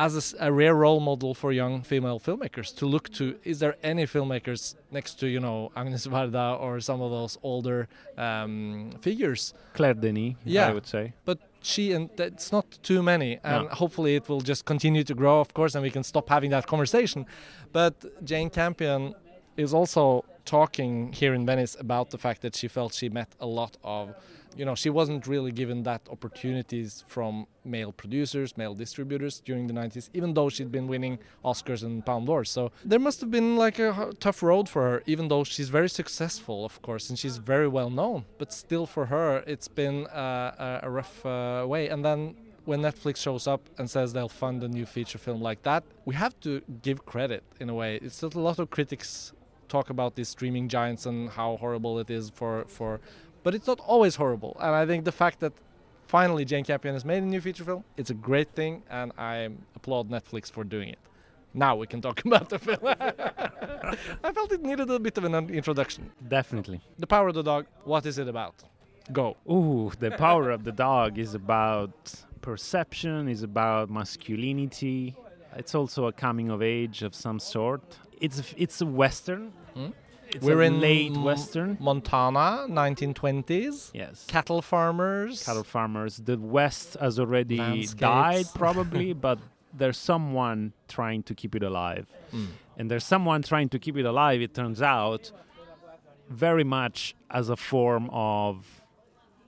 as 0.00 0.32
a 0.38 0.52
rare 0.52 0.76
role 0.76 1.00
model 1.00 1.34
for 1.34 1.50
young 1.50 1.82
female 1.82 2.20
filmmakers 2.20 2.72
to 2.76 2.86
look 2.86 3.08
to. 3.10 3.34
Is 3.42 3.58
there 3.58 3.74
any 3.82 4.04
filmmakers 4.06 4.76
next 4.92 5.14
to 5.20 5.26
you 5.26 5.40
know 5.40 5.72
Agnes 5.74 6.06
Varda 6.06 6.60
or 6.60 6.78
some 6.78 7.00
of 7.02 7.10
those 7.10 7.36
older 7.42 7.88
um, 8.16 8.92
figures? 9.00 9.54
claire 9.74 9.94
denis 9.94 10.34
Yeah. 10.44 10.68
i 10.68 10.72
would 10.72 10.86
say 10.86 11.12
But 11.24 11.38
she 11.62 11.92
and 11.92 12.08
it's 12.18 12.52
not 12.52 12.78
too 12.82 13.02
many, 13.02 13.38
and 13.44 13.64
No. 13.64 13.74
hopefully 13.74 14.14
it 14.16 14.28
will 14.28 14.40
just 14.40 14.64
continue 14.64 15.04
to 15.04 15.14
grow, 15.14 15.40
of 15.40 15.52
course, 15.54 15.74
and 15.74 15.82
we 15.82 15.90
can 15.90 16.02
stop 16.04 16.28
having 16.28 16.50
that 16.50 16.66
conversation. 16.66 17.26
But 17.72 17.94
Jane 18.24 18.50
Campion 18.50 19.14
is 19.56 19.74
also 19.74 20.24
talking 20.44 21.12
here 21.12 21.34
in 21.34 21.44
Venice 21.44 21.76
about 21.78 22.10
the 22.10 22.18
fact 22.18 22.40
that 22.42 22.56
she 22.56 22.68
felt 22.68 22.94
she 22.94 23.08
met 23.08 23.34
a 23.40 23.46
lot 23.46 23.76
of, 23.82 24.14
you 24.58 24.64
know, 24.64 24.74
she 24.74 24.90
wasn't 24.90 25.26
really 25.28 25.52
given 25.52 25.84
that 25.84 26.02
opportunities 26.10 27.04
from 27.06 27.46
male 27.64 27.92
producers, 27.92 28.56
male 28.56 28.74
distributors 28.74 29.40
during 29.44 29.68
the 29.68 29.72
90s, 29.72 30.10
even 30.12 30.34
though 30.34 30.48
she'd 30.48 30.72
been 30.72 30.88
winning 30.88 31.20
Oscars 31.44 31.84
and 31.84 32.04
Palme 32.04 32.26
d'Ors. 32.26 32.50
So 32.50 32.72
there 32.84 32.98
must 32.98 33.20
have 33.20 33.30
been 33.30 33.56
like 33.56 33.78
a 33.78 34.12
tough 34.18 34.42
road 34.42 34.68
for 34.68 34.82
her, 34.82 35.02
even 35.06 35.28
though 35.28 35.44
she's 35.44 35.68
very 35.68 35.88
successful, 35.88 36.64
of 36.64 36.82
course, 36.82 37.08
and 37.08 37.16
she's 37.16 37.36
very 37.36 37.68
well 37.68 37.88
known. 37.88 38.24
But 38.38 38.52
still, 38.52 38.84
for 38.84 39.06
her, 39.06 39.44
it's 39.46 39.68
been 39.68 40.06
uh, 40.08 40.80
a, 40.82 40.90
rough 40.90 41.24
uh, 41.24 41.64
way. 41.64 41.88
And 41.88 42.04
then 42.04 42.34
when 42.64 42.80
Netflix 42.82 43.18
shows 43.18 43.46
up 43.46 43.62
and 43.78 43.88
says 43.88 44.12
they'll 44.12 44.28
fund 44.28 44.64
a 44.64 44.68
new 44.68 44.86
feature 44.86 45.18
film 45.18 45.40
like 45.40 45.62
that, 45.62 45.84
we 46.04 46.16
have 46.16 46.38
to 46.40 46.62
give 46.82 47.06
credit 47.06 47.44
in 47.60 47.70
a 47.70 47.74
way. 47.74 48.00
It's 48.02 48.22
a 48.24 48.28
lot 48.28 48.58
of 48.58 48.70
critics 48.70 49.32
talk 49.68 49.90
about 49.90 50.14
these 50.16 50.28
streaming 50.28 50.68
giants 50.68 51.06
and 51.06 51.30
how 51.30 51.56
horrible 51.58 51.98
it 51.98 52.10
is 52.10 52.30
for 52.30 52.64
for, 52.68 53.00
but 53.42 53.54
it's 53.54 53.66
not 53.66 53.80
always 53.80 54.16
horrible. 54.16 54.56
And 54.60 54.74
I 54.74 54.86
think 54.86 55.04
the 55.04 55.12
fact 55.12 55.40
that 55.40 55.52
finally 56.06 56.44
Jane 56.44 56.64
Campion 56.64 56.94
has 56.94 57.04
made 57.04 57.22
a 57.22 57.26
new 57.26 57.40
feature 57.40 57.64
film, 57.64 57.84
it's 57.96 58.10
a 58.10 58.14
great 58.14 58.50
thing, 58.54 58.82
and 58.90 59.12
I 59.18 59.48
applaud 59.76 60.10
Netflix 60.10 60.50
for 60.50 60.64
doing 60.64 60.88
it. 60.88 60.98
Now 61.54 61.76
we 61.76 61.86
can 61.86 62.00
talk 62.00 62.24
about 62.24 62.48
the 62.48 62.58
film. 62.58 62.78
I 64.24 64.32
felt 64.32 64.52
it 64.52 64.62
needed 64.62 64.90
a 64.90 64.98
bit 64.98 65.16
of 65.18 65.24
an 65.24 65.34
introduction. 65.50 66.10
definitely 66.28 66.80
The 66.98 67.06
Power 67.06 67.28
of 67.28 67.34
the 67.34 67.42
Dog. 67.42 67.66
What 67.84 68.04
is 68.06 68.18
it 68.18 68.28
about? 68.28 68.54
Go. 69.12 69.36
Ooh, 69.50 69.90
the 69.98 70.10
power 70.10 70.50
of 70.50 70.64
the 70.64 70.72
dog 70.72 71.18
is 71.18 71.34
about 71.34 72.12
perception, 72.42 73.26
is 73.28 73.42
about 73.42 73.88
masculinity. 73.88 75.16
It's 75.56 75.74
also 75.74 76.06
a 76.08 76.12
coming 76.12 76.50
of 76.50 76.60
age 76.62 77.02
of 77.02 77.14
some 77.14 77.38
sort. 77.40 77.82
It's 78.20 78.40
a, 78.40 78.44
it's 78.56 78.80
a 78.82 78.86
western. 78.86 79.52
Hmm? 79.74 79.88
It's 80.30 80.44
We're 80.44 80.62
in 80.62 80.80
late 80.80 81.12
M- 81.12 81.24
western. 81.24 81.76
Montana, 81.80 82.66
1920s. 82.68 83.90
Yes. 83.94 84.24
Cattle 84.28 84.60
farmers. 84.62 85.42
Cattle 85.44 85.64
farmers. 85.64 86.18
The 86.18 86.36
West 86.38 86.96
has 87.00 87.18
already 87.18 87.56
Landscapes. 87.56 87.94
died, 87.94 88.46
probably, 88.54 89.12
but 89.12 89.38
there's 89.72 89.96
someone 89.98 90.72
trying 90.88 91.22
to 91.24 91.34
keep 91.34 91.54
it 91.54 91.62
alive. 91.62 92.06
Mm. 92.34 92.46
And 92.76 92.90
there's 92.90 93.04
someone 93.04 93.42
trying 93.42 93.68
to 93.70 93.78
keep 93.78 93.96
it 93.96 94.04
alive, 94.04 94.40
it 94.40 94.54
turns 94.54 94.82
out, 94.82 95.32
very 96.28 96.64
much 96.64 97.14
as 97.30 97.48
a 97.48 97.56
form 97.56 98.08
of 98.12 98.66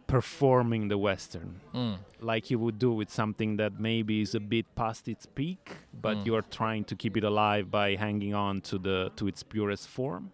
performing 0.07 0.89
the 0.89 0.99
Western. 0.99 1.61
Mm. 1.75 1.99
like 2.21 2.51
you 2.51 2.59
would 2.59 2.79
do 2.79 2.93
with 2.93 3.09
something 3.11 3.57
that 3.57 3.79
maybe 3.81 4.21
is 4.21 4.35
a 4.35 4.41
bit 4.41 4.67
past 4.75 5.09
its 5.09 5.25
peak, 5.25 5.77
but 6.03 6.17
Mm. 6.19 6.27
you're 6.27 6.43
trying 6.43 6.85
to 6.85 6.95
keep 6.97 7.17
it 7.17 7.25
alive 7.25 7.71
by 7.71 7.95
hanging 7.97 8.35
on 8.35 8.61
to 8.63 8.77
the 8.79 9.11
to 9.17 9.27
its 9.29 9.43
purest 9.43 9.89
form. 9.89 10.31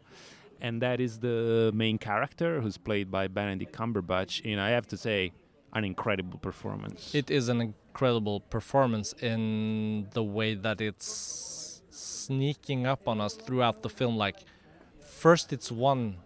And 0.60 0.80
that 0.82 1.00
is 1.00 1.18
the 1.18 1.70
main 1.74 1.98
character, 1.98 2.60
who's 2.60 2.78
played 2.78 3.10
by 3.10 3.28
Benedict 3.28 3.72
Cumberbatch. 3.72 4.40
And 4.50 4.60
I 4.60 4.70
have 4.70 4.86
to 4.88 4.96
say, 4.96 5.32
an 5.72 5.84
incredible 5.84 6.38
performance. 6.38 7.14
It 7.14 7.30
is 7.30 7.48
an 7.48 7.60
incredible 7.60 8.40
performance 8.40 9.12
in 9.20 10.08
the 10.12 10.24
way 10.24 10.54
that 10.54 10.80
it's 10.80 11.82
sneaking 11.90 12.86
up 12.86 13.06
on 13.06 13.20
us 13.20 13.34
throughout 13.34 13.82
the 13.82 13.90
film. 13.90 14.16
Like, 14.16 14.38
first 15.00 15.52
it's 15.52 15.70
one 15.70 16.16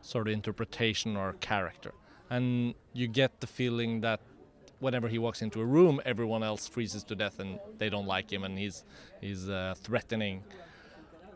sort 0.00 0.28
of 0.28 0.34
interpretation 0.34 1.16
or 1.16 1.32
character, 1.40 1.92
and 2.30 2.74
you 2.92 3.08
get 3.08 3.40
the 3.40 3.46
feeling 3.46 4.00
that 4.02 4.20
whenever 4.78 5.08
he 5.08 5.18
walks 5.18 5.42
into 5.42 5.60
a 5.60 5.64
room, 5.64 6.00
everyone 6.04 6.42
else 6.42 6.68
freezes 6.68 7.02
to 7.04 7.14
death 7.14 7.40
and 7.40 7.58
they 7.78 7.88
don't 7.88 8.06
like 8.06 8.32
him, 8.32 8.44
and 8.44 8.58
he's 8.58 8.84
he's 9.20 9.48
uh, 9.48 9.74
threatening. 9.76 10.44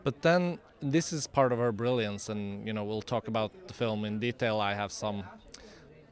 But 0.03 0.21
then 0.21 0.59
this 0.81 1.11
is 1.11 1.27
part 1.27 1.51
of 1.51 1.59
her 1.59 1.71
brilliance, 1.71 2.29
and 2.29 2.65
you 2.65 2.73
know 2.73 2.83
we'll 2.83 3.01
talk 3.01 3.27
about 3.27 3.51
the 3.67 3.73
film 3.73 4.05
in 4.05 4.19
detail. 4.19 4.59
I 4.59 4.73
have 4.73 4.91
some 4.91 5.23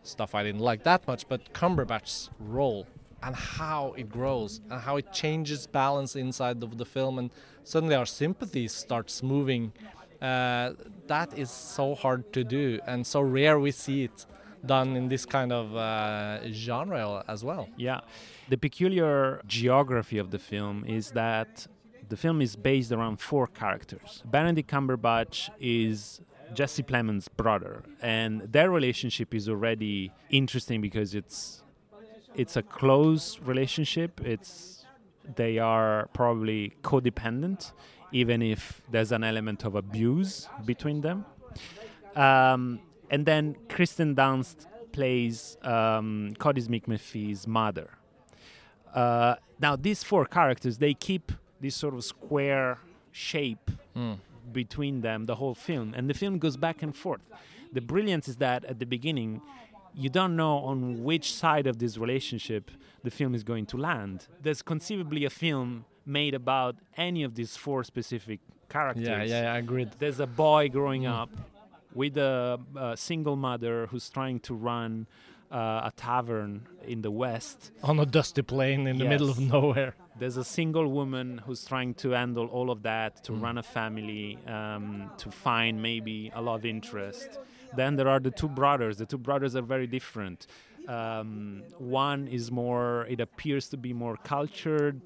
stuff 0.04 0.36
I 0.36 0.44
didn't 0.44 0.62
like 0.62 0.84
that 0.84 1.08
much, 1.08 1.28
but 1.28 1.54
Cumberbatch's 1.54 2.30
role 2.40 2.88
and 3.24 3.36
how 3.36 3.94
it 3.98 4.10
grows 4.10 4.62
and 4.70 4.80
how 4.82 4.98
it 4.98 5.12
changes 5.12 5.68
balance 5.68 6.16
inside 6.16 6.64
of 6.64 6.78
the 6.78 6.86
film, 6.86 7.20
and 7.20 7.32
suddenly 7.64 7.96
our 7.96 8.06
sympathies 8.06 8.72
starts 8.72 9.24
moving. 9.24 9.74
Uh, 10.22 10.74
that 11.08 11.38
is 11.38 11.52
so 11.52 11.96
hard 11.96 12.32
to 12.34 12.44
do, 12.44 12.80
and 12.88 13.06
so 13.06 13.22
rare 13.22 13.60
we 13.60 13.72
see 13.72 14.04
it 14.04 14.26
done 14.66 14.96
in 14.96 15.08
this 15.08 15.26
kind 15.26 15.52
of 15.52 15.76
uh, 15.76 16.52
genre 16.52 17.24
as 17.28 17.44
well. 17.44 17.70
Yeah. 17.78 18.02
The 18.50 18.58
peculiar 18.58 19.42
geography 19.46 20.18
of 20.18 20.32
the 20.32 20.40
film 20.40 20.84
is 20.86 21.12
that 21.12 21.68
the 22.10 22.18
film 22.18 22.42
is 22.42 22.56
based 22.56 22.92
around 22.92 23.20
four 23.20 23.48
characters. 23.48 24.24
Benedict 24.26 24.70
Cumberbatch 24.70 25.50
is 25.60 26.22
Jesse 26.54 26.84
Plemons' 26.84 27.28
brother, 27.36 27.84
and 28.02 28.42
their 28.42 28.70
relationship 28.70 29.34
is 29.34 29.50
already 29.50 30.12
interesting 30.30 30.82
because 30.82 31.14
it's 31.16 31.64
it's 32.36 32.56
a 32.56 32.62
close 32.62 33.40
relationship. 33.40 34.22
It's 34.24 34.86
they 35.36 35.58
are 35.58 36.08
probably 36.14 36.74
codependent, 36.84 37.74
even 38.12 38.42
if 38.42 38.82
there's 38.92 39.12
an 39.12 39.24
element 39.24 39.66
of 39.66 39.76
abuse 39.76 40.48
between 40.66 41.02
them. 41.02 41.26
Um, 42.16 42.80
and 43.10 43.26
then 43.26 43.56
Kirsten 43.68 44.16
Dunst 44.16 44.68
plays 44.92 45.58
um, 45.64 46.34
Kodi 46.40 46.64
Smith-McPhee's 46.64 47.46
mother. 47.46 47.90
Uh, 48.94 49.36
now 49.60 49.76
these 49.76 50.04
four 50.04 50.26
characters 50.26 50.78
they 50.78 50.94
keep 50.94 51.32
this 51.62 51.76
sort 51.76 51.94
of 51.94 52.04
square 52.04 52.78
shape 53.12 53.72
Mm. 53.96 54.20
between 54.52 55.02
them 55.02 55.26
the 55.26 55.36
whole 55.36 55.56
film. 55.56 55.94
And 55.96 56.10
the 56.10 56.14
film 56.14 56.38
goes 56.40 56.56
back 56.58 56.82
and 56.84 56.96
forth. 56.96 57.22
The 57.74 57.82
brilliance 57.82 58.28
is 58.28 58.38
that 58.38 58.64
at 58.66 58.78
the 58.80 58.86
beginning 58.86 59.42
you 59.96 60.10
don't 60.10 60.36
know 60.36 60.58
on 60.60 61.04
which 61.04 61.34
side 61.34 61.66
of 61.66 61.80
this 61.80 61.98
relationship 61.98 62.70
the 63.04 63.10
film 63.10 63.34
is 63.34 63.44
going 63.44 63.66
to 63.68 63.78
land. 63.78 64.28
There's 64.42 64.62
conceivably 64.62 65.26
a 65.26 65.30
film 65.32 65.86
made 66.06 66.34
about 66.36 66.76
any 66.96 67.24
of 67.24 67.34
these 67.36 67.58
four 67.58 67.84
specific 67.84 68.40
characters. 68.70 69.08
Yeah, 69.08 69.24
yeah, 69.24 69.54
I 69.54 69.58
agreed. 69.58 69.90
there's 70.00 70.20
a 70.20 70.28
boy 70.28 70.70
growing 70.70 71.06
up 71.08 71.30
with 71.94 72.16
a, 72.18 72.60
a 72.76 72.96
single 72.96 73.36
mother 73.36 73.88
who's 73.88 74.08
trying 74.10 74.40
to 74.42 74.54
run 74.54 75.08
uh, 75.52 75.90
a 75.90 75.94
tavern 75.96 76.68
in 76.86 77.02
the 77.02 77.12
west 77.12 77.72
On 77.84 78.00
a 78.00 78.06
dusty 78.06 78.42
plain 78.42 78.88
in 78.88 78.98
the 78.98 79.06
middle 79.06 79.30
of 79.30 79.40
nowhere. 79.40 79.96
there's 80.20 80.38
a 80.38 80.44
single 80.44 80.88
woman 80.90 81.40
who's 81.46 81.64
trying 81.66 81.94
to 81.96 82.12
handle 82.12 82.48
all 82.48 82.70
of 82.72 82.84
that, 82.84 83.24
to 83.26 83.34
run 83.34 83.58
a 83.58 83.64
family, 83.64 84.38
um, 84.48 85.10
to 85.18 85.32
find 85.32 85.82
maybe 85.82 86.32
a 86.36 86.42
love 86.42 86.66
interest. 86.66 87.40
Then 87.76 87.96
there 87.98 88.08
are 88.08 88.20
the 88.20 88.32
two 88.32 88.48
brothers. 88.50 88.98
The 88.98 89.06
two 89.06 89.18
brothers 89.18 89.56
are 89.56 89.62
very 89.62 89.88
different. 89.88 90.48
Um, 90.88 91.64
one 91.78 92.28
is 92.28 92.50
more, 92.52 93.06
it 93.10 93.20
appears 93.20 93.68
to 93.70 93.78
be 93.78 93.94
more 93.94 94.16
cultured, 94.24 95.02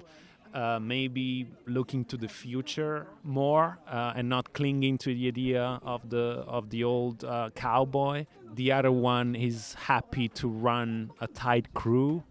uh, 0.54 0.78
maybe 0.80 1.46
looking 1.66 2.04
to 2.06 2.16
the 2.16 2.28
future 2.28 3.06
more 3.24 3.78
uh, 3.88 4.12
and 4.14 4.28
not 4.28 4.52
clinging 4.52 4.98
to 4.98 5.14
the 5.14 5.28
idea 5.28 5.80
of 5.82 6.10
the 6.10 6.44
of 6.46 6.70
the 6.70 6.84
old 6.84 7.24
uh, 7.24 7.50
cowboy. 7.54 8.26
The 8.54 8.72
other 8.72 8.92
one 8.92 9.34
is 9.34 9.74
happy 9.74 10.28
to 10.28 10.48
run 10.48 11.10
a 11.20 11.26
tight 11.26 11.72
crew 11.74 12.22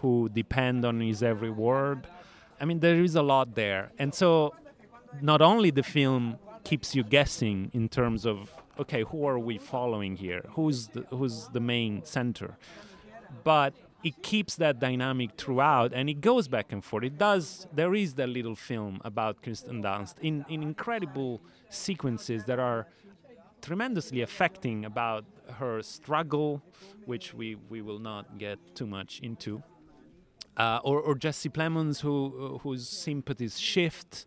who 0.00 0.28
depend 0.28 0.84
on 0.84 1.00
his 1.00 1.22
every 1.22 1.50
word. 1.50 2.06
I 2.60 2.64
mean, 2.64 2.80
there 2.80 3.02
is 3.02 3.16
a 3.16 3.22
lot 3.22 3.54
there. 3.54 3.90
And 3.98 4.14
so, 4.14 4.54
not 5.20 5.42
only 5.42 5.70
the 5.70 5.82
film 5.82 6.38
keeps 6.64 6.94
you 6.94 7.02
guessing 7.02 7.70
in 7.72 7.88
terms 7.88 8.24
of, 8.24 8.52
okay, 8.78 9.02
who 9.02 9.26
are 9.26 9.38
we 9.38 9.58
following 9.58 10.16
here? 10.16 10.44
Who's 10.50 10.88
the, 10.88 11.02
who's 11.10 11.48
the 11.48 11.60
main 11.60 12.04
center? 12.04 12.56
But 13.42 13.74
it 14.04 14.22
keeps 14.22 14.56
that 14.56 14.78
dynamic 14.78 15.30
throughout 15.36 15.92
and 15.92 16.08
it 16.08 16.20
goes 16.20 16.48
back 16.48 16.72
and 16.72 16.84
forth. 16.84 17.04
It 17.04 17.18
does, 17.18 17.66
there 17.72 17.94
is 17.94 18.14
that 18.14 18.28
little 18.28 18.56
film 18.56 19.00
about 19.04 19.42
Kirsten 19.42 19.82
Dunst 19.82 20.14
in, 20.20 20.44
in 20.48 20.62
incredible 20.62 21.40
sequences 21.68 22.44
that 22.44 22.58
are 22.58 22.86
tremendously 23.60 24.22
affecting 24.22 24.84
about 24.84 25.24
her 25.58 25.82
struggle, 25.82 26.62
which 27.06 27.32
we, 27.32 27.56
we 27.68 27.80
will 27.80 28.00
not 28.00 28.38
get 28.38 28.58
too 28.74 28.86
much 28.86 29.20
into 29.20 29.62
uh, 30.56 30.80
or, 30.84 31.00
or 31.00 31.14
Jesse 31.14 31.48
Plemons, 31.48 32.00
who 32.00 32.60
whose 32.62 32.88
sympathies 32.88 33.58
shift. 33.58 34.26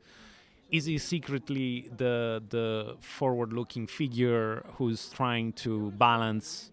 Is 0.71 0.85
he 0.85 0.97
secretly 0.97 1.89
the 1.95 2.41
the 2.49 2.97
forward-looking 2.99 3.87
figure 3.87 4.65
who's 4.77 5.09
trying 5.09 5.53
to 5.53 5.91
balance 5.91 6.71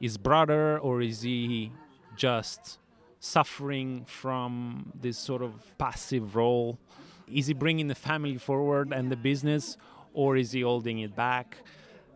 his 0.00 0.16
brother, 0.16 0.78
or 0.78 1.02
is 1.02 1.22
he 1.22 1.72
just 2.16 2.78
suffering 3.20 4.04
from 4.06 4.92
this 5.00 5.18
sort 5.18 5.42
of 5.42 5.52
passive 5.78 6.36
role? 6.36 6.78
Is 7.32 7.46
he 7.46 7.54
bringing 7.54 7.88
the 7.88 7.94
family 7.94 8.38
forward 8.38 8.92
and 8.92 9.10
the 9.10 9.16
business, 9.16 9.76
or 10.14 10.36
is 10.36 10.52
he 10.52 10.60
holding 10.62 11.00
it 11.00 11.14
back? 11.16 11.58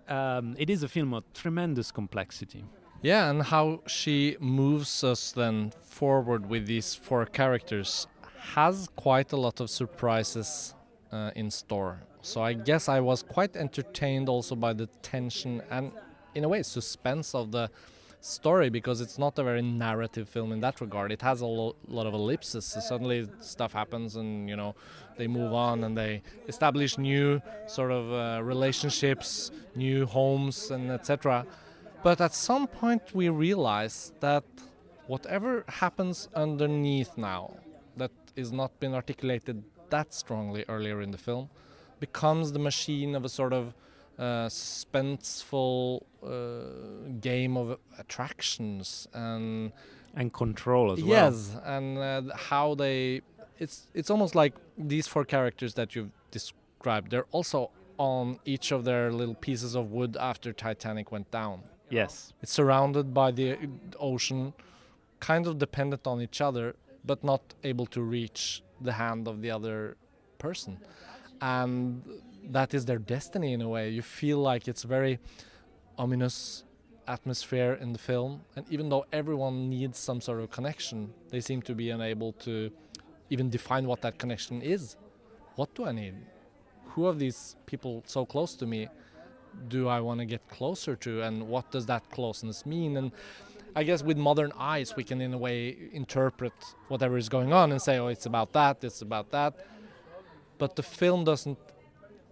Um, 0.09 0.55
it 0.59 0.71
is 0.71 0.83
a 0.83 0.89
film 0.89 1.15
of 1.15 1.25
tremendous 1.35 1.91
complexity. 1.91 2.65
Yeah, 3.03 3.31
and 3.31 3.43
how 3.43 3.83
she 3.87 4.37
moves 4.41 5.03
us 5.05 5.33
then 5.33 5.73
forward 5.83 6.49
with 6.49 6.67
these 6.67 6.95
four 6.95 7.25
characters 7.27 8.07
has 8.55 8.89
quite 8.97 9.33
a 9.33 9.37
lot 9.37 9.61
of 9.61 9.71
surprises 9.71 10.75
uh, 11.13 11.31
in 11.35 11.51
store. 11.51 12.01
So 12.23 12.43
I 12.43 12.53
guess 12.53 12.89
I 12.89 13.01
was 13.01 13.23
quite 13.23 13.57
entertained 13.57 14.29
also 14.29 14.55
by 14.55 14.75
the 14.75 14.87
tension 15.03 15.63
and, 15.71 15.93
in 16.35 16.45
a 16.45 16.49
way, 16.49 16.63
suspense 16.63 17.35
of 17.35 17.53
the 17.53 17.71
story 18.21 18.69
because 18.69 19.01
it's 19.01 19.19
not 19.19 19.39
a 19.39 19.43
very 19.43 19.63
narrative 19.63 20.29
film 20.29 20.53
in 20.53 20.61
that 20.61 20.81
regard. 20.81 21.11
It 21.13 21.23
has 21.23 21.41
a 21.41 21.47
lo- 21.47 21.77
lot 21.89 22.07
of 22.07 22.15
ellipses. 22.15 22.65
So 22.67 22.81
suddenly 22.81 23.29
stuff 23.41 23.73
happens 23.73 24.17
and, 24.17 24.49
you 24.49 24.57
know, 24.57 24.75
they 25.17 25.27
move 25.27 25.53
on 25.53 25.85
and 25.85 25.97
they 25.97 26.23
establish 26.49 26.99
new 26.99 27.43
sort 27.67 27.91
of 27.91 28.13
uh, 28.13 28.43
relationships, 28.43 29.51
new 29.75 30.07
homes, 30.07 30.71
and 30.71 30.91
etc. 30.91 31.47
But 32.03 32.21
at 32.21 32.35
some 32.35 32.67
point, 32.67 33.03
we 33.15 33.29
realize 33.29 34.13
that 34.21 34.45
whatever 35.07 35.65
happens 35.69 36.29
underneath 36.35 37.19
now, 37.19 37.57
that 37.97 38.13
is 38.37 38.53
not 38.53 38.79
been 38.81 38.95
articulated 38.95 39.65
that 39.91 40.15
strongly 40.15 40.65
earlier 40.69 41.03
in 41.03 41.11
the 41.11 41.19
film, 41.19 41.51
becomes 41.99 42.53
the 42.53 42.59
machine 42.59 43.15
of 43.15 43.25
a 43.25 43.29
sort 43.29 43.53
of 43.53 43.75
suspenseful 44.49 46.03
uh, 46.23 47.11
game 47.21 47.57
of 47.57 47.79
attractions 47.99 49.09
and 49.13 49.73
And 50.15 50.33
control 50.33 50.93
as 50.93 50.99
well. 51.03 51.09
yes, 51.09 51.57
and 51.65 51.99
uh, 51.99 52.23
how 52.51 52.75
they 52.75 53.23
it's 53.59 53.87
it's 53.95 54.11
almost 54.11 54.35
like 54.35 54.55
these 54.95 55.07
four 55.13 55.25
characters 55.25 55.75
that 55.75 55.89
you've 55.95 56.13
described. 56.31 57.11
They're 57.11 57.31
also 57.39 57.71
on 57.99 58.39
each 58.45 58.73
of 58.73 58.85
their 58.85 59.13
little 59.13 59.35
pieces 59.35 59.75
of 59.81 59.85
wood 59.93 60.17
after 60.31 60.53
Titanic 60.53 61.13
went 61.13 61.31
down. 61.31 61.63
Yes. 61.91 62.33
It's 62.43 62.53
surrounded 62.53 63.13
by 63.13 63.31
the 63.33 63.49
ocean, 63.99 64.53
kind 65.19 65.47
of 65.47 65.59
dependent 65.59 66.07
on 66.07 66.21
each 66.23 66.41
other, 66.41 66.75
but 67.05 67.23
not 67.23 67.43
able 67.71 67.87
to 67.87 68.01
reach 68.01 68.63
the 68.81 68.93
hand 68.93 69.29
of 69.29 69.43
the 69.43 69.51
other 69.51 69.97
person. 70.39 70.79
And 71.43 72.03
that 72.45 72.75
is 72.75 72.85
their 72.87 72.99
destiny 72.99 73.53
in 73.53 73.63
a 73.63 73.69
way. 73.69 73.91
You 73.91 74.03
feel 74.03 74.39
like 74.39 74.69
it's 74.69 74.83
very 74.83 75.19
ominous 75.99 76.65
atmosphere 77.07 77.77
in 77.81 77.93
the 77.93 77.99
film. 77.99 78.43
And 78.57 78.65
even 78.71 78.89
though 78.89 79.07
everyone 79.13 79.69
needs 79.69 79.99
some 79.99 80.21
sort 80.21 80.41
of 80.41 80.51
connection, 80.51 81.13
they 81.31 81.41
seem 81.41 81.63
to 81.63 81.75
be 81.75 81.91
unable 81.91 82.33
to 82.45 82.71
even 83.31 83.51
define 83.51 83.87
what 83.87 84.01
that 84.03 84.19
connection 84.19 84.63
is. 84.63 84.97
What 85.57 85.75
do 85.75 85.85
I 85.85 85.93
need? 85.93 86.15
Who 86.91 87.07
of 87.07 87.19
these 87.19 87.57
people 87.67 88.03
so 88.07 88.25
close 88.25 88.55
to 88.57 88.67
me 88.67 88.89
do 89.69 89.89
I 89.89 90.01
want 90.01 90.21
to 90.21 90.27
get 90.27 90.49
closer 90.49 90.95
to, 90.97 91.23
and 91.23 91.49
what 91.49 91.71
does 91.73 91.87
that 91.87 92.09
closeness 92.11 92.65
mean? 92.65 92.97
And 92.97 93.11
I 93.75 93.83
guess 93.83 94.03
with 94.03 94.17
modern 94.17 94.53
eyes, 94.57 94.95
we 94.97 95.05
can 95.05 95.21
in 95.21 95.35
a 95.35 95.39
way 95.39 95.77
interpret 95.93 96.53
whatever 96.89 97.17
is 97.17 97.29
going 97.29 97.53
on 97.53 97.73
and 97.73 97.81
say, 97.83 97.99
oh, 97.99 98.09
it's 98.09 98.27
about 98.27 98.53
that, 98.53 98.83
it's 98.85 99.03
about 99.03 99.31
that. 99.31 99.55
But 100.59 100.77
the 100.77 100.83
film 100.83 101.25
doesn't 101.25 101.59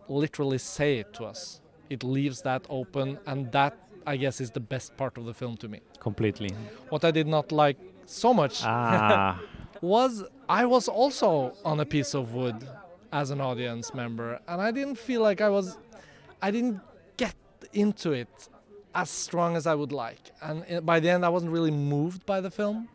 literally 0.08 0.58
say 0.58 0.98
it 0.98 1.12
to 1.14 1.24
us. 1.24 1.60
It 1.90 2.04
leaves 2.04 2.42
that 2.42 2.66
open, 2.68 3.18
and 3.26 3.50
that, 3.52 3.76
I 4.06 4.16
guess, 4.16 4.40
is 4.40 4.50
the 4.50 4.60
best 4.60 4.96
part 4.96 5.16
of 5.18 5.24
the 5.24 5.34
film 5.34 5.56
to 5.58 5.68
me. 5.68 5.80
Completely. 6.00 6.50
What 6.90 7.04
I 7.04 7.10
did 7.10 7.26
not 7.26 7.50
like 7.52 7.78
so 8.06 8.32
much 8.34 8.62
Ah. 8.64 9.40
was 9.80 10.24
I 10.48 10.64
was 10.66 10.88
also 10.88 11.54
on 11.64 11.78
a 11.80 11.84
piece 11.84 12.14
of 12.14 12.34
wood 12.34 12.66
as 13.12 13.30
an 13.30 13.40
audience 13.40 13.94
member, 13.94 14.40
and 14.48 14.60
I 14.60 14.70
didn't 14.70 14.96
feel 14.96 15.22
like 15.22 15.40
I 15.40 15.48
was, 15.48 15.78
I 16.42 16.50
didn't 16.50 16.80
get 17.16 17.34
into 17.72 18.12
it 18.12 18.28
as 18.94 19.08
strong 19.10 19.56
as 19.56 19.66
I 19.66 19.74
would 19.74 19.92
like. 19.92 20.30
And 20.42 20.64
uh, 20.70 20.80
by 20.80 21.00
the 21.00 21.08
end, 21.10 21.24
I 21.24 21.28
wasn't 21.30 21.52
really 21.52 21.70
moved 21.70 22.24
by 22.26 22.40
the 22.40 22.50
film, 22.50 22.88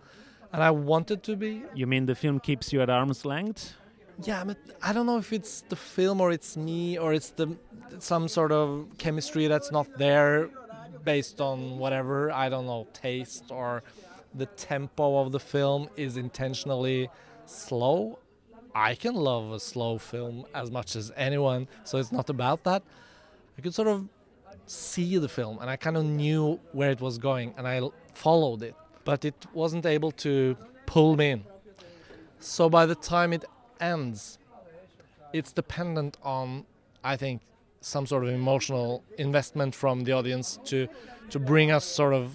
and 0.51 0.61
I 0.61 0.71
wanted 0.71 1.23
to 1.23 1.35
be. 1.35 1.63
you 1.73 1.87
mean 1.87 2.05
the 2.05 2.15
film 2.15 2.39
keeps 2.39 2.71
you 2.73 2.81
at 2.81 2.89
arm's 2.89 3.25
length? 3.25 3.73
Yeah, 4.21 4.43
but 4.43 4.57
I 4.81 4.93
don't 4.93 5.05
know 5.05 5.17
if 5.17 5.33
it's 5.33 5.61
the 5.69 5.75
film 5.75 6.21
or 6.21 6.31
it's 6.31 6.55
me 6.55 6.97
or 6.97 7.13
it's 7.13 7.31
the 7.31 7.57
some 7.99 8.27
sort 8.27 8.51
of 8.51 8.87
chemistry 8.97 9.47
that's 9.47 9.71
not 9.71 9.87
there 9.97 10.49
based 11.03 11.41
on 11.41 11.77
whatever 11.77 12.31
I 12.31 12.49
don't 12.49 12.65
know 12.65 12.87
taste 12.93 13.45
or 13.49 13.83
the 14.33 14.45
tempo 14.45 15.19
of 15.19 15.31
the 15.31 15.39
film 15.39 15.89
is 15.95 16.17
intentionally 16.17 17.09
slow. 17.45 18.19
I 18.75 18.95
can 18.95 19.13
love 19.15 19.51
a 19.51 19.59
slow 19.59 19.97
film 19.97 20.45
as 20.55 20.71
much 20.71 20.95
as 20.95 21.11
anyone, 21.15 21.67
so 21.83 21.97
it's 21.97 22.11
not 22.11 22.29
about 22.29 22.63
that. 22.63 22.81
I 23.57 23.61
could 23.61 23.73
sort 23.73 23.87
of 23.87 24.07
see 24.65 25.17
the 25.17 25.29
film 25.29 25.59
and 25.59 25.69
I 25.69 25.75
kind 25.75 25.97
of 25.97 26.05
knew 26.05 26.59
where 26.71 26.91
it 26.91 27.01
was 27.01 27.17
going 27.17 27.53
and 27.57 27.67
I 27.67 27.81
followed 28.13 28.63
it, 28.63 28.75
but 29.03 29.25
it 29.25 29.35
wasn't 29.53 29.85
able 29.85 30.11
to 30.11 30.55
pull 30.85 31.15
me 31.15 31.31
in. 31.31 31.43
So 32.39 32.69
by 32.69 32.85
the 32.85 32.95
time 32.95 33.33
it 33.33 33.45
ends, 33.83 34.37
it's 35.33 35.51
dependent 35.51 36.17
on, 36.23 36.65
I 37.03 37.15
think, 37.17 37.41
some 37.81 38.05
sort 38.07 38.23
of 38.23 38.29
emotional 38.29 39.03
investment 39.17 39.75
from 39.75 40.05
the 40.05 40.13
audience 40.13 40.57
to 40.65 40.87
to 41.29 41.39
bring 41.39 41.71
us 41.71 41.85
sort 41.85 42.13
of 42.13 42.25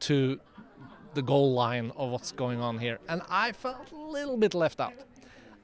to 0.00 0.38
the 1.14 1.22
goal 1.22 1.52
line 1.52 1.92
of 1.96 2.10
what's 2.10 2.32
going 2.32 2.60
on 2.60 2.78
here. 2.78 2.98
And 3.08 3.22
I 3.28 3.52
felt 3.52 3.92
a 3.92 3.96
little 3.96 4.36
bit 4.36 4.54
left 4.54 4.80
out. 4.80 4.94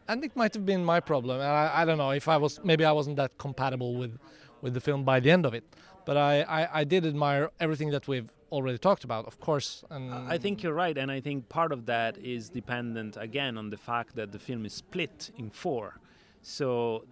And 0.07 0.24
it 0.24 0.35
might 0.37 0.55
have 0.55 0.64
been 0.64 0.85
my 0.85 1.01
problem. 1.01 1.41
I, 1.41 1.81
I 1.81 1.85
don't 1.85 1.99
know 1.99 2.11
if 2.11 2.29
I 2.29 2.37
was 2.37 2.61
maybe 2.64 2.85
I 2.85 2.93
wasn't 2.93 3.16
that 3.16 3.33
compatible 3.39 3.93
with 4.01 4.18
with 4.62 4.74
the 4.74 4.81
film 4.81 5.05
by 5.05 5.20
the 5.20 5.31
end 5.31 5.45
of 5.47 5.55
it. 5.55 5.64
But 6.05 6.16
I, 6.16 6.43
I, 6.43 6.81
I 6.81 6.85
did 6.85 7.05
admire 7.05 7.51
everything 7.61 7.91
that 7.91 8.09
we've 8.09 8.31
already 8.51 8.79
talked 8.79 9.05
about, 9.05 9.27
of 9.27 9.41
course. 9.41 9.85
And 9.91 10.13
I 10.13 10.39
think 10.39 10.63
you're 10.63 10.75
right, 10.75 10.97
and 10.97 11.11
I 11.11 11.21
think 11.21 11.49
part 11.49 11.73
of 11.73 11.87
that 11.87 12.17
is 12.19 12.49
dependent 12.49 13.17
again 13.17 13.59
on 13.59 13.71
the 13.71 13.77
fact 13.77 14.15
that 14.17 14.33
the 14.33 14.39
film 14.39 14.65
is 14.67 14.73
split 14.73 15.31
in 15.37 15.51
four. 15.51 15.99
So 16.43 17.05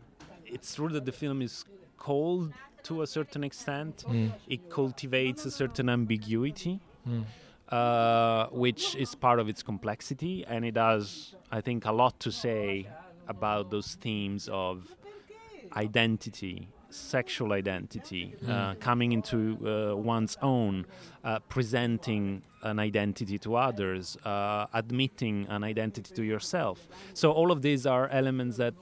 it's 0.44 0.74
true 0.74 0.88
that 0.90 1.04
the 1.04 1.12
film 1.12 1.42
is 1.42 1.64
cold 1.98 2.52
to 2.84 3.02
a 3.02 3.06
certain 3.06 3.42
extent. 3.44 4.04
Mm. 4.06 4.32
It 4.48 4.70
cultivates 4.70 5.44
a 5.44 5.50
certain 5.50 5.88
ambiguity, 5.88 6.80
Mm. 7.08 7.24
uh, 7.68 8.46
which 8.50 8.94
is 8.96 9.14
part 9.14 9.38
of 9.40 9.48
its 9.48 9.62
complexity, 9.62 10.44
and 10.46 10.64
it 10.64 10.76
has, 10.76 11.34
I 11.52 11.60
think, 11.60 11.84
a 11.84 11.92
lot 11.92 12.18
to 12.20 12.30
say 12.32 12.86
about 13.28 13.70
those 13.70 13.94
themes 13.96 14.48
of 14.48 14.94
identity, 15.76 16.68
sexual 16.96 17.52
identity, 17.52 18.34
uh, 18.48 18.74
coming 18.80 19.12
into 19.12 19.38
uh, 19.64 19.96
one's 19.96 20.36
own, 20.42 20.86
uh, 21.24 21.38
presenting 21.48 22.42
an 22.62 22.78
identity 22.78 23.38
to 23.38 23.56
others, 23.56 24.16
uh, 24.24 24.66
admitting 24.72 25.46
an 25.48 25.62
identity 25.64 26.14
to 26.14 26.22
yourself. 26.24 26.88
So, 27.14 27.30
all 27.32 27.50
of 27.52 27.62
these 27.62 27.86
are 27.86 28.08
elements 28.08 28.56
that, 28.56 28.74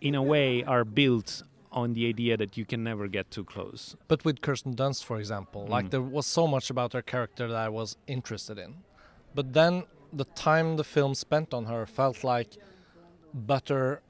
in 0.00 0.14
a 0.14 0.22
way, 0.22 0.64
are 0.64 0.84
built 0.84 1.42
on 1.72 1.92
the 1.94 2.08
idea 2.08 2.36
that 2.36 2.56
you 2.56 2.64
can 2.64 2.82
never 2.82 3.06
get 3.08 3.30
too 3.30 3.44
close. 3.44 3.94
But 4.08 4.24
with 4.24 4.40
Kirsten 4.40 4.74
Dunst, 4.74 5.04
for 5.04 5.18
example, 5.18 5.66
like 5.68 5.86
Mm. 5.86 5.90
there 5.90 6.02
was 6.02 6.26
so 6.26 6.46
much 6.46 6.70
about 6.70 6.92
her 6.94 7.02
character 7.02 7.46
that 7.48 7.56
I 7.56 7.68
was 7.68 7.96
interested 8.06 8.58
in. 8.58 8.74
But 9.34 9.52
then 9.52 9.84
the 10.12 10.24
time 10.24 10.76
the 10.76 10.84
film 10.84 11.14
spent 11.14 11.54
on 11.54 11.66
her 11.66 11.86
felt 11.86 12.24
like 12.24 12.56
butter 13.32 14.02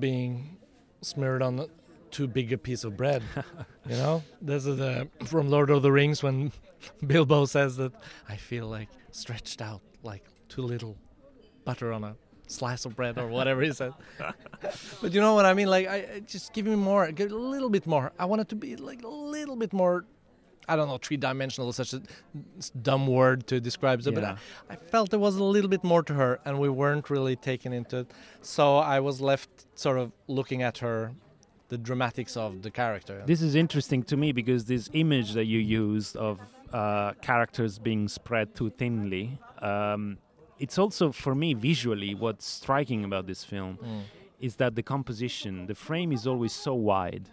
being 0.00 0.56
smeared 1.00 1.42
on 1.42 1.68
too 2.10 2.26
big 2.26 2.52
a 2.52 2.58
piece 2.58 2.84
of 2.84 2.96
bread. 2.96 3.22
you 3.88 3.96
know, 3.96 4.22
this 4.40 4.66
is 4.66 4.76
the 4.78 5.08
from 5.24 5.50
Lord 5.50 5.70
of 5.70 5.82
the 5.82 5.92
Rings 5.92 6.22
when 6.22 6.52
Bilbo 7.06 7.44
says 7.46 7.76
that 7.76 7.92
I 8.28 8.36
feel 8.36 8.66
like 8.66 8.88
stretched 9.10 9.60
out 9.62 9.80
like 10.02 10.24
too 10.48 10.62
little 10.62 10.96
butter 11.64 11.92
on 11.92 12.04
a 12.04 12.16
slice 12.46 12.84
of 12.84 12.94
bread 12.94 13.18
or 13.18 13.26
whatever 13.26 13.60
he 13.62 13.72
said. 13.72 13.92
but 15.02 15.12
you 15.12 15.20
know 15.20 15.34
what 15.34 15.44
I 15.46 15.54
mean? 15.54 15.66
Like, 15.68 15.88
I 15.88 15.96
I- 15.96 16.20
just 16.20 16.52
give 16.52 16.66
me 16.66 16.76
more, 16.76 17.10
give 17.12 17.32
a 17.32 17.34
little 17.34 17.70
bit 17.70 17.86
more. 17.86 18.12
I 18.18 18.24
want 18.24 18.40
it 18.42 18.48
to 18.50 18.56
be 18.56 18.76
like 18.76 19.02
a 19.02 19.08
little 19.08 19.56
bit 19.56 19.72
more. 19.72 20.04
I 20.68 20.74
don't 20.74 20.88
know, 20.88 20.98
three-dimensional 20.98 21.68
is 21.70 21.76
such 21.76 21.92
a 21.92 22.02
dumb 22.82 23.06
word 23.06 23.46
to 23.46 23.60
describe 23.60 24.00
it, 24.00 24.12
but 24.12 24.24
I, 24.24 24.36
I 24.68 24.74
felt 24.74 25.10
there 25.10 25.20
was 25.20 25.36
a 25.36 25.44
little 25.44 25.70
bit 25.70 25.84
more 25.84 26.02
to 26.02 26.12
her, 26.14 26.40
and 26.44 26.58
we 26.58 26.68
weren't 26.68 27.08
really 27.08 27.36
taken 27.36 27.72
into 27.72 27.98
it. 27.98 28.10
So 28.42 28.78
I 28.78 28.98
was 28.98 29.20
left 29.20 29.48
sort 29.76 29.96
of 29.96 30.10
looking 30.26 30.62
at 30.62 30.78
her, 30.78 31.12
the 31.68 31.78
dramatics 31.78 32.36
of 32.36 32.62
the 32.62 32.70
character. 32.70 33.22
This 33.26 33.42
is 33.42 33.54
interesting 33.54 34.02
to 34.04 34.16
me 34.16 34.32
because 34.32 34.64
this 34.66 34.88
image 34.92 35.32
that 35.32 35.46
you 35.46 35.58
used 35.58 36.16
of 36.16 36.40
uh, 36.72 37.12
characters 37.22 37.78
being 37.78 38.08
spread 38.08 38.54
too 38.54 38.70
thinly, 38.70 39.38
um, 39.60 40.18
it's 40.58 40.78
also 40.78 41.12
for 41.12 41.34
me 41.34 41.54
visually 41.54 42.14
what's 42.14 42.46
striking 42.46 43.04
about 43.04 43.26
this 43.26 43.44
film 43.44 43.78
Mm. 43.82 44.02
is 44.40 44.56
that 44.56 44.74
the 44.74 44.82
composition, 44.82 45.66
the 45.66 45.74
frame 45.74 46.12
is 46.12 46.26
always 46.26 46.52
so 46.52 46.74
wide, 46.74 47.28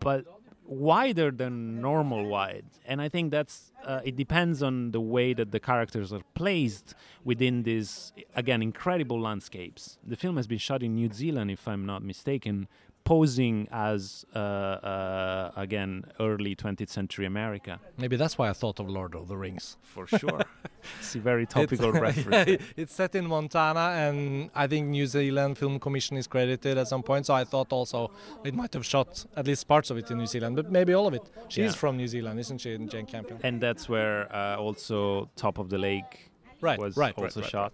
but 0.00 0.24
wider 0.64 1.30
than 1.30 1.80
normal 1.80 2.26
wide. 2.28 2.64
And 2.86 3.00
I 3.02 3.08
think 3.08 3.30
that's 3.32 3.72
uh, 3.84 4.00
it 4.04 4.16
depends 4.16 4.62
on 4.62 4.92
the 4.92 5.00
way 5.00 5.32
that 5.34 5.50
the 5.50 5.58
characters 5.60 6.12
are 6.12 6.22
placed 6.34 6.94
within 7.24 7.62
these 7.64 8.12
again 8.36 8.62
incredible 8.62 9.20
landscapes. 9.20 9.98
The 10.06 10.16
film 10.16 10.36
has 10.36 10.46
been 10.46 10.58
shot 10.58 10.82
in 10.82 10.94
New 10.94 11.10
Zealand, 11.12 11.50
if 11.50 11.66
I'm 11.66 11.84
not 11.86 12.02
mistaken, 12.02 12.68
posing 13.04 13.68
as 13.72 14.24
uh, 14.34 14.38
uh, 14.38 15.52
again 15.56 16.04
early 16.20 16.54
20th 16.54 16.88
century 16.88 17.26
America 17.26 17.80
Maybe 17.98 18.16
that's 18.16 18.38
why 18.38 18.48
I 18.48 18.52
thought 18.52 18.78
of 18.80 18.88
Lord 18.88 19.14
of 19.14 19.28
the 19.28 19.36
Rings. 19.36 19.76
for 19.82 20.06
sure. 20.06 20.40
it's 21.00 21.14
a 21.14 21.18
very 21.20 21.46
topical 21.46 21.88
It's- 21.96 22.02
reference. 22.26 22.48
yeah, 22.50 22.56
it's 22.76 22.94
set 22.94 23.14
in 23.14 23.26
Montana, 23.26 23.80
and 24.04 24.50
I 24.54 24.66
think 24.66 24.88
New 24.88 25.06
Zealand 25.06 25.58
Film 25.58 25.78
Commission 25.80 26.16
is 26.16 26.26
credited 26.26 26.78
at 26.78 26.88
some 26.88 27.02
point. 27.02 27.26
So 27.26 27.34
I 27.34 27.44
thought 27.44 27.72
also 27.72 28.10
it 28.44 28.54
might 28.54 28.72
have 28.74 28.86
shot 28.86 29.24
at 29.36 29.46
least 29.46 29.66
parts 29.66 29.90
of 29.90 29.96
it 29.98 30.10
in 30.10 30.18
New 30.18 30.26
Zealand, 30.26 30.56
but 30.56 30.70
maybe 30.70 30.94
all 30.94 31.06
of 31.08 31.14
it. 31.14 31.22
She's 31.48 31.64
Yeah. 31.64 31.72
from 31.72 31.96
New 31.96 32.06
Zealand, 32.08 32.38
isn't 32.40 32.58
she, 32.58 32.76
Jane 32.78 33.06
Campion? 33.06 33.40
and 33.42 33.60
that's 33.60 33.88
where 33.88 34.34
uh, 34.34 34.56
also 34.56 35.28
Top 35.36 35.58
of 35.58 35.68
the 35.70 35.78
Lake 35.78 36.29
Right, 36.60 36.78
was 36.78 36.96
right, 36.96 37.14
also 37.16 37.40
right, 37.40 37.44
right, 37.44 37.50
shot. 37.50 37.72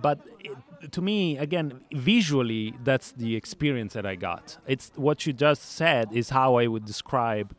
But 0.00 0.20
it, 0.40 0.92
to 0.92 1.00
me, 1.02 1.38
again, 1.38 1.80
visually, 1.92 2.74
that's 2.84 3.12
the 3.12 3.34
experience 3.36 3.94
that 3.94 4.06
I 4.06 4.14
got. 4.14 4.58
It's 4.66 4.90
what 4.96 5.26
you 5.26 5.32
just 5.32 5.62
said 5.72 6.08
is 6.12 6.30
how 6.30 6.56
I 6.56 6.66
would 6.66 6.84
describe 6.84 7.54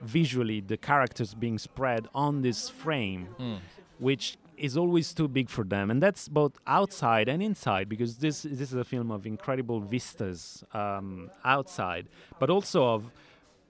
visually 0.00 0.60
the 0.60 0.76
characters 0.76 1.34
being 1.34 1.58
spread 1.58 2.08
on 2.14 2.42
this 2.42 2.68
frame, 2.68 3.28
Mm. 3.38 3.58
which 3.98 4.36
is 4.56 4.76
always 4.76 5.12
too 5.14 5.28
big 5.28 5.48
for 5.48 5.64
them, 5.64 5.90
and 5.90 6.00
that's 6.02 6.28
both 6.28 6.52
outside 6.66 7.28
and 7.28 7.42
inside 7.42 7.88
because 7.88 8.18
this 8.18 8.42
this 8.42 8.70
is 8.72 8.74
a 8.74 8.84
film 8.84 9.10
of 9.10 9.26
incredible 9.26 9.80
vistas 9.80 10.62
um, 10.72 11.30
outside, 11.44 12.08
but 12.38 12.48
also 12.50 12.84
of 12.94 13.10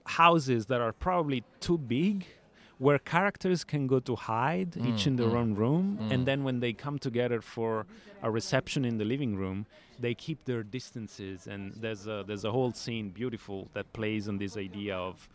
houses 0.05 0.66
that 0.66 0.80
are 0.80 0.92
probably 0.92 1.44
too 1.61 1.78
big 1.78 2.26
where 2.84 2.98
characters 2.98 3.60
can 3.72 3.86
go 3.86 3.98
to 4.00 4.14
hide 4.16 4.70
each 4.88 5.06
in 5.06 5.14
their 5.20 5.32
mm, 5.34 5.40
own 5.40 5.50
room 5.62 5.84
mm. 6.00 6.12
and 6.12 6.20
then 6.28 6.42
when 6.42 6.58
they 6.64 6.72
come 6.72 6.98
together 7.08 7.40
for 7.40 7.86
a 8.22 8.30
reception 8.38 8.84
in 8.90 8.98
the 8.98 9.04
living 9.04 9.36
room 9.42 9.58
they 10.04 10.14
keep 10.14 10.38
their 10.50 10.62
distances 10.78 11.46
and 11.52 11.62
there's 11.84 12.04
a 12.06 12.24
there's 12.26 12.44
a 12.50 12.52
whole 12.56 12.72
scene 12.72 13.06
beautiful 13.10 13.68
that 13.76 13.86
plays 13.92 14.28
on 14.30 14.36
this 14.44 14.56
idea 14.56 14.96
of 14.96 15.28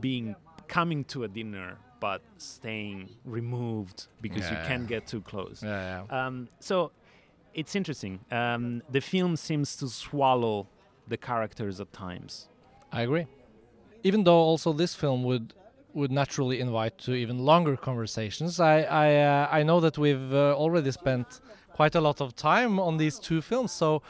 being 0.00 0.34
coming 0.66 1.04
to 1.04 1.24
a 1.24 1.28
dinner 1.28 1.76
but 2.00 2.20
staying 2.38 3.08
removed 3.24 3.98
because 4.20 4.44
you 4.50 4.58
can't 4.68 4.86
get 4.94 5.06
too 5.06 5.20
close 5.20 5.62
Yeah, 5.62 6.04
yeah. 6.10 6.26
um, 6.26 6.48
so 6.58 6.90
it's 7.54 7.74
interesting. 7.76 8.20
Um, 8.30 8.82
the 8.90 9.00
film 9.00 9.36
seems 9.36 9.76
to 9.76 9.88
swallow 9.88 10.66
the 11.06 11.16
characters 11.16 11.80
at 11.80 11.92
times. 11.92 12.48
I 12.92 13.02
agree. 13.02 13.26
Even 14.02 14.24
though 14.24 14.42
also 14.50 14.72
this 14.72 14.94
film 14.94 15.22
would 15.24 15.54
would 15.94 16.10
naturally 16.10 16.60
invite 16.60 16.98
to 16.98 17.14
even 17.14 17.38
longer 17.38 17.76
conversations, 17.76 18.60
I 18.60 18.82
I 18.82 19.08
uh, 19.16 19.58
I 19.58 19.62
know 19.62 19.80
that 19.80 19.96
we've 19.96 20.32
uh, 20.34 20.54
already 20.54 20.90
spent 20.90 21.40
quite 21.72 21.94
a 21.94 22.00
lot 22.00 22.20
of 22.20 22.34
time 22.36 22.78
on 22.78 22.96
these 22.96 23.18
two 23.18 23.40
films. 23.40 23.72
So 23.72 24.02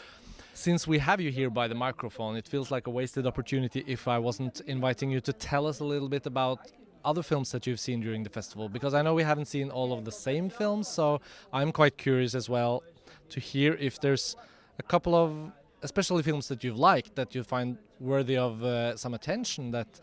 since 0.55 0.87
we 0.87 0.99
have 0.99 1.21
you 1.21 1.31
here 1.31 1.51
by 1.51 1.67
the 1.69 1.75
microphone, 1.75 2.37
it 2.37 2.47
feels 2.49 2.71
like 2.71 2.87
a 2.87 2.91
wasted 2.91 3.27
opportunity 3.27 3.85
if 3.87 4.07
I 4.07 4.19
wasn't 4.19 4.61
inviting 4.67 5.11
you 5.11 5.21
to 5.23 5.33
tell 5.33 5.67
us 5.67 5.81
a 5.81 5.85
little 5.85 6.09
bit 6.09 6.27
about 6.27 6.59
other 7.05 7.23
films 7.23 7.51
that 7.53 7.67
you've 7.67 7.81
seen 7.81 8.01
during 8.01 8.23
the 8.23 8.31
festival 8.31 8.69
because 8.69 8.95
I 8.95 9.03
know 9.03 9.15
we 9.15 9.25
haven't 9.25 9.47
seen 9.47 9.69
all 9.71 9.93
of 9.93 10.05
the 10.05 10.13
same 10.13 10.49
films, 10.49 10.89
so 10.89 11.21
I'm 11.53 11.73
quite 11.73 11.97
curious 11.99 12.35
as 12.35 12.49
well 12.49 12.83
to 13.31 13.41
hear 13.41 13.75
if 13.75 14.01
there's 14.01 14.37
a 14.79 14.83
couple 14.83 15.15
of 15.15 15.53
especially 15.83 16.23
films 16.23 16.49
that 16.49 16.65
you've 16.65 16.79
liked 16.79 17.15
that 17.15 17.35
you 17.35 17.43
find 17.43 17.77
worthy 18.01 18.37
of 18.37 18.65
uh, 18.65 18.97
some 18.97 19.13
attention 19.13 19.71
that 19.71 20.01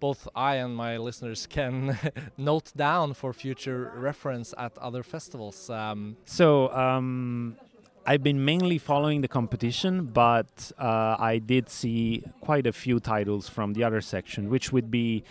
both 0.00 0.26
I 0.34 0.56
and 0.56 0.74
my 0.74 0.96
listeners 0.96 1.46
can 1.46 1.96
note 2.36 2.72
down 2.76 3.14
for 3.14 3.32
future 3.32 3.92
reference 3.96 4.54
at 4.58 4.76
other 4.78 5.02
festivals. 5.02 5.70
Um, 5.70 6.16
So 6.24 6.72
um, 6.72 7.56
I've 8.06 8.22
been 8.22 8.44
mainly 8.44 8.78
following 8.78 9.20
the 9.20 9.28
competition, 9.28 10.06
but 10.06 10.72
uh, 10.78 11.16
I 11.18 11.38
did 11.38 11.68
see 11.68 12.24
quite 12.40 12.66
a 12.66 12.72
few 12.72 12.98
titles 12.98 13.48
from 13.48 13.74
the 13.74 13.84
other 13.84 14.00
section, 14.00 14.48
which 14.48 14.72
would 14.72 14.90
be 14.90 15.22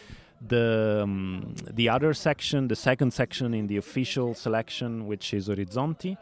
the 0.47 1.01
um, 1.03 1.55
the 1.69 1.89
other 1.89 2.13
section, 2.13 2.67
the 2.67 2.75
second 2.75 3.11
section 3.11 3.53
in 3.53 3.67
the 3.67 3.77
official 3.77 4.33
selection, 4.33 5.07
which 5.07 5.33
is 5.33 5.49
Orizzonti, 5.49 6.15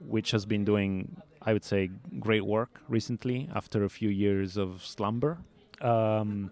which 0.00 0.30
has 0.32 0.44
been 0.46 0.64
doing, 0.64 1.16
I 1.42 1.52
would 1.52 1.64
say, 1.64 1.90
great 2.18 2.44
work 2.44 2.80
recently 2.88 3.48
after 3.54 3.84
a 3.84 3.88
few 3.88 4.08
years 4.08 4.56
of 4.56 4.84
slumber. 4.84 5.38
Um, 5.80 6.50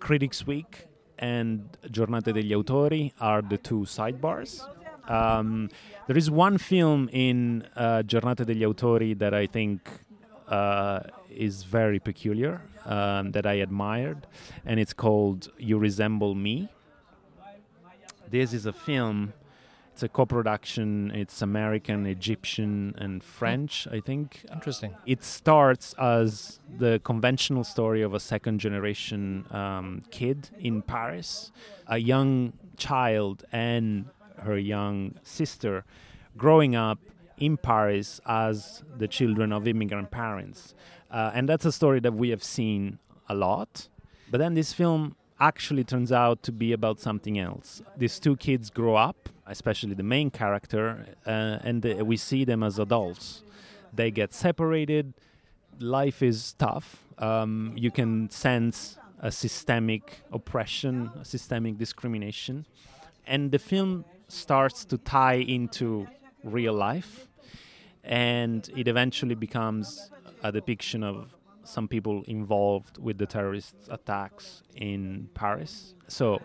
Critics 0.00 0.46
Week 0.46 0.86
and 1.18 1.68
Giornate 1.90 2.32
degli 2.32 2.52
Autori 2.52 3.12
are 3.20 3.42
the 3.42 3.58
two 3.58 3.80
sidebars. 3.80 4.66
Um, 5.08 5.68
there 6.06 6.16
is 6.16 6.30
one 6.30 6.58
film 6.58 7.08
in 7.12 7.66
uh, 7.76 8.02
Giornate 8.02 8.44
degli 8.44 8.62
Autori 8.62 9.18
that 9.18 9.34
I 9.34 9.46
think 9.46 9.88
uh, 10.48 11.00
is 11.30 11.62
very 11.62 12.00
peculiar, 12.00 12.62
um, 12.86 13.32
that 13.32 13.46
I 13.46 13.54
admired, 13.54 14.26
and 14.64 14.80
it's 14.80 14.92
called 14.92 15.50
You 15.58 15.78
Resemble 15.78 16.34
Me. 16.34 16.68
This 18.30 18.52
is 18.52 18.66
a 18.66 18.72
film 18.72 19.32
It's 19.92 20.02
a 20.02 20.08
co-production. 20.08 21.10
It's 21.14 21.42
American, 21.42 22.06
Egyptian, 22.06 22.94
and 22.98 23.22
French. 23.22 23.86
I 23.90 24.00
think 24.00 24.44
Interesting. 24.52 24.94
it 25.04 25.22
starts 25.24 25.94
as 25.98 26.60
the 26.78 27.00
conventional 27.04 27.64
story 27.64 28.02
of 28.02 28.14
a 28.14 28.20
second 28.20 28.60
generation 28.60 29.44
um, 29.50 30.02
kid 30.10 30.50
in 30.58 30.82
Paris, 30.82 31.52
a 31.86 31.98
young 31.98 32.52
child 32.76 33.44
and 33.52 34.06
her 34.38 34.58
young 34.58 35.16
sister 35.22 35.84
growing 36.36 36.74
up 36.74 36.98
in 37.36 37.56
Paris 37.56 38.20
as 38.26 38.82
the 38.96 39.08
children 39.08 39.52
of 39.52 39.66
immigrant 39.66 40.10
parents. 40.10 40.74
Uh, 41.10 41.30
and 41.34 41.48
that's 41.48 41.64
a 41.64 41.72
story 41.72 42.00
that 42.00 42.14
we 42.14 42.30
have 42.30 42.42
seen 42.42 42.98
a 43.28 43.34
lot. 43.34 43.88
But 44.30 44.38
then 44.38 44.54
this 44.54 44.72
film 44.72 45.16
actually 45.40 45.84
turns 45.84 46.12
out 46.12 46.42
to 46.42 46.52
be 46.52 46.72
about 46.72 47.00
something 47.00 47.38
else. 47.38 47.82
These 47.96 48.20
two 48.20 48.36
kids 48.36 48.70
grow 48.70 48.94
up, 48.94 49.28
especially 49.46 49.94
the 49.94 50.02
main 50.02 50.30
character, 50.30 51.06
uh, 51.26 51.58
and 51.64 51.84
uh, 51.84 52.04
we 52.04 52.16
see 52.16 52.44
them 52.44 52.62
as 52.62 52.78
adults. 52.78 53.42
They 53.92 54.10
get 54.10 54.34
separated. 54.34 55.14
Life 55.78 56.22
is 56.22 56.52
tough. 56.58 57.04
Um, 57.18 57.72
you 57.76 57.90
can 57.90 58.30
sense 58.30 58.96
a 59.20 59.30
systemic 59.30 60.22
oppression, 60.32 61.10
a 61.20 61.24
systemic 61.24 61.78
discrimination. 61.78 62.66
And 63.26 63.50
the 63.50 63.58
film 63.58 64.04
starts 64.28 64.84
to 64.86 64.98
tie 64.98 65.34
into 65.34 66.06
real 66.44 66.74
life. 66.74 67.26
And 68.04 68.68
it 68.76 68.88
eventually 68.88 69.34
becomes 69.34 70.10
a 70.42 70.50
depiction 70.50 71.02
of 71.02 71.34
some 71.70 71.88
people 71.88 72.24
involved 72.26 72.98
with 72.98 73.18
the 73.18 73.26
terrorist 73.26 73.74
attacks 73.88 74.62
in 74.74 75.28
Paris. 75.34 75.94
So, 76.08 76.40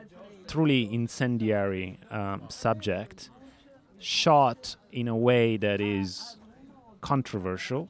truly 0.47 0.93
incendiary 0.93 1.99
um, 2.11 2.43
subject, 2.49 3.29
shot 3.99 4.75
in 4.91 5.07
a 5.07 5.15
way 5.15 5.57
that 5.57 5.81
is 5.81 6.37
controversial, 7.01 7.89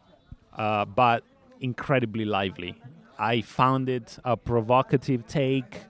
uh, 0.54 0.86
but 0.86 1.24
incredibly 1.60 2.26
lively. 2.26 2.76
I 3.20 3.42
found 3.42 3.90
it 3.90 4.18
a 4.24 4.36
provocative 4.38 5.28
take 5.28 5.82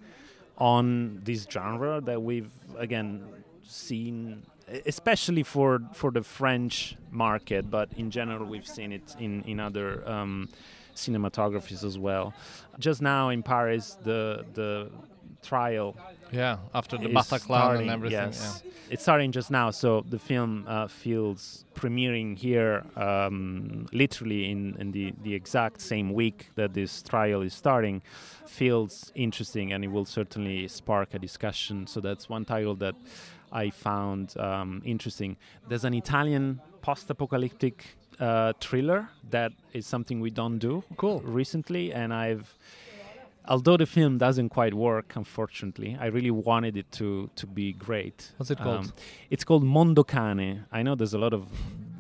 on 0.58 1.22
this 1.24 1.48
genre 1.50 2.02
that 2.02 2.22
we've 2.22 2.52
again 2.78 3.24
seen 3.68 4.44
especially 4.86 5.44
for 5.44 5.82
for 5.94 6.12
the 6.12 6.24
French 6.24 6.98
market, 7.12 7.70
but 7.70 7.92
in 7.94 8.10
general 8.10 8.46
we've 8.46 8.68
seen 8.68 8.92
it 8.92 9.16
in 9.20 9.44
in 9.44 9.60
other 9.60 10.08
um, 10.08 10.50
cinematographies 10.96 11.84
as 11.84 11.98
well. 11.98 12.34
Just 12.80 13.02
now 13.02 13.30
in 13.30 13.44
Paris, 13.44 13.98
the 14.04 14.46
the 14.54 14.90
trial 15.42 15.96
Yeah, 16.32 16.58
after 16.74 16.98
the 16.98 17.08
Bataclan 17.10 17.40
starting, 17.40 17.82
and 17.84 17.92
everything. 17.92 18.32
Yes. 18.34 18.64
It's 18.90 19.04
starting 19.04 19.32
just 19.32 19.52
now, 19.52 19.72
so 19.72 20.04
the 20.10 20.20
film 20.20 20.66
uh, 20.68 20.88
feels 20.88 21.66
premiering 21.76 22.38
here 22.38 22.84
um, 22.96 23.88
literally 23.92 24.50
in, 24.52 24.76
in 24.80 24.92
the, 24.92 25.14
the 25.24 25.34
exact 25.34 25.82
same 25.82 26.14
week 26.14 26.50
that 26.56 26.74
this 26.74 27.02
trial 27.02 27.42
is 27.42 27.54
starting. 27.54 28.02
Feels 28.48 29.12
interesting 29.16 29.72
and 29.74 29.84
it 29.84 29.88
will 29.88 30.06
certainly 30.06 30.68
spark 30.68 31.14
a 31.14 31.20
discussion. 31.20 31.88
So 31.88 32.00
that's 32.00 32.28
one 32.30 32.46
title 32.46 32.76
that 32.76 32.96
I 33.52 33.70
found 33.70 34.38
um, 34.38 34.82
interesting. 34.86 35.38
There's 35.68 35.86
an 35.86 35.94
Italian 35.94 36.60
post 36.82 37.10
apocalyptic 37.10 37.86
uh, 38.20 38.54
thriller 38.60 39.10
that 39.30 39.52
is 39.74 39.86
something 39.88 40.20
we 40.22 40.30
don't 40.32 40.60
do 40.60 40.84
Cool. 40.98 41.20
recently, 41.22 41.94
and 41.94 42.14
I've 42.14 42.56
although 43.48 43.78
the 43.78 43.86
film 43.86 44.18
doesn't 44.18 44.50
quite 44.50 44.74
work, 44.74 45.16
unfortunately, 45.16 45.96
I 46.00 46.08
really 46.08 46.32
wanted 46.32 46.76
it 46.78 46.92
to 46.94 47.30
to 47.36 47.48
be 47.48 47.74
great. 47.74 48.32
What's 48.38 48.52
it 48.52 48.58
called? 48.58 48.86
Um, 48.86 48.94
it's 49.30 49.44
called 49.44 49.64
Mondo 49.64 50.04
Cane. 50.04 50.66
I 50.72 50.82
know 50.84 50.96
there's 50.96 51.14
a 51.14 51.20
lot 51.20 51.34
of, 51.34 51.44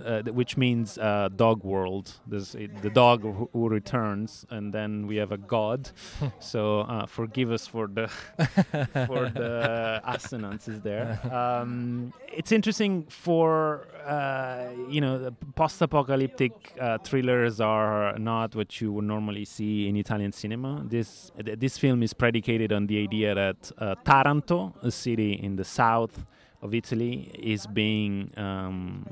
uh, 0.05 0.21
which 0.31 0.55
means 0.57 0.97
uh, 0.97 1.29
dog 1.35 1.63
world. 1.63 2.13
There's 2.27 2.55
it, 2.55 2.81
the 2.81 2.89
dog 2.89 3.21
who, 3.21 3.49
who 3.51 3.69
returns, 3.69 4.45
and 4.49 4.73
then 4.73 5.07
we 5.07 5.15
have 5.17 5.31
a 5.31 5.37
god. 5.37 5.89
so 6.39 6.81
uh, 6.81 7.05
forgive 7.05 7.51
us 7.51 7.67
for 7.67 7.87
the 7.87 8.07
for 9.07 9.29
the 9.29 10.01
assonances 10.05 10.81
there. 10.81 11.19
Um, 11.35 12.13
it's 12.27 12.51
interesting 12.51 13.03
for 13.03 13.87
uh, 14.05 14.67
you 14.89 15.01
know 15.01 15.17
the 15.17 15.31
post-apocalyptic 15.55 16.73
uh, 16.79 16.97
thrillers 16.99 17.59
are 17.59 18.17
not 18.17 18.55
what 18.55 18.79
you 18.79 18.91
would 18.93 19.05
normally 19.05 19.45
see 19.45 19.87
in 19.87 19.95
Italian 19.95 20.31
cinema. 20.31 20.83
This 20.85 21.31
th- 21.43 21.59
this 21.59 21.77
film 21.77 22.03
is 22.03 22.13
predicated 22.13 22.71
on 22.71 22.87
the 22.87 23.03
idea 23.03 23.35
that 23.35 23.71
uh, 23.77 23.95
Taranto, 24.05 24.73
a 24.81 24.91
city 24.91 25.33
in 25.33 25.55
the 25.55 25.65
south 25.65 26.25
of 26.61 26.73
Italy, 26.73 27.31
is 27.37 27.67
being 27.67 28.31
um, 28.37 29.05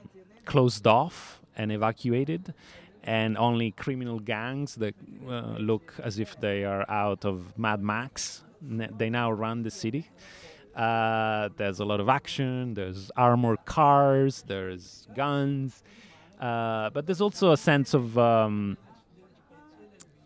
closed 0.46 0.88
off 0.88 1.42
and 1.56 1.72
evacuated. 1.72 2.54
And 3.06 3.38
only 3.38 3.72
criminal 3.72 4.20
gangs 4.20 4.76
that 4.76 4.96
uh, 5.28 5.58
look 5.60 5.94
as 6.02 6.20
if 6.20 6.40
they 6.40 6.64
are 6.64 6.90
out 6.90 7.26
of 7.26 7.58
Mad 7.58 7.84
Max, 7.84 8.44
they 8.62 9.10
now 9.10 9.30
run 9.30 9.64
the 9.64 9.72
city. 9.72 10.10
Uh, 10.74 11.50
there's 11.58 11.80
a 11.80 11.86
lot 11.86 12.00
of 12.00 12.10
action. 12.10 12.74
There's 12.74 13.12
armored 13.18 13.66
cars. 13.66 14.44
There's 14.48 15.08
guns, 15.16 15.84
uh, 16.40 16.90
but 16.90 17.06
there's 17.06 17.22
also 17.22 17.52
a 17.52 17.58
sense 17.58 17.94
of 17.94 18.18
um, 18.18 18.78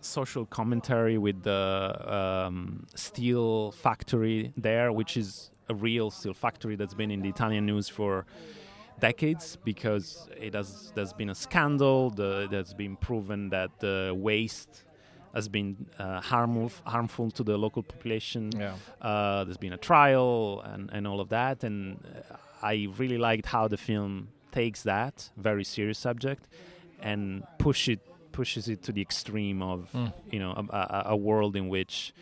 social 0.02 0.46
commentary 0.46 1.18
with 1.18 1.44
the 1.44 1.96
um, 2.08 2.86
steel 2.96 3.72
factory 3.72 4.54
there, 4.56 4.92
which 4.92 5.18
is 5.18 5.52
a 5.70 5.76
real 5.76 6.10
steel 6.10 6.34
factory 6.34 6.76
that's 6.76 6.94
been 6.94 7.12
in 7.12 7.22
the 7.22 7.30
Italian 7.30 7.66
news 7.66 7.90
for 7.90 8.26
decades 9.00 9.58
because 9.64 10.28
it 10.40 10.54
has 10.54 10.92
there's 10.96 11.14
been 11.14 11.30
a 11.30 11.36
scandal. 11.36 12.10
The, 12.10 12.48
there's 12.50 12.74
been 12.74 12.96
proven 12.96 13.50
that 13.50 13.70
the 13.80 14.14
waste 14.18 14.84
has 15.34 15.48
been 15.50 15.86
uh, 16.00 16.20
harmful 16.22 16.72
harmful 16.86 17.30
to 17.32 17.44
the 17.44 17.58
local 17.58 17.84
population. 17.84 18.52
Yeah. 18.58 18.74
Uh, 19.02 19.44
there's 19.44 19.58
been 19.58 19.74
a 19.74 19.78
trial 19.78 20.62
and, 20.66 20.90
and 20.92 21.08
all 21.08 21.20
of 21.20 21.30
that, 21.30 21.64
and 21.64 22.00
uh, 22.32 22.36
I 22.62 22.88
really 22.98 23.18
liked 23.18 23.46
how 23.46 23.68
the 23.68 23.78
film 23.78 24.30
takes 24.52 24.84
that 24.84 25.30
very 25.38 25.64
serious 25.64 26.00
subject 26.00 26.48
and 27.02 27.44
push 27.60 27.88
it 27.90 28.00
pushes 28.32 28.68
it 28.70 28.82
to 28.84 28.92
the 28.92 29.02
extreme 29.02 29.62
of 29.62 29.90
Mm. 29.94 30.14
you 30.32 30.40
know 30.40 30.52
a, 30.52 30.76
a, 30.76 31.04
a 31.10 31.16
world 31.16 31.56
in 31.56 31.70
which 31.70 32.14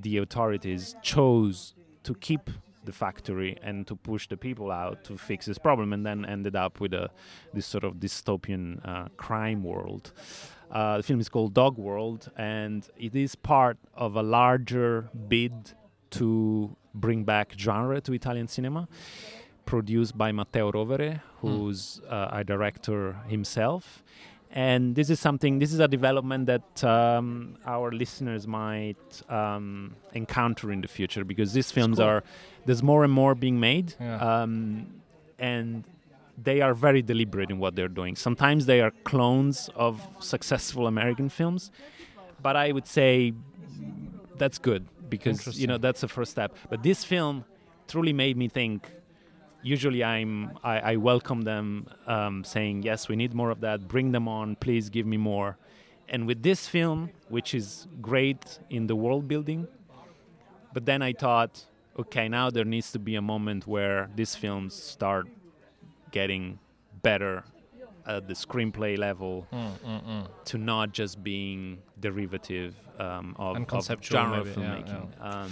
the 0.00 0.18
authorities 0.18 0.94
chose 1.02 1.74
to 2.02 2.14
keep 2.14 2.50
the 2.84 2.92
factory 2.92 3.58
and 3.62 3.86
to 3.86 3.96
push 3.96 4.28
the 4.28 4.36
people 4.36 4.70
out 4.70 5.04
to 5.04 5.16
fix 5.16 5.46
this 5.46 5.58
problem, 5.58 5.92
and 5.92 6.04
then 6.04 6.24
ended 6.24 6.56
up 6.56 6.80
with 6.80 6.94
a 6.94 7.10
this 7.52 7.66
sort 7.66 7.84
of 7.84 7.94
dystopian 7.94 8.80
uh, 8.86 9.08
crime 9.16 9.62
world. 9.62 10.12
Uh, 10.70 10.98
the 10.98 11.02
film 11.02 11.20
is 11.20 11.28
called 11.28 11.52
Dog 11.52 11.78
World, 11.78 12.30
and 12.36 12.88
it 12.96 13.14
is 13.14 13.34
part 13.34 13.76
of 13.94 14.16
a 14.16 14.22
larger 14.22 15.08
bid 15.28 15.72
to 16.10 16.76
bring 16.94 17.24
back 17.24 17.54
genre 17.58 18.00
to 18.00 18.12
Italian 18.12 18.48
cinema, 18.48 18.88
produced 19.66 20.16
by 20.16 20.32
Matteo 20.32 20.70
Rovere, 20.70 21.20
who's 21.40 22.00
uh, 22.08 22.28
a 22.32 22.44
director 22.44 23.16
himself. 23.28 24.02
And 24.52 24.96
this 24.96 25.10
is 25.10 25.20
something, 25.20 25.60
this 25.60 25.72
is 25.72 25.78
a 25.78 25.86
development 25.86 26.46
that 26.46 26.82
um, 26.82 27.56
our 27.64 27.92
listeners 27.92 28.48
might 28.48 29.22
um, 29.28 29.94
encounter 30.12 30.72
in 30.72 30.80
the 30.80 30.88
future 30.88 31.24
because 31.24 31.52
these 31.52 31.70
films 31.70 31.98
cool. 31.98 32.06
are, 32.06 32.24
there's 32.66 32.82
more 32.82 33.04
and 33.04 33.12
more 33.12 33.34
being 33.34 33.58
made. 33.60 33.94
Yeah. 34.00 34.16
Um, 34.16 34.86
and 35.38 35.84
they 36.42 36.60
are 36.60 36.74
very 36.74 37.02
deliberate 37.02 37.50
in 37.50 37.58
what 37.58 37.76
they're 37.76 37.88
doing. 37.88 38.16
Sometimes 38.16 38.66
they 38.66 38.80
are 38.80 38.92
clones 39.04 39.70
of 39.74 40.00
successful 40.20 40.86
American 40.86 41.28
films, 41.28 41.70
but 42.42 42.56
I 42.56 42.72
would 42.72 42.86
say 42.86 43.32
that's 44.36 44.58
good 44.58 44.86
because 45.08 45.58
you 45.58 45.66
know 45.66 45.78
that's 45.78 46.00
the 46.00 46.08
first 46.08 46.30
step. 46.30 46.54
But 46.68 46.82
this 46.82 47.04
film 47.04 47.44
truly 47.88 48.12
made 48.12 48.36
me 48.36 48.48
think. 48.48 48.88
Usually, 49.62 50.02
I'm 50.02 50.58
I, 50.64 50.92
I 50.92 50.96
welcome 50.96 51.42
them 51.42 51.86
um, 52.06 52.44
saying 52.44 52.82
yes, 52.82 53.08
we 53.08 53.16
need 53.16 53.34
more 53.34 53.50
of 53.50 53.60
that. 53.60 53.88
Bring 53.88 54.12
them 54.12 54.26
on, 54.26 54.56
please 54.56 54.88
give 54.88 55.06
me 55.06 55.18
more. 55.18 55.58
And 56.08 56.26
with 56.26 56.42
this 56.42 56.66
film, 56.66 57.10
which 57.28 57.54
is 57.54 57.86
great 58.00 58.58
in 58.68 58.86
the 58.86 58.96
world 58.96 59.28
building, 59.28 59.68
but 60.72 60.84
then 60.86 61.02
I 61.02 61.12
thought, 61.12 61.64
okay, 61.98 62.28
now 62.28 62.50
there 62.50 62.64
needs 62.64 62.92
to 62.92 62.98
be 62.98 63.16
a 63.16 63.22
moment 63.22 63.66
where 63.66 64.08
these 64.14 64.34
films 64.34 64.74
start 64.74 65.26
getting 66.10 66.58
better 67.02 67.44
at 68.06 68.26
the 68.26 68.34
screenplay 68.34 68.96
level 68.98 69.46
Mm, 69.52 69.78
mm, 69.86 70.04
mm. 70.04 70.26
to 70.46 70.58
not 70.58 70.92
just 70.92 71.22
being 71.22 71.78
derivative 72.00 72.74
um, 72.98 73.36
of, 73.38 73.56
of 73.72 74.02
genre 74.02 74.44
maybe, 74.44 74.48
yeah, 74.50 74.54
filmmaking. 74.56 75.24
Um, 75.24 75.50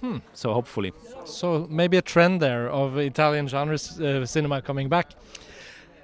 Hmm. 0.00 0.16
So 0.32 0.54
hopefully, 0.54 0.92
So 1.26 1.66
maybe 1.68 1.98
a 1.98 2.02
trend 2.02 2.40
there 2.40 2.70
of 2.70 2.96
Italian 2.96 3.48
genre 3.48 3.74
uh, 3.74 4.24
cinema 4.24 4.62
coming 4.62 4.88
back. 4.88 5.10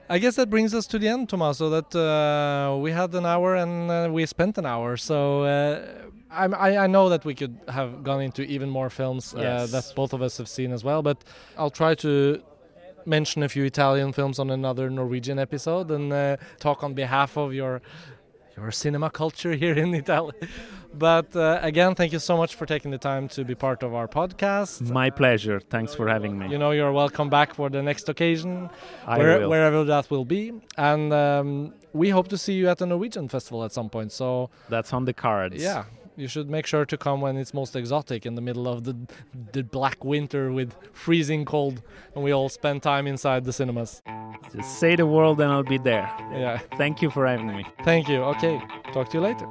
I 0.09 0.19
guess 0.19 0.37
that 0.37 0.49
brings 0.51 0.73
us 0.75 0.87
to 0.89 0.99
the 0.99 1.09
end, 1.09 1.29
Tommaso. 1.29 1.69
That 1.71 1.95
uh, 1.95 2.77
we 2.79 2.93
had 2.93 3.15
an 3.15 3.27
hour 3.27 3.57
and 3.57 3.91
uh, 3.91 4.09
we 4.13 4.25
spent 4.27 4.57
an 4.59 4.67
hour. 4.67 4.97
So 4.97 5.43
uh, 5.43 5.85
I'm, 6.31 6.55
I, 6.55 6.79
I 6.79 6.87
know 6.87 7.09
that 7.09 7.25
we 7.25 7.35
could 7.35 7.59
have 7.69 8.05
gone 8.05 8.21
into 8.23 8.43
even 8.43 8.69
more 8.71 8.89
films 8.91 9.35
uh, 9.35 9.41
Yes. 9.41 9.73
that 9.73 9.93
both 9.97 10.13
of 10.13 10.23
us 10.23 10.39
have 10.39 10.49
seen 10.49 10.73
as 10.73 10.85
well. 10.85 11.03
But 11.03 11.25
I'll 11.59 11.71
try 11.71 11.95
to 11.97 12.41
mention 13.05 13.43
a 13.43 13.49
few 13.49 13.65
Italian 13.65 14.13
films 14.13 14.39
on 14.39 14.51
another 14.51 14.91
Norwegian 14.91 15.39
episode 15.39 15.91
and 15.91 16.13
uh, 16.13 16.37
talk 16.61 16.83
on 16.85 16.95
behalf 16.95 17.37
of 17.37 17.53
your 17.53 17.81
your 18.57 18.71
cinema 18.71 19.11
culture 19.11 19.53
here 19.53 19.75
in 19.75 19.93
Italy. 19.95 20.33
But 20.99 21.37
uh, 21.37 21.59
again, 21.63 21.95
thank 21.95 22.13
you 22.13 22.19
so 22.19 22.37
much 22.37 22.55
for 22.55 22.65
taking 22.65 22.91
the 22.91 22.99
time 22.99 23.29
to 23.29 23.45
be 23.45 23.55
part 23.55 23.83
of 23.83 23.95
our 23.95 24.09
podcast. 24.09 24.91
My 24.91 25.11
pleasure. 25.11 25.61
Thanks 25.61 25.95
for 25.95 26.09
having 26.09 26.39
me. 26.39 26.49
You 26.49 26.59
know, 26.59 26.71
you're 26.71 26.93
welcome 26.93 27.29
back 27.29 27.55
for 27.55 27.69
the 27.69 27.83
next 27.83 28.09
occasion, 28.09 28.71
I 29.07 29.19
where, 29.19 29.49
wherever 29.49 29.85
that 29.85 30.11
will 30.11 30.25
be. 30.25 30.53
And 30.79 31.13
um, 31.13 31.75
we 31.93 32.09
hope 32.11 32.29
to 32.29 32.39
see 32.39 32.55
you 32.55 32.69
at 32.69 32.79
the 32.79 32.87
Norwegian 32.87 33.29
festival 33.29 33.63
at 33.65 33.73
some 33.73 33.91
point. 33.91 34.13
So, 34.13 34.51
That's 34.71 34.93
on 34.93 35.05
the 35.05 35.13
cards. 35.13 35.63
yeah, 35.63 35.85
you 36.17 36.29
should 36.29 36.49
make 36.49 36.67
sure 36.67 36.87
to 36.87 36.97
come 36.97 37.21
when 37.21 37.37
it's 37.37 37.53
most 37.53 37.77
exotic 37.77 38.25
in 38.25 38.35
the 38.35 38.41
middle 38.41 38.67
of 38.67 38.85
the 38.85 38.97
the 39.53 39.63
black 39.63 40.03
winter 40.03 40.51
with 40.51 40.75
freezing 40.93 41.45
cold, 41.45 41.83
and 42.15 42.25
we 42.25 42.33
all 42.33 42.49
spend 42.49 42.83
time 42.83 43.07
inside 43.07 43.45
the 43.45 43.53
cinemas. 43.53 44.03
Just 44.55 44.79
say 44.79 44.97
the 44.97 45.05
word 45.07 45.41
and 45.41 45.53
I'll 45.53 45.63
be 45.63 45.79
there. 45.79 46.09
Yeah. 46.33 46.59
Thank 46.79 47.03
you 47.03 47.11
for 47.11 47.27
having 47.27 47.49
me. 47.49 47.67
Thank 47.85 48.09
you. 48.09 48.23
Okay. 48.35 48.63
Talk 48.95 49.11
to 49.11 49.19
you 49.19 49.25
later. 49.25 49.47